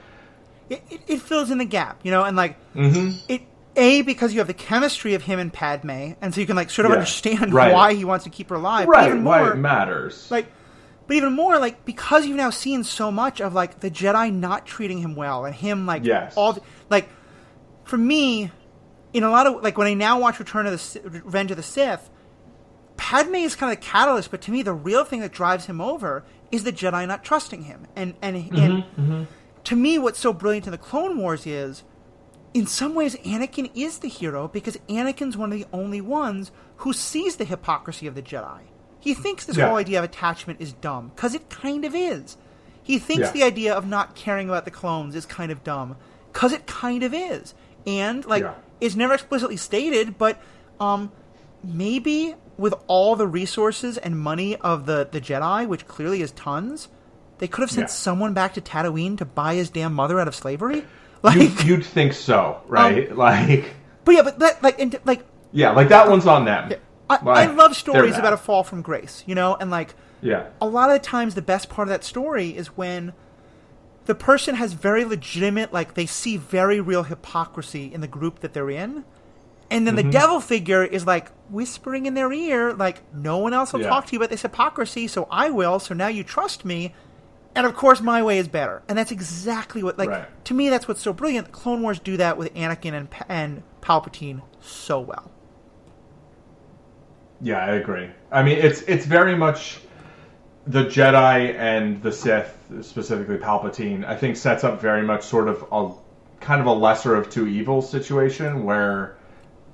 [0.69, 3.41] It, it, it fills in the gap, you know, and like mm-hmm it
[3.75, 6.69] a because you have the chemistry of him and Padme, and so you can like
[6.69, 6.97] sort of Yeah.
[6.97, 7.73] understand Right.
[7.73, 8.85] why he wants to keep her alive.
[8.85, 10.45] But right even why more, it matters like
[11.07, 14.65] but even more like because you've now seen so much of like the jedi not
[14.65, 16.33] treating him well and him like Yes.
[16.37, 17.09] all the, like
[17.83, 18.51] for me
[19.11, 21.63] in a lot of like when i now watch return of the revenge of the
[21.63, 22.09] sith
[22.95, 25.81] padme is kind of the catalyst but to me the real thing that drives him
[25.81, 26.23] over
[26.53, 29.27] is the jedi not trusting him and and, and
[29.65, 31.83] to me what's so brilliant in the clone wars is
[32.53, 36.93] in some ways anakin is the hero because anakin's one of the only ones who
[36.93, 38.59] sees the hypocrisy of the jedi
[38.99, 39.67] he thinks this Yeah.
[39.67, 42.37] whole idea of attachment is dumb because it kind of is
[42.83, 43.31] he thinks Yeah.
[43.31, 45.95] the idea of not caring about the clones is kind of dumb
[46.31, 47.55] because it kind of is
[47.87, 48.53] and like Yeah.
[48.79, 50.39] it's never explicitly stated but
[50.79, 51.11] um
[51.63, 56.87] maybe with all the resources and money of the the jedi which clearly is tons
[57.39, 57.93] they could have sent Yeah.
[57.93, 60.85] someone back to tatooine to buy his damn mother out of slavery?
[61.23, 63.09] Like you, you'd think so right?
[63.11, 63.65] Um, like
[64.05, 66.73] but yeah but that like and, like yeah like that one's on them.
[67.09, 69.55] I, I Like, love stories about a fall from grace you know?
[69.59, 70.47] And like yeah.
[70.61, 73.13] a lot of the times the best part of that story is when
[74.05, 78.53] the person has very legitimate like they see very real hypocrisy in the group that
[78.53, 79.05] they're in
[79.71, 79.95] and Mm-hmm.
[79.95, 83.81] then the devil figure is like whispering in their ear like no one else will
[83.81, 83.89] Yeah.
[83.89, 86.93] talk to you about this hypocrisy so i will so now you trust me
[87.55, 90.45] and of course my way is better and that's exactly what like Right.
[90.45, 93.63] to me that's what's so brilliant the clone wars do that with anakin and, and
[93.81, 95.31] palpatine so well
[97.41, 98.09] Yeah, I agree.
[98.31, 99.79] I mean, it's it's very much
[100.65, 104.05] the Jedi and the Sith, specifically Palpatine.
[104.05, 105.91] I think sets up very much sort of a
[106.39, 109.17] kind of a lesser of two evils situation where,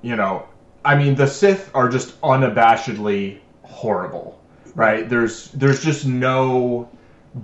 [0.02, 0.46] you know,
[0.86, 4.40] I mean, the Sith are just unabashedly horrible,
[4.76, 5.08] right?
[5.10, 6.90] There's there's just no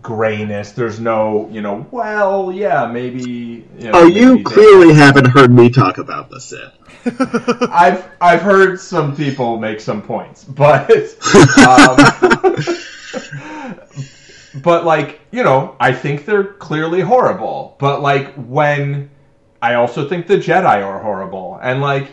[0.01, 0.71] grayness.
[0.71, 3.65] There's no, you know, well, yeah, maybe.
[3.77, 6.71] You know, Oh, you maybe they- clearly haven't heard me talk about the Sith.
[7.71, 10.89] I've I've heard some people make some points, but
[11.59, 11.97] um,
[14.61, 17.75] but like you know, I think they're clearly horrible.
[17.79, 19.09] But like when
[19.61, 22.09] I also think the Jedi are horrible, and like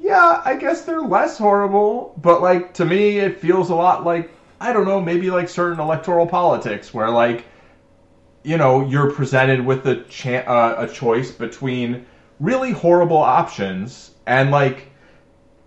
[0.00, 2.14] yeah, I guess they're less horrible.
[2.22, 4.30] But like to me, it feels a lot like
[4.60, 7.44] I don't know, maybe like certain electoral politics where like
[8.42, 12.06] you know you're presented with a cha- uh, a choice between
[12.40, 14.88] really horrible options, and like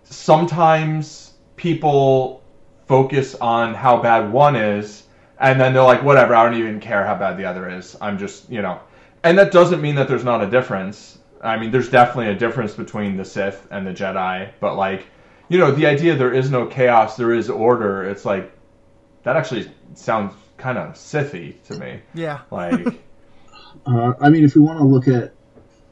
[0.02, 2.42] sometimes people
[2.86, 5.04] focus on how bad one is,
[5.38, 7.96] and then they're like, whatever, I don't even care how bad the other is.
[8.00, 8.80] I'm just, you know,
[9.22, 11.18] and that doesn't mean that there's not a difference.
[11.44, 15.06] I mean, there's definitely a difference between the Sith and the Jedi, but like,
[15.48, 18.02] you know, the idea there is no chaos, there is order.
[18.04, 18.50] It's like
[19.24, 22.00] that actually sounds kind of Sithy to me.
[22.14, 22.40] Yeah.
[22.50, 23.00] Like,
[23.86, 25.34] Uh, I mean, if we want to look at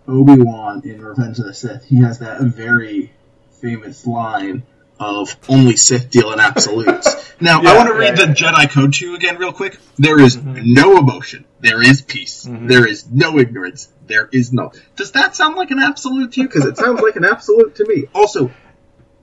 [0.08, 3.12] Obi Wan in Revenge of the Sith, he has that very
[3.60, 4.62] famous line
[5.02, 7.20] of only Sith deal in absolutes.
[7.42, 9.76] Now, Yeah, I want to read yeah, the Jedi Code to you again, real quick.
[9.98, 10.74] There is mm-hmm.
[10.74, 11.44] no emotion.
[11.58, 12.46] There is peace.
[12.46, 12.68] Mm-hmm.
[12.68, 13.88] There is no ignorance.
[14.06, 14.70] There is no.
[14.94, 16.46] Does that sound like an absolute to you?
[16.46, 18.04] Because it sounds like an absolute to me.
[18.14, 18.52] Also,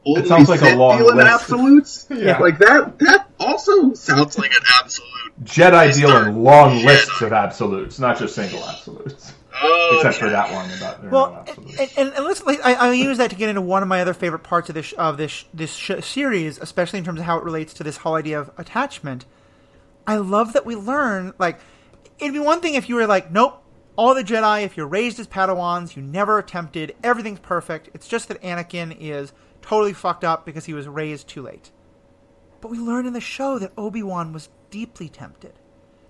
[0.05, 2.07] only sounds like a Sith long deal in absolutes.
[2.19, 2.39] Yeah.
[2.39, 2.99] Like that.
[2.99, 5.45] That also sounds like an absolute.
[5.45, 6.85] Jedi deal in long Jedi.
[6.85, 9.33] lists of absolutes, not just single absolutes.
[9.61, 11.45] Oh, Except for that one about there are no Well,
[11.79, 14.13] and, and, and let's, I, I use that to get into one of my other
[14.13, 17.43] favorite parts of this of this this sh- series, especially in terms of how it
[17.43, 19.25] relates to this whole idea of attachment.
[20.05, 21.59] I love that we learn like
[22.19, 23.63] it'd be one thing if you were like, nope,
[23.95, 27.89] all the Jedi, if you're raised as Padawans, you never attempted, everything's perfect.
[27.93, 31.71] It's just that Anakin is totally fucked up because he was raised too late.
[32.61, 35.53] But we learn in the show that Obi Wan was deeply tempted,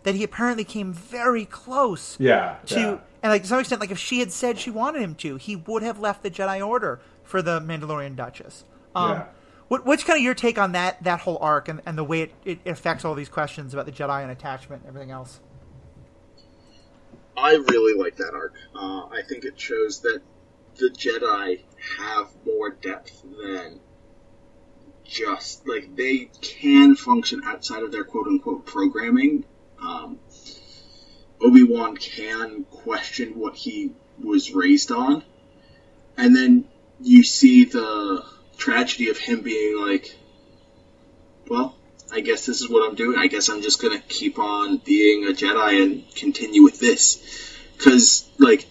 [0.10, 2.98] that he apparently came very close yeah, to yeah.
[3.22, 5.56] and like to some extent like if she had said she wanted him to he
[5.56, 9.26] would have left the jedi order for the mandalorian duchess um Yeah.
[9.68, 12.22] what, what's kind of your take on that that whole arc and, and the way
[12.22, 15.40] it, it affects all these questions about the jedi and attachment and everything else
[17.38, 18.54] I really like that arc.
[18.76, 20.22] Uh, I think it shows that
[20.76, 21.62] the Jedi
[21.98, 23.80] have more depth than
[25.06, 29.46] just like they can function outside of their quote unquote programming.
[29.82, 30.20] Um,
[31.42, 35.24] Obi Wan can question what he was raised on,
[36.18, 36.66] and then
[37.02, 38.26] you see the
[38.58, 40.16] tragedy of him being like,
[41.48, 41.76] "Well,
[42.12, 43.18] I guess this is what I'm doing.
[43.18, 47.20] I guess I'm just gonna keep on being a Jedi and continue with this."
[47.78, 48.68] Because, like,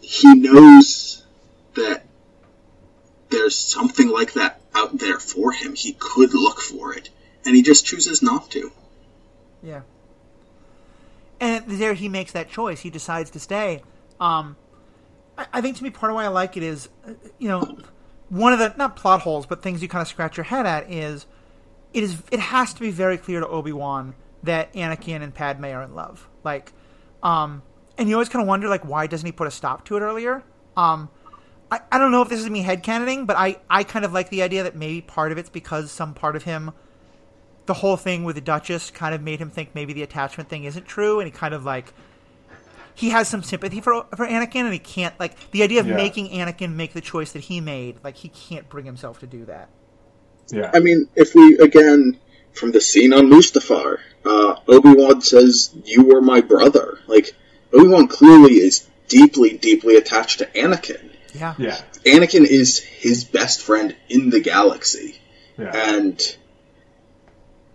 [0.00, 1.22] he knows
[1.74, 2.06] that
[3.28, 5.74] there's something like that out there for him.
[5.74, 7.10] He could look for it,
[7.44, 8.72] and he just chooses not to.
[9.62, 9.82] yeah
[11.40, 13.82] and there he makes that choice he decides to stay
[14.20, 14.56] um
[15.36, 17.78] I, I think to me part of why i like it is uh, you know
[18.28, 20.90] one of the not plot holes but things you kind of scratch your head at
[20.90, 21.26] is
[21.96, 25.82] it is it has to be very clear to Obi-Wan that Anakin and Padme are
[25.82, 26.28] in love.
[26.44, 26.72] Like
[27.22, 27.62] um
[27.96, 30.00] and you always kind of wonder like why doesn't he put a stop to it
[30.00, 30.42] earlier?
[30.76, 31.08] Um
[31.70, 34.28] I, I don't know if this is me headcanoning, but I, I kind of like
[34.28, 36.70] the idea that maybe part of it's because some part of him
[37.66, 40.64] the whole thing with the Duchess kind of made him think maybe the attachment thing
[40.64, 41.92] isn't true and he kind of like
[42.94, 45.96] he has some sympathy for for Anakin and he can't like the idea of Yeah.
[45.96, 49.44] making Anakin make the choice that he made, like he can't bring himself to do
[49.46, 49.68] that.
[50.50, 50.70] yeah.
[50.72, 52.18] I mean, if we, again,
[52.54, 56.98] from the scene on Mustafar, uh, Obi-Wan says, you were my brother.
[57.06, 57.34] Like,
[57.72, 61.10] Obi-Wan clearly is deeply, deeply attached to Anakin.
[61.34, 61.54] Yeah.
[61.58, 65.18] yeah, Anakin is his best friend in the galaxy.
[65.58, 66.36] yeah, And,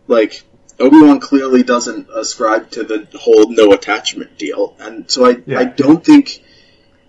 [0.07, 0.43] like,
[0.79, 4.75] Obi-Wan clearly doesn't ascribe to the whole no attachment deal.
[4.79, 5.59] And so I, Yeah.
[5.59, 6.43] I don't think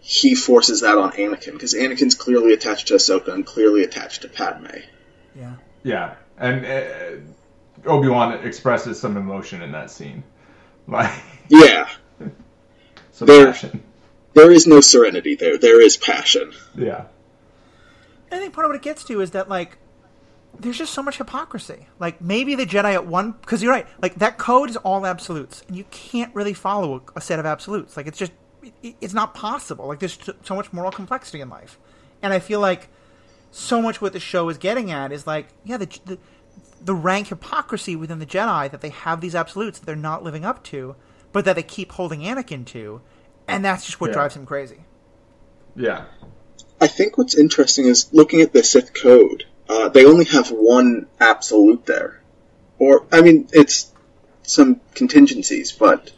[0.01, 4.29] he forces that on Anakin, because Anakin's clearly attached to Ahsoka and clearly attached to
[4.29, 4.67] Padme.
[5.39, 5.55] Yeah.
[5.83, 6.15] yeah.
[6.39, 10.25] And uh, Obi Wan expresses some emotion in that scene,
[10.89, 11.13] like
[11.49, 11.89] Yeah.
[13.13, 13.83] some There- passion.
[14.35, 15.59] There is no serenity there.
[15.59, 16.53] There is passion.
[16.75, 17.05] Yeah,
[18.31, 19.77] I think part of what it gets to is that like
[20.59, 21.87] there's just so much hypocrisy.
[21.99, 23.87] Like maybe the Jedi at one because you're right.
[24.01, 27.47] Like that code is all absolutes, and you can't really follow a, a set of
[27.47, 27.97] absolutes.
[27.97, 28.33] Like it's just
[28.83, 29.87] it, it's not possible.
[29.87, 31.79] Like there's t- so much moral complexity in life,
[32.23, 32.89] and I feel like
[33.51, 36.19] so much what the show is getting at is like yeah the the,
[36.81, 40.45] the rank hypocrisy within the Jedi that they have these absolutes that they're not living
[40.45, 40.97] up to,
[41.33, 43.01] but that they keep holding Anakin to,
[43.49, 44.15] and that's just what Yeah.
[44.15, 44.85] drives him crazy.
[45.75, 46.05] yeah,
[46.81, 49.45] I think what's interesting is looking at the Sith code.
[49.69, 52.21] Uh, they only have one absolute there,
[52.79, 53.91] or I mean, it's
[54.43, 56.13] some contingencies, but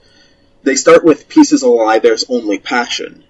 [0.63, 1.99] they start with pieces a lie.
[1.99, 3.25] There's only passion,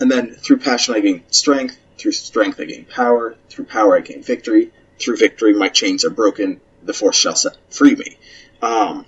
[0.00, 1.78] and then through passion I gain strength.
[1.96, 3.36] Through strength I gain power.
[3.48, 4.72] Through power I gain victory.
[5.00, 6.60] Through victory my chains are broken.
[6.82, 8.18] The Force shall set free me.
[8.60, 9.06] Um,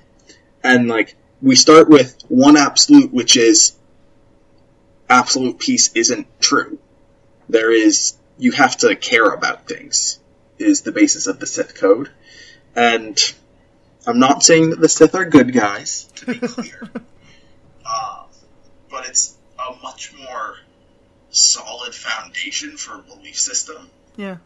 [0.62, 3.76] and like we start with one absolute, which is
[5.09, 6.78] absolute peace isn't true
[7.49, 10.18] there is you have to care about things
[10.59, 12.11] is the basis of the Sith code,
[12.74, 13.18] and
[14.07, 16.90] I'm not saying that the Sith are good guys to be clear,
[17.84, 18.24] uh,
[18.90, 20.57] but it's a much more
[21.30, 23.90] solid foundation for a belief system.
[24.16, 24.36] Yeah.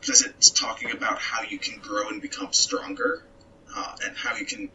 [0.00, 3.22] because it's talking about how you can grow and become stronger
[3.76, 4.68] uh, and how you can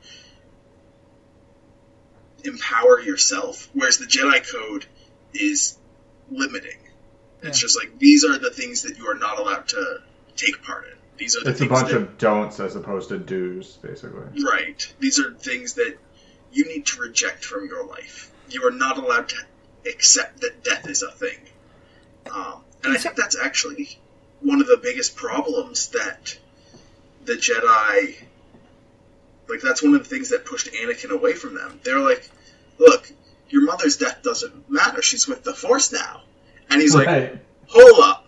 [2.44, 3.70] empower yourself.
[3.74, 4.86] Whereas the jedi code
[5.34, 5.78] is
[6.30, 6.78] limiting.
[7.42, 7.62] It's Yeah.
[7.68, 10.02] just like these are the things that you are not allowed to
[10.36, 13.20] take part in these are the It's a bunch that of don'ts as opposed to
[13.20, 14.44] do's, basically.
[14.44, 14.92] Right.
[15.00, 15.96] These are things that
[16.52, 18.32] you need to reject from your life.
[18.50, 19.36] You are not allowed to
[19.86, 21.38] accept that death is a thing.
[22.34, 24.00] Um, and I think that's actually
[24.40, 26.40] one of the biggest problems that
[27.26, 28.16] the Jedi.
[29.48, 31.80] Like, that's one of the things that pushed Anakin away from them.
[31.84, 32.28] They're like,
[32.80, 33.12] look,
[33.50, 35.04] your mother's death doesn't matter.
[35.04, 36.22] She's with the Force now.
[36.72, 37.40] And he's like, Right.
[37.68, 38.21] hold up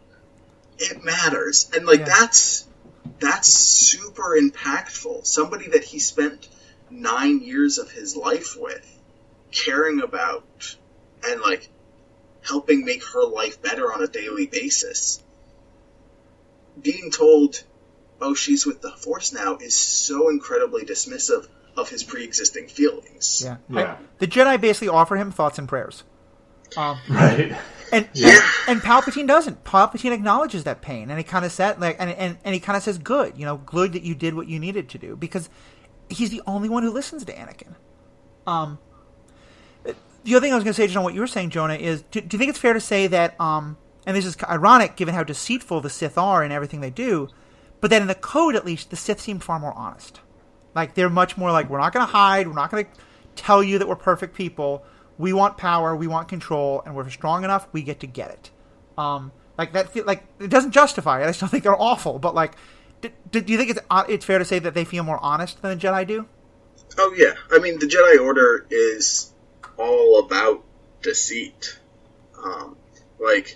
[0.79, 2.05] it matters and like Yeah.
[2.05, 2.67] that's
[3.19, 6.47] that's super impactful somebody that he spent
[6.89, 8.85] nine years of his life with
[9.51, 10.77] caring about
[11.25, 11.69] and like
[12.41, 15.21] helping make her life better on a daily basis
[16.81, 17.63] being told
[18.21, 21.47] oh she's with the force now is so incredibly dismissive
[21.77, 23.57] of his pre-existing feelings Yeah.
[23.69, 23.93] Yeah.
[23.93, 26.03] I- the Jedi basically offer him thoughts and prayers.
[26.77, 27.55] Um, Right.
[27.93, 28.29] And, Yeah.
[28.67, 29.63] and and Palpatine doesn't.
[29.63, 32.75] Palpatine acknowledges that pain, and he kind of said like, and and, and he kind
[32.75, 35.49] of says, "Good, you know, good that you did what you needed to do," because
[36.09, 37.75] he's the only one who listens to Anakin.
[38.45, 38.79] Um,
[40.23, 41.75] the other thing I was going to say, just on what you were saying, Jonah,
[41.75, 44.95] is do, do you think it's fair to say that, um, and this is ironic
[44.95, 47.29] given how deceitful the Sith are in everything they do,
[47.81, 50.21] but that in the code at least, the Sith seem far more honest.
[50.73, 52.91] Like they're much more like, we're not going to hide, we're not going to
[53.35, 54.85] tell you that we're perfect people.
[55.23, 58.51] We want power, we want control, and we're strong enough, we get to get it.
[58.97, 61.27] Um, like that, like it doesn't justify it.
[61.27, 62.55] I still think they're awful, but like,
[62.99, 65.61] do, do you think it's uh, it's fair to say that they feel more honest
[65.61, 66.25] than the Jedi do?
[66.97, 69.31] Oh yeah, I mean the Jedi Order is
[69.77, 70.61] all about
[71.01, 71.79] deceit.
[72.43, 72.75] Um,
[73.17, 73.55] like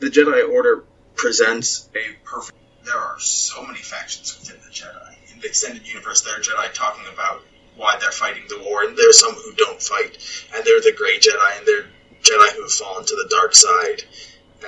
[0.00, 2.58] the Jedi Order presents a perfect.
[2.84, 5.32] There are so many factions within the Jedi.
[5.32, 7.40] In the extended universe, there are Jedi talking about
[7.76, 10.18] why they're fighting the war, and there's some who don't fight,
[10.54, 11.86] and they're the Gray Jedi, and they're
[12.22, 14.02] Jedi who have fallen to the dark side,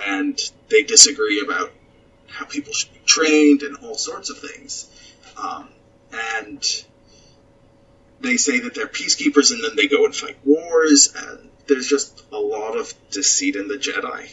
[0.06, 0.38] and
[0.68, 1.72] they disagree about
[2.28, 4.90] how people should be trained and all sorts of things.
[5.36, 5.68] Um,
[6.12, 6.84] and
[8.20, 12.24] they say that they're peacekeepers and then they go and fight wars and there's just
[12.32, 14.30] a lot of deceit in the jedi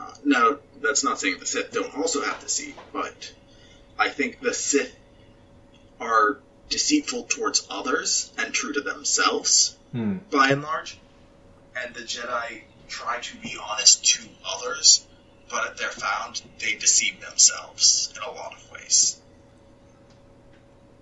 [0.00, 3.32] uh, now that's not saying the sith don't also have deceit but
[3.98, 4.94] i think the sith
[6.00, 6.40] are
[6.72, 10.16] deceitful towards others and true to themselves Hmm.
[10.30, 10.98] by and large
[11.76, 14.22] and the jedi try to be honest to
[14.54, 15.06] others
[15.50, 19.18] but if they're found they deceive themselves in a lot of ways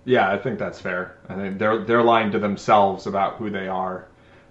[0.04, 1.16] Yeah, I think that's fair.
[1.28, 4.06] I think they're they're lying to themselves about who they are.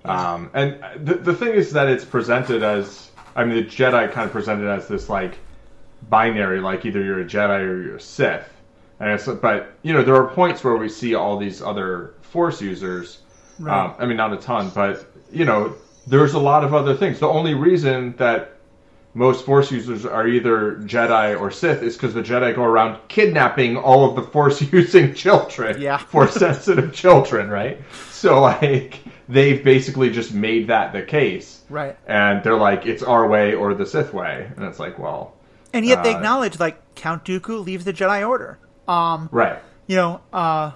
[0.05, 4.25] Um, and the the thing is that it's presented as I mean the Jedi kind
[4.27, 5.37] of presented as this like
[6.07, 8.47] binary, like either you're a Jedi or you're a Sith.
[8.99, 12.61] And it's but you know there are points where we see all these other Force
[12.61, 13.19] users.
[13.59, 15.73] Um, I mean not a ton, but you know
[16.07, 17.19] there's a lot of other things.
[17.19, 18.55] The only reason that
[19.13, 23.75] most Force users are either Jedi or Sith is because the Jedi go around kidnapping
[23.77, 25.81] all of the Force using children.
[25.81, 25.97] Yeah.
[25.97, 27.79] Force sensitive children, right?
[28.11, 31.63] So, like, they've basically just made that the case.
[31.69, 31.97] Right.
[32.07, 34.49] And they're like, it's our way or the Sith way.
[34.55, 35.33] And it's like, well,
[35.73, 38.59] And yet they Uh, acknowledge like Count Dooku leaves the Jedi Order.
[38.89, 39.59] Um, right.
[39.87, 40.71] you know, uh,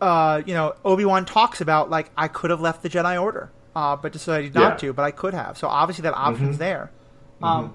[0.00, 3.50] uh, you know, Obi Wan talks about like I could have left the Jedi Order,
[3.74, 4.76] uh, but decided not Yeah.
[4.88, 4.92] to.
[4.92, 5.58] But I could have.
[5.58, 6.90] So obviously that option's there.
[7.42, 7.74] Um,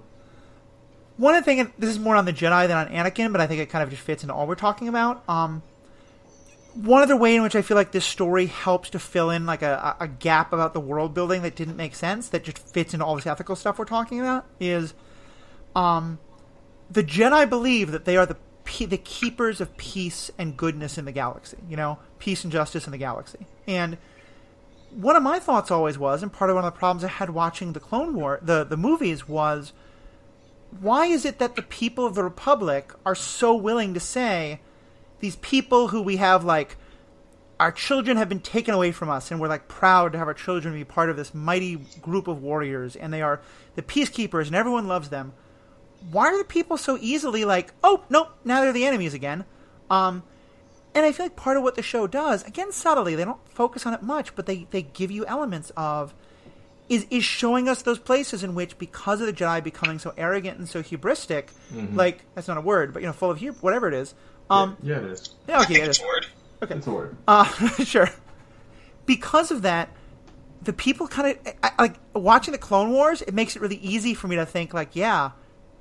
[1.18, 3.48] one of the things, this is more on the Jedi than on Anakin, but I
[3.48, 5.22] think it kind of just fits into all we're talking about.
[5.28, 5.62] Um,
[6.76, 9.62] one other way in which I feel like this story helps to fill in like
[9.62, 13.06] a, a gap about the world building that didn't make sense, that just fits into
[13.06, 14.94] all this ethical stuff we're talking about, is
[15.76, 16.20] um,
[16.90, 18.38] the Jedi believe that they are the
[18.78, 21.58] the keepers of peace and goodness in the galaxy.
[21.70, 23.46] You know, peace and justice in the galaxy.
[23.68, 23.98] And
[24.92, 27.30] one of my thoughts always was, and part of one of the problems I had
[27.30, 29.74] watching the Clone War, the the movies was,
[30.80, 34.62] why is it that the people of the Republic are so willing to say
[35.20, 36.78] these people who we have like
[37.60, 40.34] our children have been taken away from us and we're like proud to have our
[40.34, 43.42] children be part of this mighty group of warriors and they are
[43.76, 45.34] the peacekeepers and everyone loves them
[46.12, 49.44] why are the people so easily like oh nope now they're the enemies again
[49.90, 50.24] um
[50.96, 53.86] and i feel like part of what the show does again subtly they don't focus
[53.86, 56.14] on it much but they they give you elements of
[56.88, 60.58] is is showing us those places in which because of the jedi becoming so arrogant
[60.58, 61.50] and so hubristic
[61.94, 64.16] like that's not a word but you know full of hu- whatever it is
[64.50, 65.30] um yeah, it is.
[65.48, 66.04] yeah, okay it's is.
[66.04, 66.26] a word.
[66.62, 67.16] It's a word.
[67.28, 67.46] Uh,
[67.86, 68.10] sure.
[69.06, 69.90] Because of that,
[70.62, 73.22] the people kind of like watching the Clone Wars.
[73.22, 75.32] It makes it really easy for me to think like, yeah,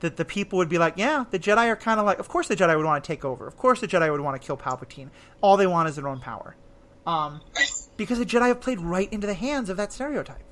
[0.00, 2.48] that the people would be like, yeah, the Jedi are kind of like, of course
[2.48, 3.46] the Jedi would want to take over.
[3.46, 5.08] Of course the Jedi would want to kill Palpatine.
[5.40, 6.56] All they want is their own power.
[7.06, 7.40] Um,
[7.96, 10.42] because the Jedi have played right into the hands of that stereotype.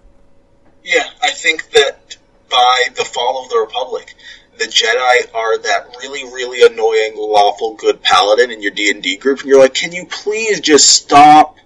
[0.83, 2.17] Yeah, I think that
[2.49, 4.15] by the fall of the Republic,
[4.59, 9.17] the Jedi are that really, really annoying lawful good paladin in your D and D
[9.17, 11.57] group, and you're like, can you please just stop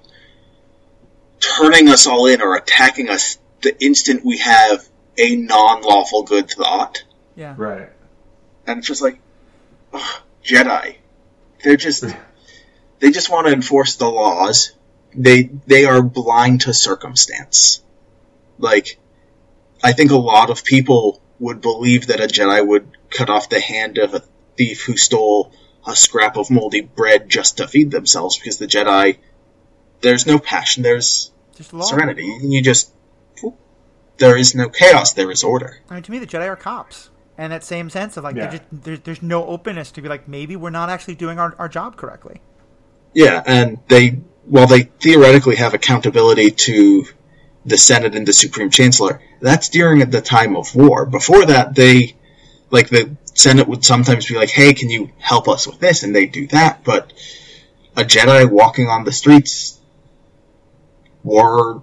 [1.38, 4.88] turning us all in or attacking us the instant we have
[5.18, 7.04] a non-lawful good thought?
[7.40, 7.54] Yeah.
[7.56, 7.88] Right.
[8.66, 9.18] And it's just like,
[9.94, 10.96] ugh, Jedi.
[11.64, 12.04] They're just,
[12.98, 14.72] they just want to enforce the laws.
[15.14, 17.82] They, they are blind to circumstance.
[18.58, 18.98] Like,
[19.82, 23.58] I think a lot of people would believe that a Jedi would cut off the
[23.58, 24.22] hand of a
[24.58, 25.54] thief who stole
[25.86, 29.16] a scrap of moldy bread just to feed themselves because the Jedi,
[30.02, 32.38] there's no passion, there's Just serenity.
[32.42, 32.92] You just,
[34.18, 35.80] there is no chaos, there is order.
[35.88, 37.09] I mean, to me, the Jedi are cops.
[37.40, 38.50] And that same sense of like, Yeah.
[38.50, 41.70] just, there's, there's no openness to be like, maybe we're not actually doing our, our
[41.70, 42.42] job correctly.
[43.14, 47.06] Yeah, and they, while they theoretically have accountability to
[47.64, 51.06] the Senate and the Supreme Chancellor, that's during the time of war.
[51.06, 52.14] Before that, they,
[52.70, 56.02] like, the Senate would sometimes be like, hey, can you help us with this?
[56.02, 57.10] And they do that, but
[57.96, 59.80] a Jedi walking on the streets
[61.24, 61.80] were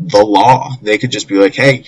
[0.00, 0.72] the law.
[0.82, 1.84] They could just be like, hey,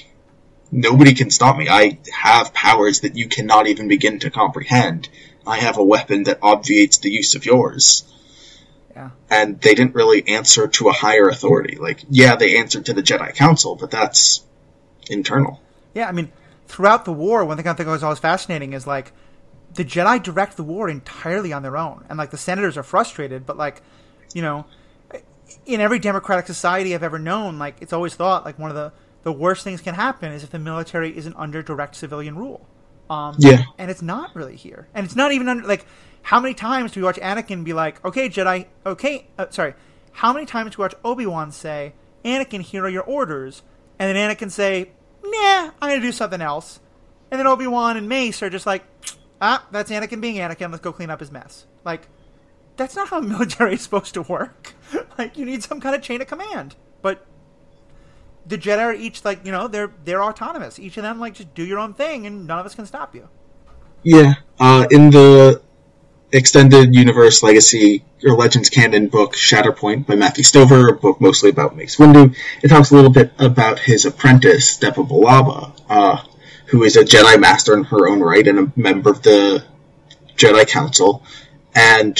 [0.72, 1.68] nobody can stop me.
[1.68, 5.08] I have powers that you cannot even begin to comprehend.
[5.46, 8.04] I have a weapon that obviates the use of yours
[8.94, 9.10] Yeah.
[9.30, 11.76] and they didn't really answer to a higher authority.
[11.76, 14.44] Like, yeah, they answered to the Jedi Council, but that's
[15.08, 15.60] internal.
[15.94, 16.30] Yeah, I mean,
[16.68, 19.12] throughout the war, one thing I think was always fascinating is like
[19.74, 23.46] the Jedi direct the war entirely on their own, and like the senators are frustrated,
[23.46, 23.82] but like,
[24.34, 24.66] you know,
[25.66, 28.92] in every democratic society I've ever known, like it's always thought like one of the
[29.22, 32.66] the worst things can happen is if the military isn't under direct civilian rule.
[33.08, 33.62] Um, Yeah.
[33.78, 35.84] and it's not really here, and it's not even under like
[36.22, 39.74] how many times do we watch Anakin be like, "Okay, Jedi, okay, uh, sorry."
[40.12, 41.94] How many times do we watch Obi Wan say,
[42.24, 43.62] "Anakin, here are your orders,"
[43.98, 44.90] and then Anakin say,
[45.24, 46.78] "Nah, I'm gonna do something else,"
[47.32, 48.84] and then Obi Wan and Mace are just like,
[49.40, 50.70] "Ah, that's Anakin being Anakin.
[50.70, 52.06] Let's go clean up his mess." Like,
[52.76, 54.74] that's not how military is supposed to work.
[55.18, 57.26] like, you need some kind of chain of command, but
[58.46, 60.78] the Jedi are each like you know they're they're autonomous.
[60.78, 63.14] Each of them like just do your own thing, and none of us can stop
[63.14, 63.28] you.
[64.02, 64.34] Yeah.
[64.58, 65.62] Uh, in the
[66.32, 71.76] extended universe legacy or Legends canon book Shatterpoint by Matthew Stover, a book mostly about
[71.76, 76.22] Mace Windu, it talks a little bit about his apprentice Depa Billaba, uh,
[76.66, 79.64] who is a Jedi Master in her own right and a member of the
[80.36, 81.22] Jedi Council,
[81.74, 82.18] and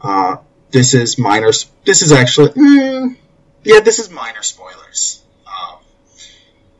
[0.00, 0.36] uh,
[0.70, 1.50] this is minor.
[1.84, 3.16] This is actually, mm,
[3.64, 5.22] yeah, this is minor spoilers.
[5.46, 5.78] Um,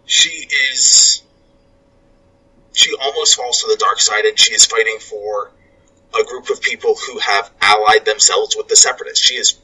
[0.06, 1.22] she is
[2.72, 5.50] she almost falls to the dark side and she is fighting for
[6.18, 9.24] a group of people who have allied themselves with the separatists.
[9.24, 9.58] She is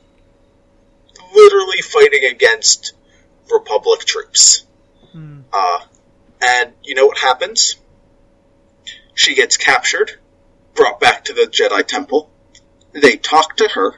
[1.34, 2.92] literally fighting against
[3.50, 4.64] Republic troops.
[5.52, 5.80] Uh,
[6.40, 7.76] and you know what happens?
[9.14, 10.12] She gets captured,
[10.74, 12.30] brought back to the Jedi Temple.
[12.92, 13.94] They talk to her,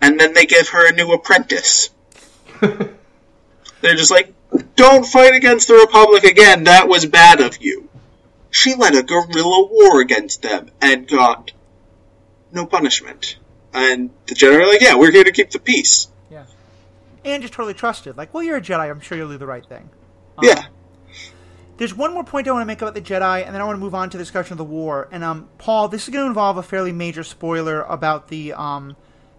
[0.00, 1.90] and then they give her a new apprentice.
[3.80, 4.32] They're just like,
[4.74, 7.88] don't fight against the Republic again, that was bad of you.
[8.50, 11.52] She led a guerrilla war against them and got
[12.52, 13.36] no punishment.
[13.72, 16.08] And the Jedi are like, yeah, we're here to keep the peace.
[16.30, 16.46] Yeah,
[17.24, 18.16] and just totally trusted.
[18.16, 18.90] Like, well, you're a Jedi.
[18.90, 19.90] I'm sure you'll do the right thing.
[20.42, 20.66] Yeah.
[21.76, 23.76] There's one more point I want to make about the Jedi, and then I want
[23.76, 25.08] to move on to the discussion of the war.
[25.12, 28.96] And um, Paul, this is going to involve a fairly major spoiler about the um,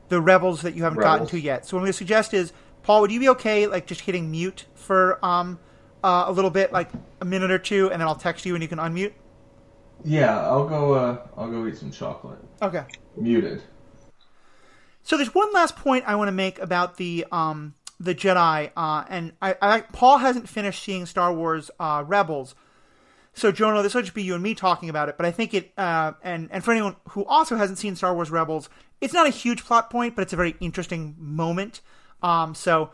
[0.10, 1.66] the rebels that you haven't gotten to yet.
[1.66, 2.54] So what I'm going to suggest is,
[2.88, 5.60] Paul, would you be okay, like just hitting mute for um,
[6.06, 6.90] uh, a little bit, like
[7.20, 9.12] a minute or two, and then I'll text you and you can unmute.
[10.06, 10.94] Yeah, I'll go.
[10.94, 12.40] Uh, I'll go eat some chocolate.
[12.62, 12.86] Okay.
[13.18, 13.62] Muted.
[15.04, 19.04] So there's one last point I want to make about the um, the Jedi, uh,
[19.10, 22.56] and I, I Paul hasn't finished seeing Star Wars uh, Rebels.
[23.34, 25.54] So Jonah, this will just be you and me talking about it, but I think
[25.54, 28.70] it uh, and and for anyone who also hasn't seen Star Wars Rebels,
[29.02, 31.82] it's not a huge plot point, but it's a very interesting moment.
[32.22, 32.92] Um, so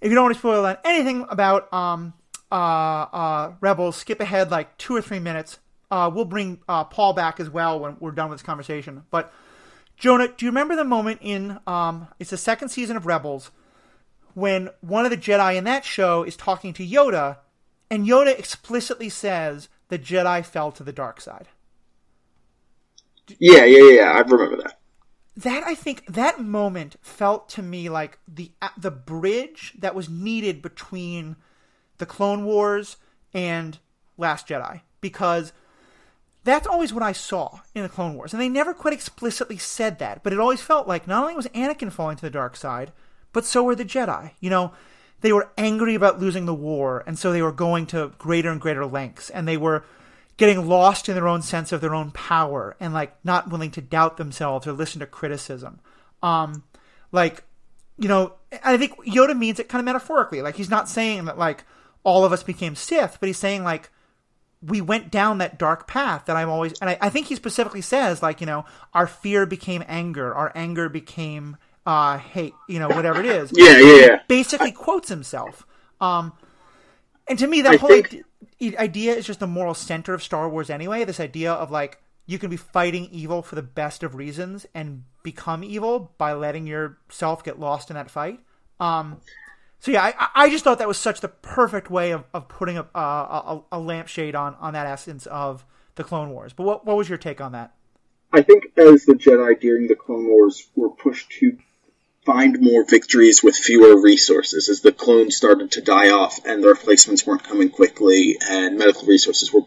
[0.00, 2.14] if you don't want to spoil anything about um,
[2.50, 5.58] uh, uh, Rebels, skip ahead like two or three minutes.
[5.90, 9.04] Uh, we'll bring uh, Paul back as well when we're done with this conversation.
[9.10, 9.32] But
[9.96, 13.50] Jonah, do you remember the moment in um, it's the second season of Rebels
[14.34, 17.38] when one of the Jedi in that show is talking to Yoda,
[17.90, 21.48] and Yoda explicitly says the Jedi fell to the dark side.
[23.38, 24.77] Yeah, yeah, yeah, I remember that.
[25.38, 30.60] That I think that moment felt to me like the the bridge that was needed
[30.60, 31.36] between
[31.98, 32.96] the Clone Wars
[33.32, 33.78] and
[34.16, 35.52] Last Jedi because
[36.42, 40.00] that's always what I saw in the Clone Wars, and they never quite explicitly said
[40.00, 42.92] that, but it always felt like not only was Anakin falling to the dark side,
[43.32, 44.32] but so were the Jedi.
[44.40, 44.72] You know,
[45.20, 48.60] they were angry about losing the war, and so they were going to greater and
[48.60, 49.84] greater lengths, and they were
[50.38, 53.82] getting lost in their own sense of their own power and like not willing to
[53.82, 55.80] doubt themselves or listen to criticism.
[56.22, 56.64] Um,
[57.12, 57.44] like,
[57.98, 58.32] you know,
[58.64, 60.40] I think Yoda means it kind of metaphorically.
[60.40, 61.64] Like he's not saying that like
[62.04, 63.90] all of us became Sith, but he's saying like
[64.62, 67.80] we went down that dark path that I'm always, and I, I think he specifically
[67.82, 71.56] says like you know our fear became anger, our anger became
[71.86, 73.50] uh, hate, you know, whatever it is.
[73.54, 74.20] yeah, yeah, yeah.
[74.28, 75.66] Basically quotes himself.
[76.00, 76.32] Um,
[77.28, 78.22] and to me, that I whole think- idea,
[78.60, 81.04] idea is just the moral center of Star Wars anyway.
[81.04, 85.04] This idea of like you can be fighting evil for the best of reasons and
[85.22, 88.40] become evil by letting yourself get lost in that fight.
[88.78, 89.20] Um,
[89.80, 92.76] so yeah, I, I just thought that was such the perfect way of, of putting
[92.76, 95.64] a, a, a, a lampshade on, on that essence of
[95.94, 96.52] the Clone Wars.
[96.52, 97.74] But what, what was your take on that?
[98.32, 101.56] I think as the Jedi during the Clone Wars were pushed to
[102.28, 106.68] find more victories with fewer resources, as the clones started to die off and the
[106.68, 109.62] replacements weren't coming quickly and medical resources were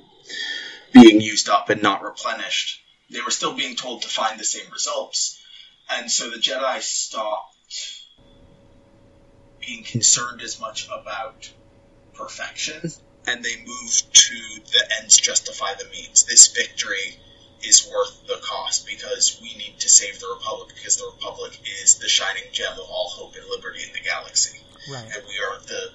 [0.93, 2.79] being used up and not replenished,
[3.09, 5.41] they were still being told to find the same results.
[5.89, 7.55] And so the Jedi stopped
[9.59, 11.51] being concerned as much about
[12.13, 12.91] perfection
[13.25, 14.35] and they moved to
[14.71, 16.25] the ends justify the means.
[16.25, 17.17] This victory
[17.63, 21.95] is worth the cost because we need to save the Republic because the Republic is
[21.95, 24.59] the shining gem of all hope and liberty in the galaxy.
[24.91, 25.03] Right.
[25.03, 25.91] And we are the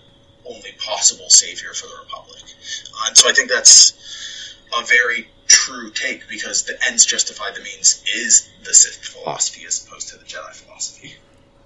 [0.48, 2.42] only possible savior for the Republic.
[2.42, 7.60] Uh, and so I think that's a very true take because the ends justify the
[7.60, 11.14] means is the Sith philosophy as opposed to the Jedi philosophy.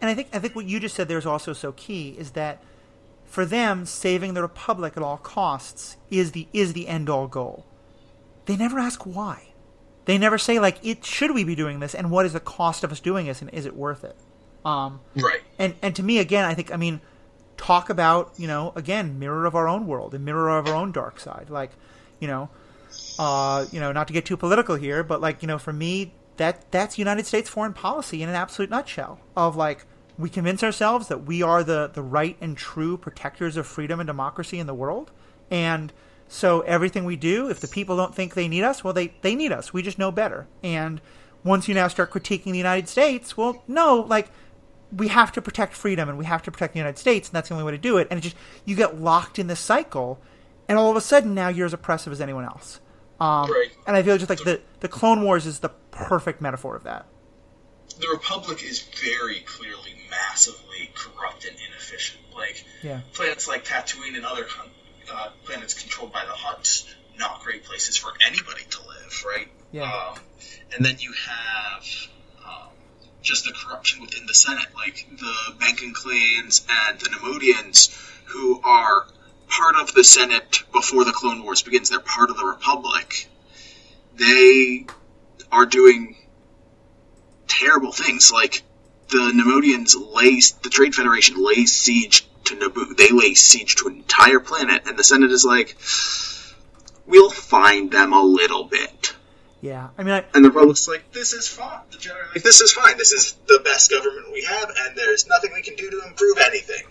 [0.01, 2.31] And I think I think what you just said there is also so key is
[2.33, 2.63] that
[3.27, 7.65] for them, saving the Republic at all costs is the is the end all goal.
[8.47, 9.50] They never ask why.
[10.11, 12.83] They never say like, "It should we be doing this?" and what is the cost
[12.83, 14.17] of us doing this, and is it worth it?
[14.65, 15.41] Um, Right.
[15.57, 17.01] and and to me, again, I think I mean,
[17.57, 20.91] talk about you know again mirror of our own world, a mirror of our own
[20.91, 21.47] dark side.
[21.49, 21.71] Like,
[22.19, 22.49] you know,
[23.21, 26.13] uh, you know, not to get too political here, but like you know, for me,
[26.39, 29.21] that that's United States foreign policy in an absolute nutshell.
[29.37, 29.87] Of like,
[30.19, 34.09] we convince ourselves that we are the the right and true protectors of freedom and
[34.09, 35.13] democracy in the world,
[35.53, 35.93] and
[36.33, 39.35] so everything we do, if the people don't think they need us, well, they they
[39.35, 39.73] need us.
[39.73, 40.47] We just know better.
[40.63, 41.01] And
[41.45, 44.31] once you now start critiquing the United States, well, no, like
[44.97, 47.49] we have to protect freedom and we have to protect the United States, and that's
[47.49, 48.07] the only way to do it.
[48.11, 50.21] And it just you get locked in this cycle,
[50.69, 52.81] and all of a sudden now you're as oppressive as anyone else.
[53.21, 53.69] Um, Right.
[53.87, 57.07] And I feel just like the the Clone Wars is the perfect metaphor of that.
[58.01, 62.21] the Republic is very clearly massively corrupt and inefficient.
[62.35, 63.01] Like Yeah.
[63.13, 64.45] planets like Tatooine and other
[65.13, 66.87] uh, planets controlled by the Hutts,
[67.19, 69.49] not great places for anybody to live, right?
[69.73, 69.85] Yeah.
[69.85, 70.19] Um,
[70.75, 71.85] and then you have
[72.45, 72.69] um,
[73.23, 77.95] just the corruption within the Senate, like the Banking clans and the Neimoidians,
[78.27, 79.07] who are
[79.49, 81.91] part of the Senate before the Clone Wars begins.
[81.91, 83.29] They're part of the Republic.
[84.17, 84.87] They
[85.51, 86.17] are doing
[87.49, 88.31] terrible things.
[88.33, 88.63] Like
[89.09, 92.97] the Neimoidians lay, the Trade Federation lays siege to Naboo.
[92.97, 95.77] They lay siege to an entire planet, and the Senate is like,
[97.07, 99.15] we'll find them a little bit.
[99.61, 99.89] Yeah.
[99.99, 101.81] I mean, I, And the Republic's like, this is fine.
[101.91, 102.97] The Jedi like, this is fine.
[102.97, 106.39] This is the best government we have, and there's nothing we can do to improve
[106.39, 106.87] anything.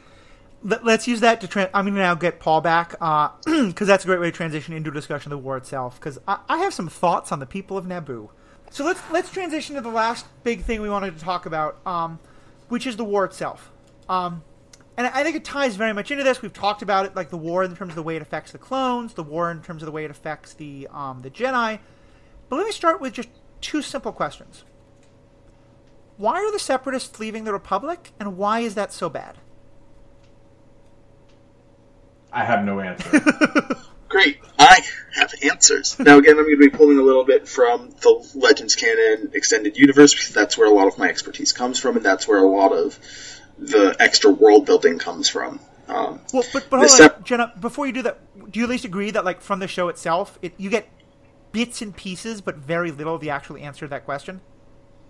[0.63, 1.47] let, us use that to.
[1.47, 2.91] Tra- I'm going to now get Paul back
[3.45, 5.99] because that's a great way to transition into a discussion of the war itself.
[5.99, 8.29] Because I, I have some thoughts on the people of Naboo.
[8.71, 12.19] So let's let's transition to the last big thing we wanted to talk about, um,
[12.67, 13.71] which is the war itself.
[14.07, 14.43] Um,
[14.99, 16.41] and I think it ties very much into this.
[16.41, 18.57] We've talked about it, like the war in terms of the way it affects the
[18.57, 21.79] clones, the war in terms of the way it affects the um, the Jedi.
[22.49, 23.29] But let me start with just
[23.61, 24.65] two simple questions.
[26.17, 29.37] Why are the Separatists leaving the Republic, and why is that so bad?
[32.33, 33.21] I have no answer.
[34.09, 34.39] Great.
[34.57, 34.81] I
[35.15, 35.97] have answers.
[35.97, 39.77] Now, again, I'm going to be pulling a little bit from the Legends Canon Extended
[39.77, 42.47] Universe because that's where a lot of my expertise comes from, and that's where a
[42.47, 42.99] lot of
[43.59, 45.59] the extra world building comes from.
[45.87, 47.53] Um, Well, but, but The hold on, sep- Jonah.
[47.59, 50.37] Before you do that, do you at least agree that, like, from the show itself,
[50.41, 50.87] it, you get
[51.51, 54.41] bits and pieces, but very little of the actual answer to that question?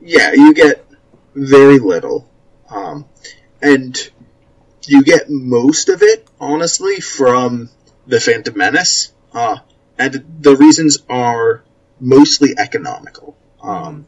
[0.01, 0.85] yeah, you get
[1.35, 2.29] very little.
[2.69, 3.05] Um,
[3.61, 3.97] and
[4.85, 7.69] you get most of it, honestly, from
[8.07, 9.11] the Phantom Menace.
[9.33, 9.57] Uh,
[9.97, 11.63] and the reasons are
[11.99, 13.35] mostly economical.
[13.61, 14.05] Um,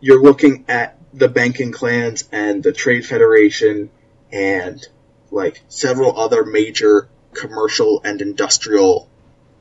[0.00, 3.90] You're looking at the banking clans and the Trade Federation
[4.32, 4.86] and
[5.30, 9.08] like several other major commercial and industrial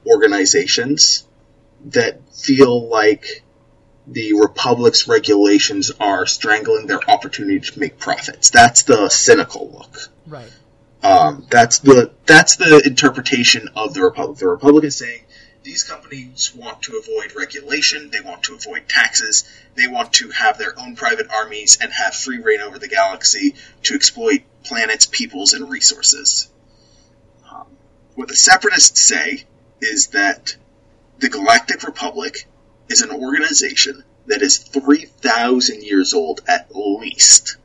[0.05, 1.27] organizations
[1.85, 3.43] that feel like
[4.07, 8.49] the Republic's regulations are strangling their opportunity to make profits.
[8.49, 10.09] That's the cynical look.
[10.27, 10.51] Right.
[11.01, 14.37] Um, that's the that's the interpretation of the Republic.
[14.39, 15.22] The Republic is saying
[15.63, 19.45] these companies want to avoid regulation, they want to avoid taxes,
[19.75, 23.55] they want to have their own private armies and have free reign over the galaxy
[23.83, 26.49] to exploit planets, peoples, and resources.
[27.49, 27.67] Um,
[28.15, 29.45] what the Separatists say
[29.81, 30.55] is that
[31.19, 32.47] the Galactic Republic
[32.89, 37.57] is an organization that is 3,000 years old at least,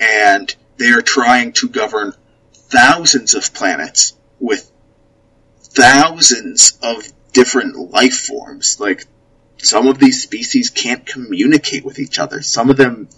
[0.00, 2.14] and they are trying to govern
[2.54, 4.70] thousands of planets with
[5.62, 8.78] thousands of different life forms.
[8.80, 9.06] Like,
[9.58, 12.42] some of these species can't communicate with each other.
[12.42, 13.08] Some of them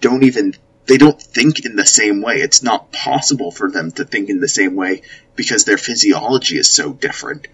[0.00, 0.54] don't even,
[0.86, 2.36] they don't think in the same way.
[2.36, 5.02] It's not possible for them to think in the same way
[5.34, 7.48] because their physiology is so different.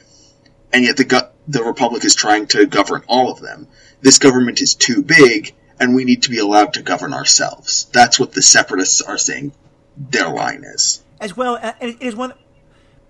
[0.72, 3.68] And yet the, go- the Republic is trying to govern all of them.
[4.00, 7.86] This government is too big, and we need to be allowed to govern ourselves.
[7.92, 9.52] That's what the Separatists are saying
[9.96, 11.02] their line is.
[11.20, 12.34] As well, uh, and it is one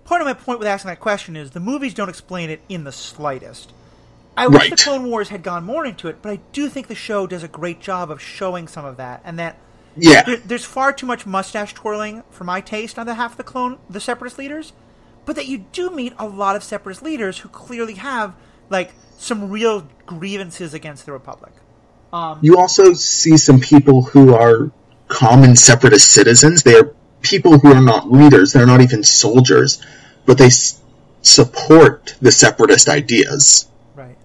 [0.05, 2.83] part of my point with asking that question is the movies don't explain it in
[2.83, 3.73] the slightest.
[4.35, 6.95] I wish the Clone Wars had gone more into it, but I do think the
[6.95, 9.57] show does a great job of showing some of that, and that
[9.95, 10.23] Yeah.
[10.23, 13.77] there, there's far too much mustache twirling for my taste on behalf of the clone,
[13.89, 14.73] the Separatist leaders,
[15.25, 18.33] but that you do meet a lot of Separatist leaders who clearly have
[18.69, 21.53] like some real grievances against the Republic.
[22.11, 24.71] Um, you also see some people who are
[25.07, 26.63] common separatist citizens.
[26.63, 26.93] They are
[27.23, 28.53] people who are not leaders.
[28.53, 29.81] They're not even soldiers,
[30.25, 30.79] but they s-
[31.23, 33.67] support the separatist ideas.
[33.95, 34.17] Right.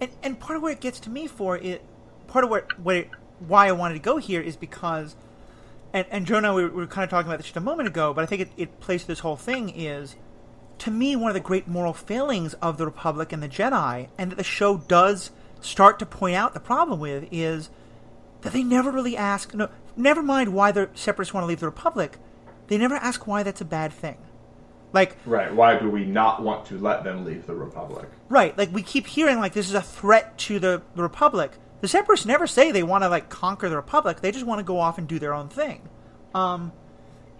[0.00, 1.82] And and part of where it gets to me for it,
[2.28, 5.16] part of where, where it, why I wanted to go here is because,
[5.92, 7.56] and and Joe and I we were, we were kind of talking about this just
[7.56, 10.14] a moment ago, but I think it, it plays to this whole thing is,
[10.78, 14.30] to me, one of the great moral failings of the Republic and the Jedi, and
[14.30, 15.30] that the show does
[15.60, 17.70] start to point out the problem with is
[18.42, 19.54] that they never really ask.
[19.54, 22.18] No, never mind why the Separatists want to leave the Republic,
[22.68, 24.18] they never ask why that's a bad thing.
[24.92, 25.54] Like Right.
[25.54, 28.08] Why do we not want to let them leave the Republic?
[28.28, 31.52] Right, like we keep hearing like this is a threat to the, the Republic.
[31.80, 34.20] The Separatists never say they want to like conquer the Republic.
[34.20, 35.88] They just want to go off and do their own thing.
[36.34, 36.72] Um,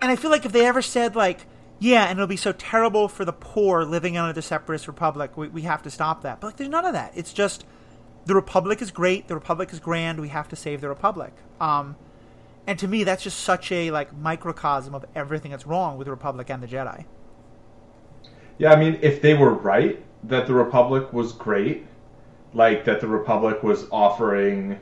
[0.01, 1.47] and I feel like if they ever said like,
[1.79, 5.49] yeah, and it'll be so terrible for the poor living under the Separatist Republic, we,
[5.49, 6.41] we have to stop that.
[6.41, 7.13] But like, there's none of that.
[7.15, 7.65] It's just
[8.27, 9.29] the Republic is great.
[9.29, 10.21] The Republic is grand.
[10.21, 11.33] We have to save the Republic.
[11.61, 11.97] Um,
[12.71, 16.13] and to me, that's just such a like microcosm of everything that's wrong with the
[16.13, 17.05] Republic and the Jedi.
[18.59, 21.85] Yeah, I mean, if they were right that the Republic was great,
[22.55, 24.79] like that the Republic was offering,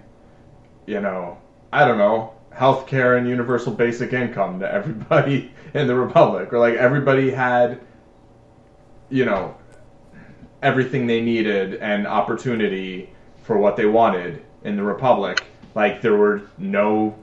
[0.85, 1.39] you know,
[1.73, 6.75] I don't know, healthcare and universal basic income to everybody in the Republic, or like
[6.75, 7.81] everybody had,
[9.09, 9.57] you know,
[10.63, 15.43] everything they needed and opportunity for what they wanted in the Republic.
[15.75, 17.17] Like there were no,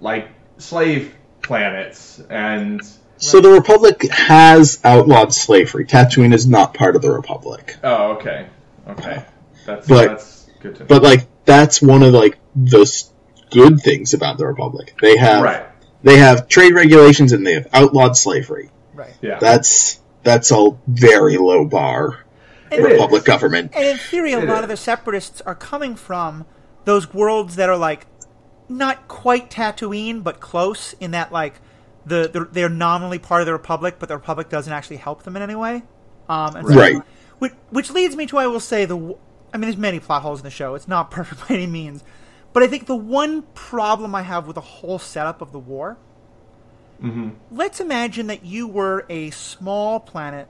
[0.00, 2.80] like, slave planets and
[3.16, 5.84] So the Republic has outlawed slavery.
[5.86, 7.76] Tatooine is not part of the Republic.
[7.82, 8.46] Oh, okay,
[8.88, 9.24] okay,
[9.66, 10.86] that's But- that's good to know.
[10.88, 13.10] But like that's one of like the s-
[13.50, 14.94] good things about the Republic.
[15.00, 15.64] They have right,
[16.02, 18.70] they have trade regulations and they have outlawed slavery.
[18.94, 19.14] Right.
[19.22, 22.24] yeah, That's that's a very low bar
[22.70, 23.72] And- Republic government.
[23.74, 24.62] And in theory, a It lot is.
[24.64, 26.44] of the separatists are coming from
[26.84, 28.06] those worlds that are like
[28.68, 31.54] not quite Tatooine, but close in that like
[32.06, 35.36] the, the they're nominally part of the Republic, but the Republic doesn't actually help them
[35.36, 35.82] in any way.
[36.28, 36.96] Um, and so- Right.
[37.38, 40.40] Which, which leads me to I will say the I mean, there's many plot holes
[40.40, 40.74] in the show.
[40.74, 42.02] It's not perfect by any means,
[42.52, 45.96] but I think the one problem I have with the whole setup of the war.
[47.52, 50.48] Let's imagine that you were a small planet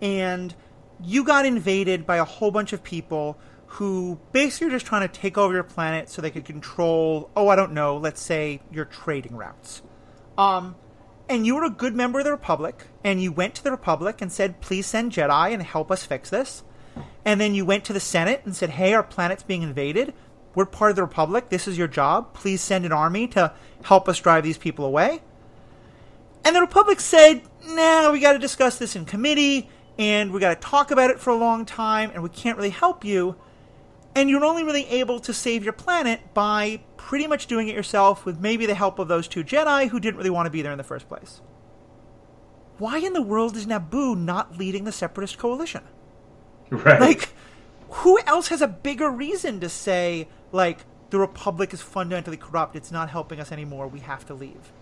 [0.00, 0.54] and
[1.02, 5.12] you got invaded by a whole bunch of people who basically are just trying to
[5.12, 8.84] take over your planet so they could control, oh, I don't know, let's say your
[8.84, 9.82] trading routes.
[10.38, 10.76] Um,
[11.28, 14.20] and you were a good member of the Republic, and you went to the Republic
[14.20, 16.62] and said, please send Jedi and help us fix this.
[17.24, 20.14] And then you went to the Senate and said, hey, our planet's being invaded.
[20.54, 21.48] We're part of the Republic.
[21.48, 22.34] This is your job.
[22.34, 25.22] Please send an army to help us drive these people away.
[26.44, 30.60] And the Republic said, nah, we got to discuss this in committee, and we got
[30.60, 33.34] to talk about it for a long time, and we can't really help you.
[34.16, 38.24] And you're only really able to save your planet by pretty much doing it yourself
[38.24, 40.72] with maybe the help of those two Jedi who didn't really want to be there
[40.72, 41.40] in the first place.
[42.78, 45.82] Why in the world is Naboo not leading the Separatist coalition?
[46.70, 47.00] right.
[47.00, 47.30] Like,
[47.88, 52.74] who else has a bigger reason to say, like, the Republic is fundamentally corrupt.
[52.74, 53.86] It's not helping us anymore.
[53.86, 54.72] We have to leave.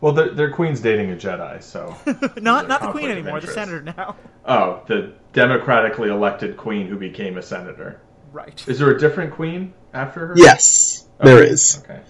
[0.00, 1.96] Well, their, their queen's dating a Jedi, so
[2.40, 3.40] not not the queen anymore.
[3.40, 4.14] The senator now.
[4.44, 8.00] oh, the democratically elected queen who became a senator.
[8.38, 8.68] Right.
[8.68, 10.34] Is there a different queen after her?
[10.36, 11.82] Yes, there is.
[11.82, 12.00] Okay.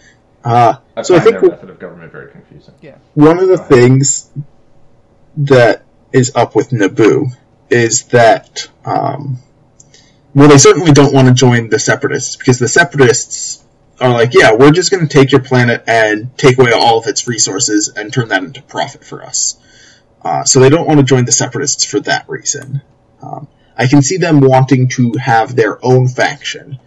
[0.44, 2.74] Uh, I so I think their method of government very confusing.
[2.82, 2.98] Yeah.
[3.14, 4.30] one of the things
[5.38, 7.34] that is up with Naboo
[7.70, 9.38] is that, um,
[10.34, 13.64] well, they certainly don't want to join the Separatists because the Separatists
[13.98, 17.06] are like, yeah, we're just going to take your planet and take away all of
[17.06, 19.58] its resources and turn that into profit for us.
[20.20, 22.82] Uh, so they don't want to join the Separatists for that reason.
[23.22, 23.48] Um,
[23.78, 26.80] I can see them wanting to have their own faction.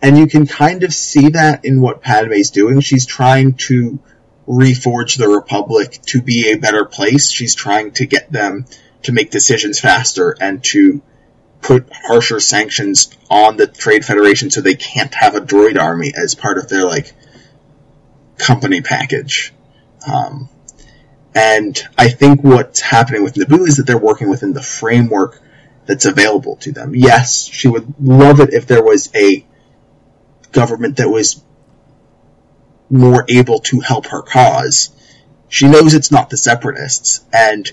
[0.00, 2.80] And you can kind of see that in what Padme's doing.
[2.80, 3.98] She's trying to
[4.48, 7.30] reforge the Republic to be a better place.
[7.30, 8.64] She's trying to get them
[9.02, 11.02] to make decisions faster and to
[11.60, 16.34] put harsher sanctions on the Trade Federation so they can't have a droid army as
[16.34, 17.12] part of their like
[18.38, 19.52] company package.
[20.10, 20.48] Um,
[21.34, 25.42] and I think what's happening with Naboo is that they're working within the framework
[25.88, 26.94] that's available to them.
[26.94, 29.44] Yes, she would love it if there was a
[30.52, 31.42] government that was
[32.90, 34.90] more able to help her cause.
[35.48, 37.72] She knows it's not the separatists, and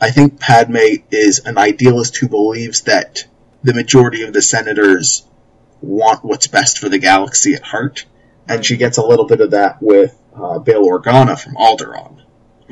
[0.00, 3.24] I think Padme is an idealist who believes that
[3.62, 5.24] the majority of the senators
[5.80, 8.04] want what's best for the galaxy at heart,
[8.48, 12.21] and she gets a little bit of that with uh, Bail Organa from Alderaan,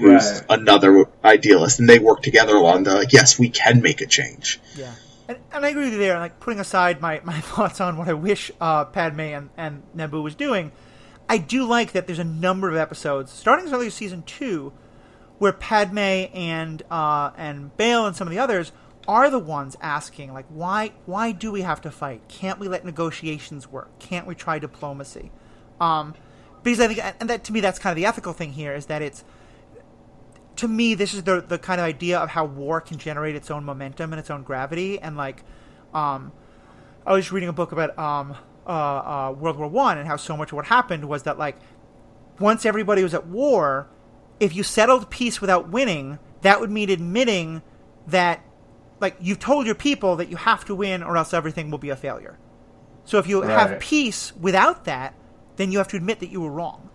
[0.01, 0.43] who's Right.
[0.49, 2.77] another idealist, and they work together a lot.
[2.77, 4.93] And they're like, "Yes, we can make a change." Yeah.
[5.29, 6.19] And, and I agree with you there.
[6.19, 10.23] Like putting aside my, my thoughts on what I wish uh, Padme and, and Naboo
[10.23, 10.73] was doing,
[11.29, 14.73] I do like that there's a number of episodes, starting as early as season two,
[15.39, 15.99] where Padme
[16.35, 18.73] and uh, and Bail and some of the others
[19.09, 22.23] are the ones asking, like, why why do we have to fight?
[22.29, 23.99] Can't we let negotiations work?
[23.99, 25.31] Can't we try diplomacy?
[25.81, 26.15] Um,
[26.63, 28.87] because I think, and that to me, that's kind of the ethical thing here is
[28.87, 29.25] that it's
[30.57, 33.51] to me, this is the the kind of idea of how war can generate its
[33.51, 34.99] own momentum and its own gravity.
[35.01, 35.45] And like,
[35.95, 36.33] um,
[37.07, 38.37] I was reading a book about um,
[38.67, 41.57] uh, uh, World War One and how so much of what happened was that like,
[42.39, 43.89] once everybody was at war,
[44.39, 47.63] if you settled peace without winning, that would mean admitting
[48.07, 48.45] that
[49.01, 51.91] like you've told your people that you have to win or else everything will be
[51.91, 52.39] a failure.
[53.05, 55.15] So if you have peace without that,
[55.57, 56.90] then you have to admit that you were wrong.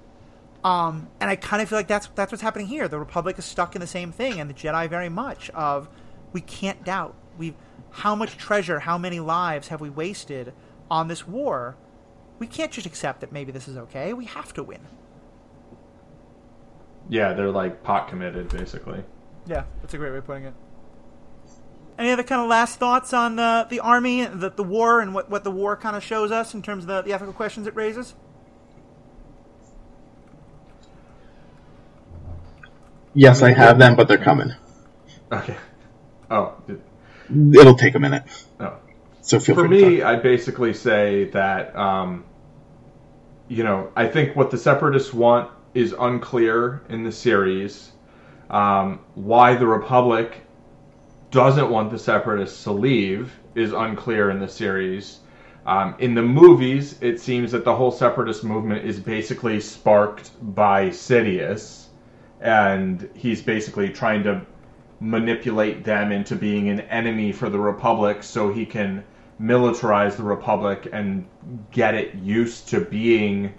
[0.65, 2.87] Um, and I kind of feel like that's that's what's happening here.
[2.87, 5.87] The Republic is stuck in the same thing, and the Jedi very much of
[6.33, 7.13] we can't doubt.
[7.37, 7.53] We
[7.91, 10.53] how much treasure, how many lives have we wasted
[10.89, 11.77] on this war?
[12.39, 14.11] We can't just accept that maybe this is okay.
[14.13, 14.81] We have to win.
[17.09, 19.03] Yeah, they're like pot committed, basically.
[19.45, 20.53] Yeah, that's a great way of putting it.
[21.99, 25.29] Any other kind of last thoughts on the the army, the the war, and what,
[25.29, 27.75] what the war kind of shows us in terms of the, the ethical questions it
[27.75, 28.15] raises?
[33.15, 34.53] Yes, I have them, but they're coming.
[35.31, 35.55] Okay.
[36.29, 36.55] Oh,
[37.29, 38.23] It'll take a minute,
[38.59, 38.77] oh.
[39.21, 40.03] so feel For me.
[40.03, 42.23] I basically say that, um,
[43.47, 47.91] you know, I think what the Separatists want is unclear in the series.
[48.49, 50.45] Um, why the Republic
[51.31, 55.19] doesn't want the Separatists to leave is unclear in the series.
[55.65, 60.89] Um, in the movies, it seems that the whole Separatist movement is basically sparked by
[60.89, 61.84] Sidious,
[62.45, 64.39] and he's basically trying to
[64.99, 69.03] manipulate them into being an enemy for the Republic so he can
[69.41, 71.25] militarize the Republic and
[71.71, 73.51] get it used to being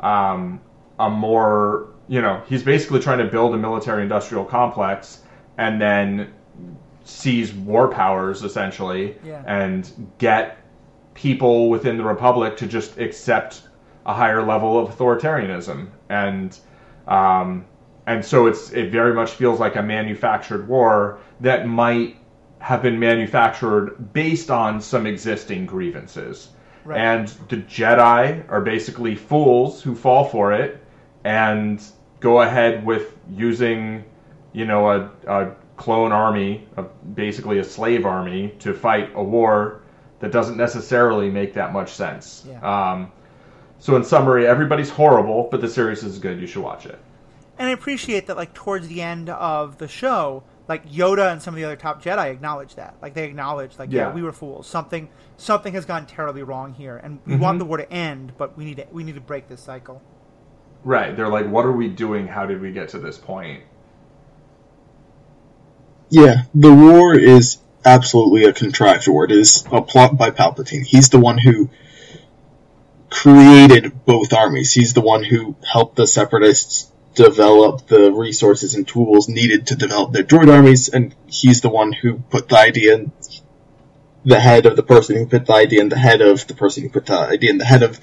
[0.00, 0.58] um,
[0.98, 5.22] a more, you know, he's basically trying to build a military industrial complex
[5.58, 6.32] and then
[7.04, 9.42] seize war powers essentially Yeah.
[9.46, 10.56] and get
[11.12, 13.62] people within the Republic to just accept
[14.06, 16.58] a higher level of authoritarianism and
[17.06, 17.66] um,
[18.06, 22.16] and so it's it very much feels like a manufactured war that might
[22.58, 26.50] have been manufactured based on some existing grievances.
[26.84, 26.98] Right.
[26.98, 30.82] And the Jedi are basically fools who fall for it
[31.24, 31.82] and
[32.20, 34.04] go ahead with using,
[34.52, 39.82] you know, a, a clone army, a, basically a slave army, to fight a war
[40.20, 42.46] that doesn't necessarily make that much sense.
[42.46, 42.60] Yeah.
[42.92, 43.12] Um,
[43.78, 46.38] so, in summary, everybody's horrible, but the series is good.
[46.38, 46.98] You should watch it.
[47.60, 51.52] And I appreciate that, like towards the end of the show, like Yoda and some
[51.52, 52.96] of the other top Jedi acknowledge that.
[53.02, 54.14] Like they acknowledge, like, yeah, Yeah.
[54.14, 54.66] we were fools.
[54.66, 57.42] Something, something has gone terribly wrong here, and we mm-hmm.
[57.42, 60.00] want the war to end, but we need to, we need to break this cycle.
[60.84, 61.14] Right.
[61.14, 62.28] They're like, what are we doing?
[62.28, 63.62] How did we get to this point?
[66.08, 69.26] Yeah, the war is absolutely a contrived war.
[69.26, 70.86] It is a plot by Palpatine.
[70.86, 71.68] He's the one who
[73.10, 74.72] created both armies.
[74.72, 76.90] He's the one who helped the Separatists
[77.24, 81.92] develop the resources and tools needed to develop their droid armies, and he's the one
[81.92, 83.12] who put the idea in
[84.24, 86.82] the head of the person who put the idea in the head of the person
[86.82, 87.98] who put the idea in the head of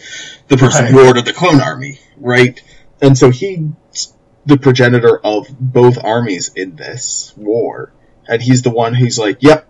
[0.48, 0.92] the person Right.
[0.92, 2.62] who ordered the clone army, right?
[3.02, 4.14] And so he's
[4.46, 7.92] the progenitor of both armies in this war.
[8.28, 9.68] And he's the one who's like, yep,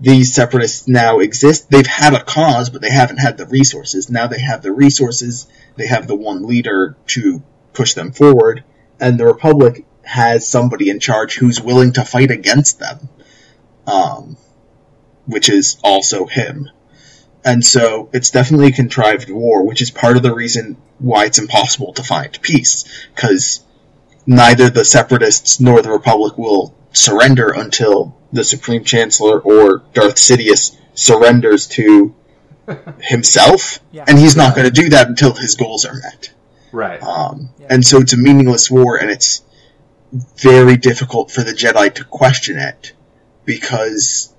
[0.00, 1.70] these separatists now exist.
[1.70, 4.10] They've had a cause, but they haven't had the resources.
[4.10, 5.46] Now they have the resources.
[5.76, 7.42] They have the one leader to
[7.72, 8.64] push them forward.
[9.00, 13.08] And the Republic has somebody in charge who's willing to fight against them.
[13.86, 14.36] Um,
[15.26, 16.68] which is also him.
[17.44, 21.38] And so it's definitely a contrived war, which is part of the reason why it's
[21.38, 22.84] impossible to find peace.
[23.14, 23.64] Because
[24.26, 30.76] neither the separatists nor the Republic will surrender until the Supreme Chancellor or Darth Sidious
[30.94, 32.14] surrenders to
[33.00, 34.04] himself, Yeah.
[34.06, 36.30] and he's not going to do that until his goals are met.
[36.72, 37.02] Right.
[37.02, 37.66] Um, Yeah.
[37.70, 39.42] And so it's a meaningless war, and it's
[40.36, 42.92] very difficult for the Jedi to question it
[43.44, 44.32] because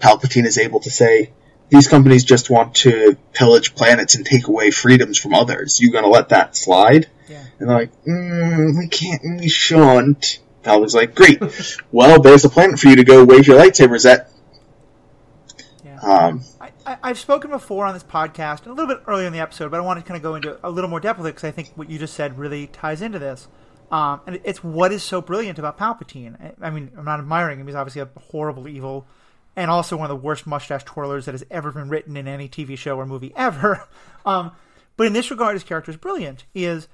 [0.00, 1.32] Palpatine is able to say,
[1.68, 5.80] these companies just want to pillage planets and take away freedoms from others.
[5.80, 7.08] You gonna let that slide?
[7.28, 7.42] Yeah.
[7.58, 10.40] And they're like, mm, we can't, we shouldn't.
[10.62, 11.40] Palpatine's like, great.
[11.92, 14.30] well, there's a planet for you to go wave your lightsabers at.
[15.84, 15.98] Yeah.
[16.00, 16.44] Um,
[16.86, 19.70] I, I've spoken before on this podcast, and a little bit earlier in the episode,
[19.70, 21.44] but I want to kind of go into a little more depth with it because
[21.44, 23.48] I think what you just said really ties into this.
[23.90, 26.40] Um, and it's what is so brilliant about Palpatine.
[26.40, 29.06] I, I mean, I'm not admiring him; he's obviously a horrible evil,
[29.56, 32.48] and also one of the worst mustache twirlers that has ever been written in any
[32.48, 33.86] TV show or movie ever.
[34.24, 34.50] Um,
[34.96, 36.46] but in this regard, his character is brilliant.
[36.52, 36.88] Is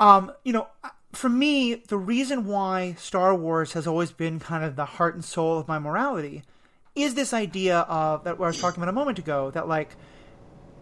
[0.00, 0.68] um, you know,
[1.12, 5.22] for me, the reason why Star Wars has always been kind of the heart and
[5.22, 6.42] soul of my morality
[6.96, 9.94] is this idea of that what I was talking about a moment ago that like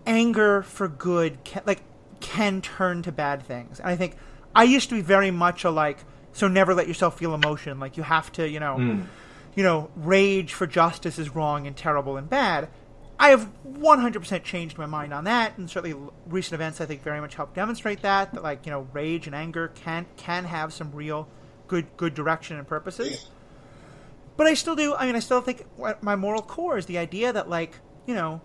[0.07, 1.83] anger for good can, like
[2.21, 3.81] can turn to bad things.
[3.81, 4.17] And I think
[4.55, 5.99] I used to be very much a like
[6.33, 7.81] so never let yourself feel emotion.
[7.81, 9.03] Like you have to, you know, hmm.
[9.55, 12.69] you know, rage for justice is wrong and terrible and bad.
[13.19, 15.97] I have 100% changed my mind on that, and certainly
[16.27, 18.35] recent events I think very much help demonstrate that.
[18.35, 21.29] That like you know, rage and anger can can have some real
[21.69, 23.29] good good direction and purposes.
[24.37, 24.95] But I still do.
[24.95, 25.67] I mean, I still think
[26.01, 28.41] my moral core is the idea that like you know,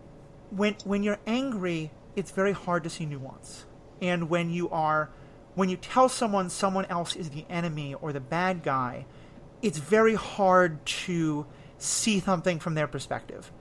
[0.52, 3.66] when when you're angry, it's very hard to see nuance,
[4.02, 5.10] and when you are
[5.56, 9.06] when you tell someone someone else is the enemy or the bad guy,
[9.62, 11.46] it's very hard to
[11.78, 13.52] see something from their perspective.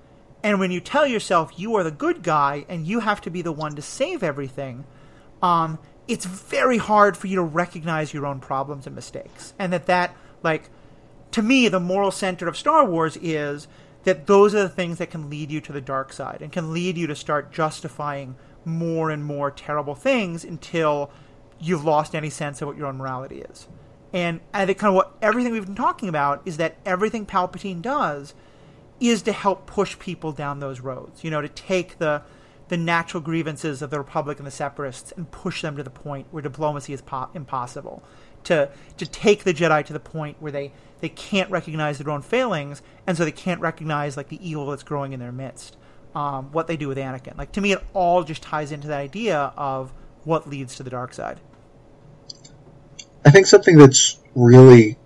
[0.42, 3.42] And when you tell yourself you are the good guy and you have to be
[3.42, 4.84] the one to save everything,
[5.42, 9.54] um, it's very hard for you to recognize your own problems and mistakes.
[9.58, 10.70] And that that, like,
[11.32, 13.68] to me, the moral center of Star Wars is
[14.04, 16.72] that those are the things that can lead you to the dark side and can
[16.72, 21.10] lead you to start justifying more and more terrible things until
[21.58, 23.68] you've lost any sense of what your own morality is.
[24.12, 27.82] And I think kind of what everything we've been talking about is that everything Palpatine
[27.82, 28.34] does
[29.00, 31.22] is to help push people down those roads.
[31.22, 32.22] You know, to take the
[32.68, 36.26] the natural grievances of the Republic and the Separatists and push them to the point
[36.30, 38.02] where diplomacy is po- impossible.
[38.44, 42.22] To to take the Jedi to the point where they they can't recognize their own
[42.22, 45.76] failings, and so they can't recognize like the evil that's growing in their midst.
[46.14, 48.98] Um, what they do with Anakin, like to me, it all just ties into that
[48.98, 49.92] idea of
[50.24, 51.38] what leads to the dark side.
[53.24, 54.96] I think something that's really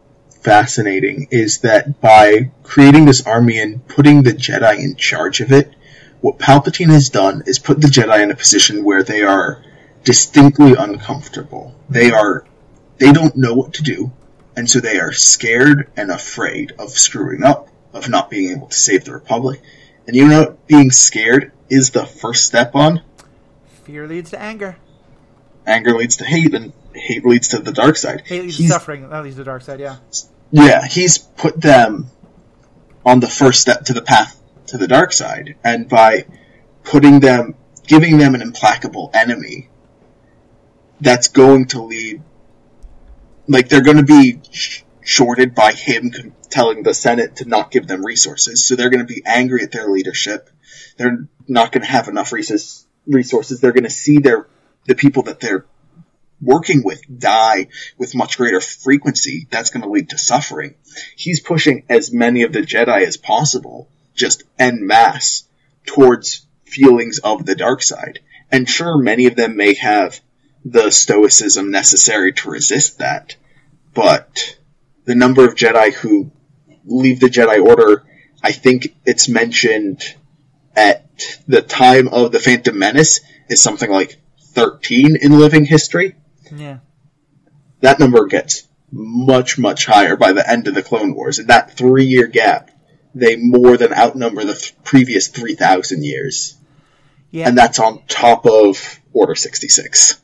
[0.42, 5.74] fascinating is that by creating this army and putting the Jedi in charge of it,
[6.20, 9.62] what Palpatine has done is put the Jedi in a position where they are
[10.04, 11.74] distinctly uncomfortable.
[11.88, 12.44] They are
[12.98, 14.12] they don't know what to do,
[14.56, 18.76] and so they are scared and afraid of screwing up, of not being able to
[18.76, 19.60] save the Republic.
[20.06, 23.02] And you know what being scared is the first step on?
[23.84, 24.76] Fear leads to anger.
[25.66, 28.22] Anger leads to hate, and hate leads to the dark side.
[28.26, 29.08] Hate leads to He's- suffering.
[29.08, 29.80] That leads to the dark side.
[29.80, 29.96] Yeah.
[30.50, 32.08] Yeah, he's put them
[33.06, 36.26] on the first step to the path to the dark side, and by
[36.84, 37.54] putting them,
[37.86, 39.68] giving them an implacable enemy,
[41.00, 42.22] that's going to lead,
[43.48, 46.12] like they're going to be sh- shorted by him
[46.50, 49.72] telling the Senate to not give them resources, so they're going to be angry at
[49.72, 50.50] their leadership.
[50.96, 52.86] They're not going to have enough resources.
[53.06, 53.60] Resources.
[53.60, 54.46] They're going to see their
[54.86, 55.66] the people that they're
[56.42, 60.74] working with die with much greater frequency, that's going to lead to suffering.
[61.16, 65.44] He's pushing as many of the Jedi as possible, just en masse,
[65.86, 68.20] towards feelings of the dark side.
[68.50, 70.20] And sure, many of them may have
[70.64, 73.36] the stoicism necessary to resist that,
[73.94, 74.58] but
[75.04, 76.30] the number of Jedi who
[76.84, 78.04] leave the Jedi Order,
[78.42, 80.02] I think it's mentioned
[80.74, 81.06] at
[81.46, 84.18] the time of the Phantom Menace is something like
[84.52, 86.16] 13 in living history.
[86.50, 86.78] Yeah.
[87.80, 91.38] That number gets much, much higher by the end of the Clone Wars.
[91.38, 92.70] In that three year gap,
[93.14, 96.56] they more than outnumber the th- previous 3,000 years.
[97.30, 97.48] Yeah.
[97.48, 100.21] And that's on top of Order 66.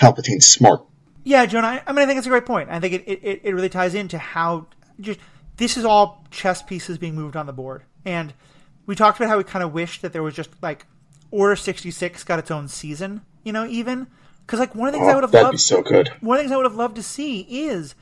[0.00, 0.84] Palpatine's smart.
[1.24, 1.66] Yeah, Jonah.
[1.68, 2.70] I, I mean, I think it's a great point.
[2.70, 4.66] I think it, it, it really ties into how
[5.00, 5.20] just
[5.58, 7.82] this is all chess pieces being moved on the board.
[8.04, 8.32] And
[8.86, 10.86] we talked about how we kind of wished that there was just like
[11.30, 14.06] Order 66 got its own season, you know, even.
[14.46, 16.08] Because, like, one of the things I Oh, would have that'd be so good.
[16.20, 17.94] one of the things I would have loved to see is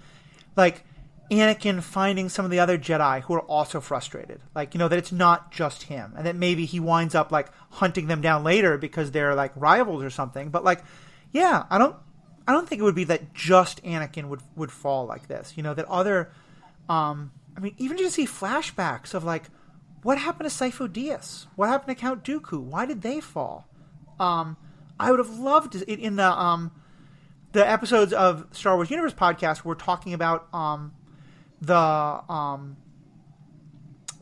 [0.56, 0.84] like
[1.30, 4.40] Anakin finding some of the other Jedi who are also frustrated.
[4.54, 6.14] Like, you know, that it's not just him.
[6.16, 10.02] And that maybe he winds up like hunting them down later because they're like rivals
[10.02, 10.48] or something.
[10.48, 10.82] But like,
[11.32, 11.96] yeah, I don't
[12.46, 15.54] I don't think it would be that just Anakin would would fall like this.
[15.56, 16.30] You know, that other
[16.88, 19.44] um I mean, even just see flashbacks of like
[20.02, 21.46] what happened to Sifo Dyas?
[21.56, 22.60] What happened to Count Dooku?
[22.60, 23.68] Why did they fall?
[24.18, 24.56] Um
[25.00, 26.72] I would have loved to, in the um
[27.52, 30.92] the episodes of Star Wars Universe podcast, we're talking about um,
[31.60, 32.76] the um,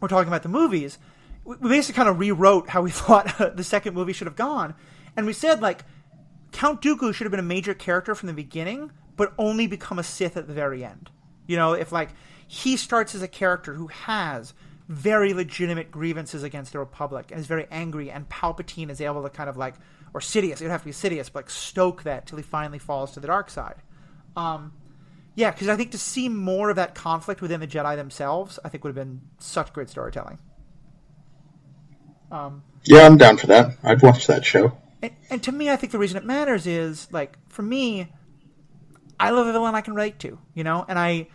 [0.01, 0.99] we're talking about the movies.
[1.45, 4.75] We basically kind of rewrote how we thought the second movie should have gone,
[5.17, 5.85] and we said like
[6.53, 10.03] Count Dooku should have been a major character from the beginning, but only become a
[10.03, 11.11] Sith at the very end.
[11.47, 12.11] You know, if like
[12.47, 14.55] he starts as a character who has
[14.89, 19.31] very legitimate grievances against the Republic and is very angry, and Palpatine is able to
[19.31, 19.75] kind of like,
[20.15, 22.79] or Sidious, it would have to be Sidious, but like stoke that till he finally
[22.79, 23.77] falls to the dark side.
[24.37, 24.73] Um,
[25.35, 28.69] yeah, because I think to see more of that conflict within the Jedi themselves, I
[28.69, 30.39] think would have been such great storytelling.
[32.31, 33.77] Um, Yeah, I'm down for that.
[33.83, 34.77] I'd watch that show.
[35.07, 38.13] And, and to me, I think the reason it matters is like for me,
[39.19, 41.29] I love a villain I can relate to, you know, and I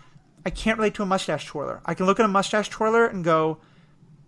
[0.46, 1.82] I can't relate to a mustache twirler.
[1.86, 3.60] I can look at a mustache twirler and go,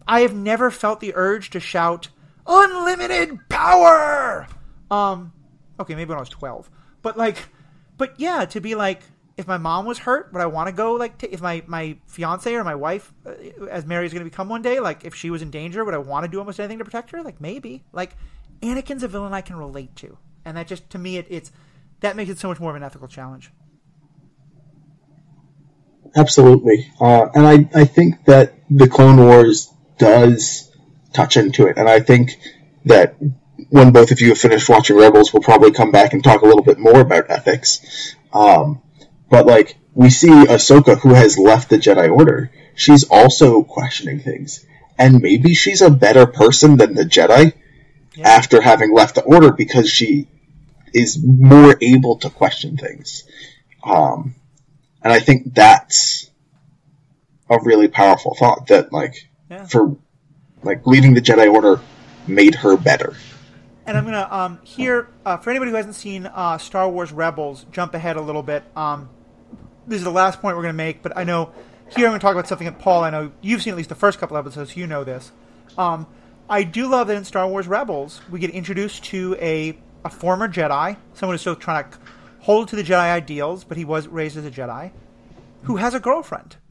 [0.08, 2.10] I have never felt the urge to shout
[2.46, 4.48] unlimited power.
[4.92, 5.34] Um,
[5.80, 6.70] okay, maybe when I was twelve,
[7.02, 7.38] but like,
[7.98, 9.02] but yeah, to be like,
[9.38, 11.98] if my mom was hurt, would I want to go like, t- if my my
[12.06, 13.32] fiance or my wife, uh,
[13.72, 15.96] as Mary is going to become one day, like, if she was in danger, would
[15.96, 17.24] I want to do almost anything to protect her?
[17.24, 17.84] Like, maybe.
[17.94, 18.16] Like,
[18.64, 21.52] Anakin's a villain I can relate to, and that just to me, it, it's
[22.00, 23.52] that makes it so much more of an ethical challenge.
[26.16, 26.92] Absolutely.
[27.00, 30.72] Uh, and I, I think that the Clone Wars does
[31.12, 31.78] touch into it.
[31.78, 32.38] And I think
[32.86, 33.16] that
[33.70, 36.46] when both of you have finished watching Rebels, we'll probably come back and talk a
[36.46, 38.16] little bit more about ethics.
[38.32, 38.82] Um,
[39.30, 42.52] but like, we see Ahsoka who has left the Jedi Order.
[42.76, 44.66] She's also questioning things.
[44.98, 47.54] And maybe she's a better person than the Jedi
[48.22, 50.28] after having left the Order because she
[50.94, 53.24] is more able to question things.
[53.84, 54.36] Um,
[55.02, 56.30] and I think that's
[57.50, 59.66] a really powerful thought that like Yeah.
[59.66, 59.98] for
[60.62, 61.82] like leaving the Jedi Order
[62.28, 63.16] made her better.
[63.86, 67.66] And I'm gonna um, here uh, for anybody who hasn't seen uh, Star Wars Rebels,
[67.72, 68.64] jump ahead a little bit.
[68.78, 69.10] Um,
[69.88, 71.52] this is the last point we're gonna make, but I know
[71.94, 73.04] here I'm gonna talk about something that Paul.
[73.04, 75.32] I know you've seen at least the first couple episodes, so you know this.
[75.78, 76.08] Um,
[76.54, 79.76] I do love that in Star Wars Rebels we get introduced to a
[80.06, 81.98] a former Jedi, someone who's still trying to
[82.42, 84.92] hold to the Jedi ideals, but he was raised as a Jedi,
[85.64, 86.58] who has a girlfriend.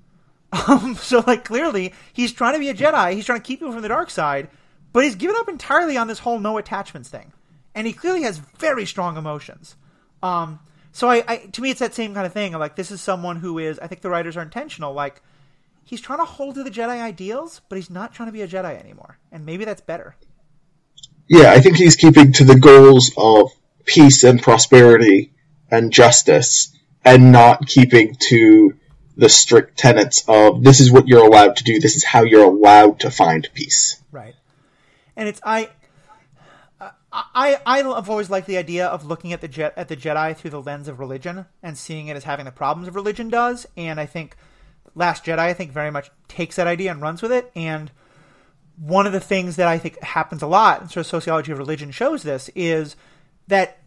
[0.69, 3.15] Um, so like clearly he's trying to be a Jedi.
[3.15, 4.49] He's trying to keep people from the dark side,
[4.93, 7.33] but he's given up entirely on this whole no attachments thing,
[7.75, 9.77] and he clearly has very strong emotions.
[10.23, 10.61] Um,
[10.93, 12.53] so I, I to me it's that same kind of thing.
[12.53, 13.81] Like this is someone who is.
[13.81, 14.93] I think the writers are intentional.
[14.93, 15.23] Like
[15.85, 18.49] he's trying to hold to the Jedi ideals, but he's not trying to be a
[18.49, 20.17] Jedi anymore, and maybe that's better.
[21.29, 23.51] Yeah, I think he's keeping to the goals of
[23.85, 25.33] peace and prosperity
[25.71, 28.75] and justice and not keeping to
[29.17, 32.45] the strict tenets of this is what you're allowed to do, this is how you're
[32.45, 34.01] allowed to find peace.
[34.11, 34.35] Right.
[35.17, 35.71] And it's I.
[37.15, 40.35] I, I have always liked the idea of looking at the jet at the Jedi
[40.35, 43.67] through the lens of religion and seeing it as having the problems of religion does,
[43.77, 44.35] and I think
[44.95, 47.51] Last Jedi I think very much takes that idea and runs with it.
[47.55, 47.91] And
[48.77, 51.59] one of the things that I think happens a lot, and sort of sociology of
[51.59, 52.97] religion shows this, is
[53.49, 53.79] that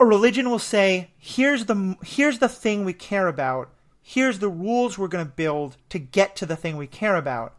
[0.00, 3.70] a religion will say, "Here's the here's the thing we care about.
[4.00, 7.54] Here's the rules we're going to build to get to the thing we care about."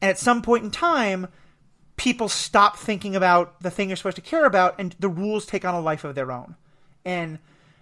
[0.00, 1.28] And at some point in time,
[1.96, 5.64] people stop thinking about the thing you're supposed to care about, and the rules take
[5.64, 6.56] on a life of their own.
[7.04, 7.38] And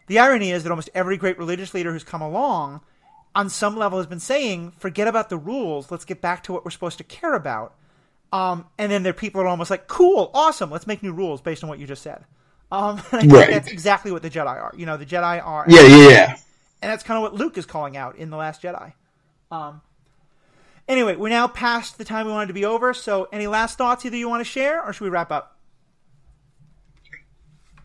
[0.06, 2.80] the irony is that almost every great religious leader who's come along,
[3.34, 5.90] on some level, has been saying, "Forget about the rules.
[5.90, 7.74] Let's get back to what we're supposed to care about."
[8.32, 10.70] Um, and then there people are almost like, "Cool, awesome.
[10.70, 12.24] Let's make new rules based on what you just said."
[12.70, 13.50] Um, and I think Right.
[13.50, 14.72] that's exactly what the Jedi are.
[14.76, 16.36] You know, the Jedi are, Yeah, yeah, yeah.
[16.80, 18.92] and that's kind of what Luke is calling out in the Last Jedi.
[19.50, 19.80] Um,
[20.88, 22.92] Anyway, we're now past the time we wanted to be over.
[22.92, 25.56] So, any last thoughts either you want to share, or should we wrap up?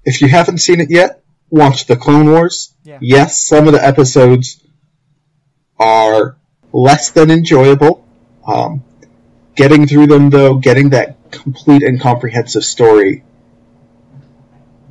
[0.04, 2.74] If you haven't seen it yet, watch the Clone Wars.
[2.84, 2.98] Yeah.
[3.02, 4.64] Yes, some of the episodes
[5.80, 6.38] are
[6.74, 8.06] less than enjoyable.
[8.46, 8.84] Um,
[9.56, 13.24] getting through them, though, getting that complete and comprehensive story,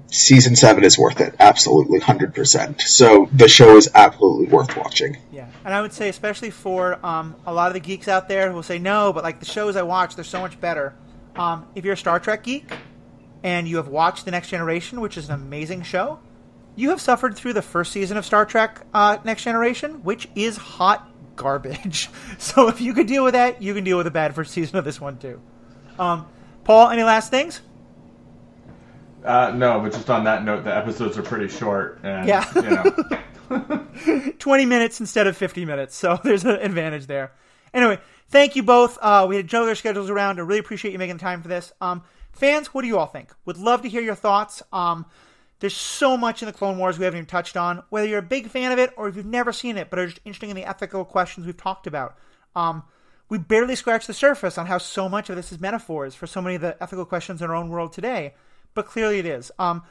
[0.09, 1.35] season seven is worth it.
[1.39, 2.81] Absolutely, hundred percent.
[2.81, 5.17] So the show is absolutely worth watching.
[5.33, 8.49] Yeah, and I would say especially for um, a lot of the geeks out there
[8.49, 10.95] who will say no, but like the shows I watch, they're so much better.
[11.35, 12.71] Um, if you're a Star Trek geek
[13.43, 16.19] and you have watched The Next Generation, which is an amazing show,
[16.77, 20.57] you have suffered through the first season of Star Trek uh, Next Generation, which is
[20.57, 22.09] hot garbage.
[22.39, 24.77] So if you could deal with that, you can deal with the bad first season
[24.77, 25.41] of this one too.
[25.99, 26.27] Um,
[26.65, 27.61] Paul, any last things?
[29.25, 32.45] Uh, no, but just on that note, the episodes are pretty short, and Yeah.
[32.55, 32.71] you
[33.51, 35.97] know, 20 minutes instead of 50 minutes.
[35.97, 37.33] So there's an advantage there.
[37.75, 37.99] Anyway,
[38.29, 38.99] thank you both.
[39.01, 40.39] Uh, we had juggled our schedules around.
[40.39, 41.73] I really appreciate you making the time for this.
[41.81, 43.33] Um, fans, what do you all think?
[43.47, 44.63] Would love to hear your thoughts.
[44.73, 45.07] Um,
[45.61, 47.83] there's so much in the Clone Wars we haven't even touched on.
[47.89, 50.07] Whether you're a big fan of it or if you've never seen it, but are
[50.07, 52.17] just interested in the ethical questions we've talked about.
[52.55, 52.83] Um,
[53.29, 56.41] we barely scratched the surface on how so much of this is metaphors for so
[56.41, 58.35] many of the ethical questions in our own world today.
[58.75, 59.51] But clearly it is.
[59.59, 59.83] Um,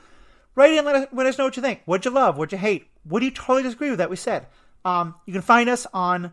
[0.53, 1.81] write in, let us, let us know what you think.
[1.85, 2.37] What'd you love?
[2.37, 2.87] What'd you hate?
[3.03, 4.47] What do you totally disagree with that we said?
[4.85, 6.31] Um, you can find us on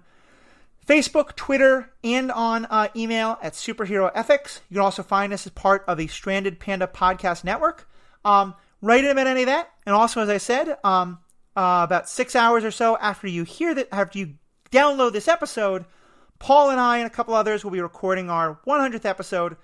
[0.86, 4.60] Facebook, Twitter, and on uh, email at Superhero Ethics.
[4.68, 7.88] You can also find us as part of the Stranded Panda Podcast Network.
[8.24, 9.70] Um, write in about any of that.
[9.86, 11.20] And also, as I said, um,
[11.56, 14.34] uh, about six hours or so after you hear that, after you
[14.70, 15.86] download this episode,
[16.38, 19.56] Paul and I and a couple others will be recording our 100th episode.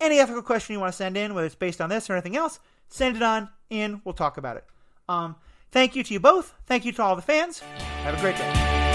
[0.00, 2.36] Any ethical question you want to send in, whether it's based on this or anything
[2.36, 4.02] else, send it on in.
[4.04, 4.64] We'll talk about it.
[5.08, 5.36] Um,
[5.72, 6.52] thank you to you both.
[6.66, 7.60] Thank you to all the fans.
[7.60, 8.85] Have a great day.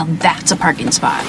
[0.00, 1.22] Now that's a parking spot.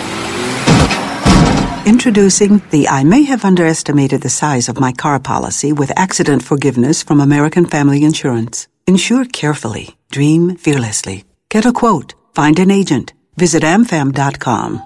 [1.86, 7.04] Introducing the I may have underestimated the size of my car policy with accident forgiveness
[7.04, 8.70] from American Family Insurance.
[8.88, 9.98] Insure carefully.
[10.10, 11.26] Dream fearlessly.
[11.50, 12.14] Get a quote.
[12.34, 13.12] Find an agent.
[13.36, 14.84] Visit amfam.com.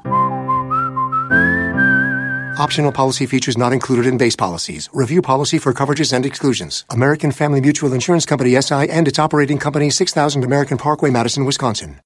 [2.57, 4.89] Optional policy features not included in base policies.
[4.93, 6.85] Review policy for coverages and exclusions.
[6.89, 11.99] American Family Mutual Insurance Company SI and its operating company 6000 American Parkway, Madison, Wisconsin.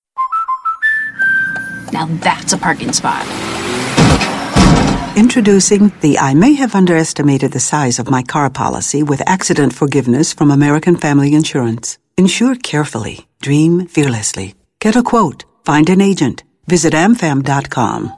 [1.91, 3.25] Now that's a parking spot.
[5.17, 10.31] Introducing the I may have underestimated the size of my car policy with accident forgiveness
[10.33, 11.97] from American Family Insurance.
[12.17, 13.27] Insure carefully.
[13.41, 14.55] Dream fearlessly.
[14.79, 15.45] Get a quote.
[15.65, 16.43] Find an agent.
[16.67, 18.13] Visit amfam.com.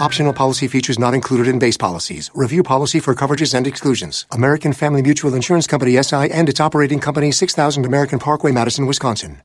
[0.00, 2.30] Optional policy features not included in base policies.
[2.34, 4.26] Review policy for coverages and exclusions.
[4.32, 9.40] American Family Mutual Insurance Company SI and its operating company 6000 American Parkway, Madison, Wisconsin.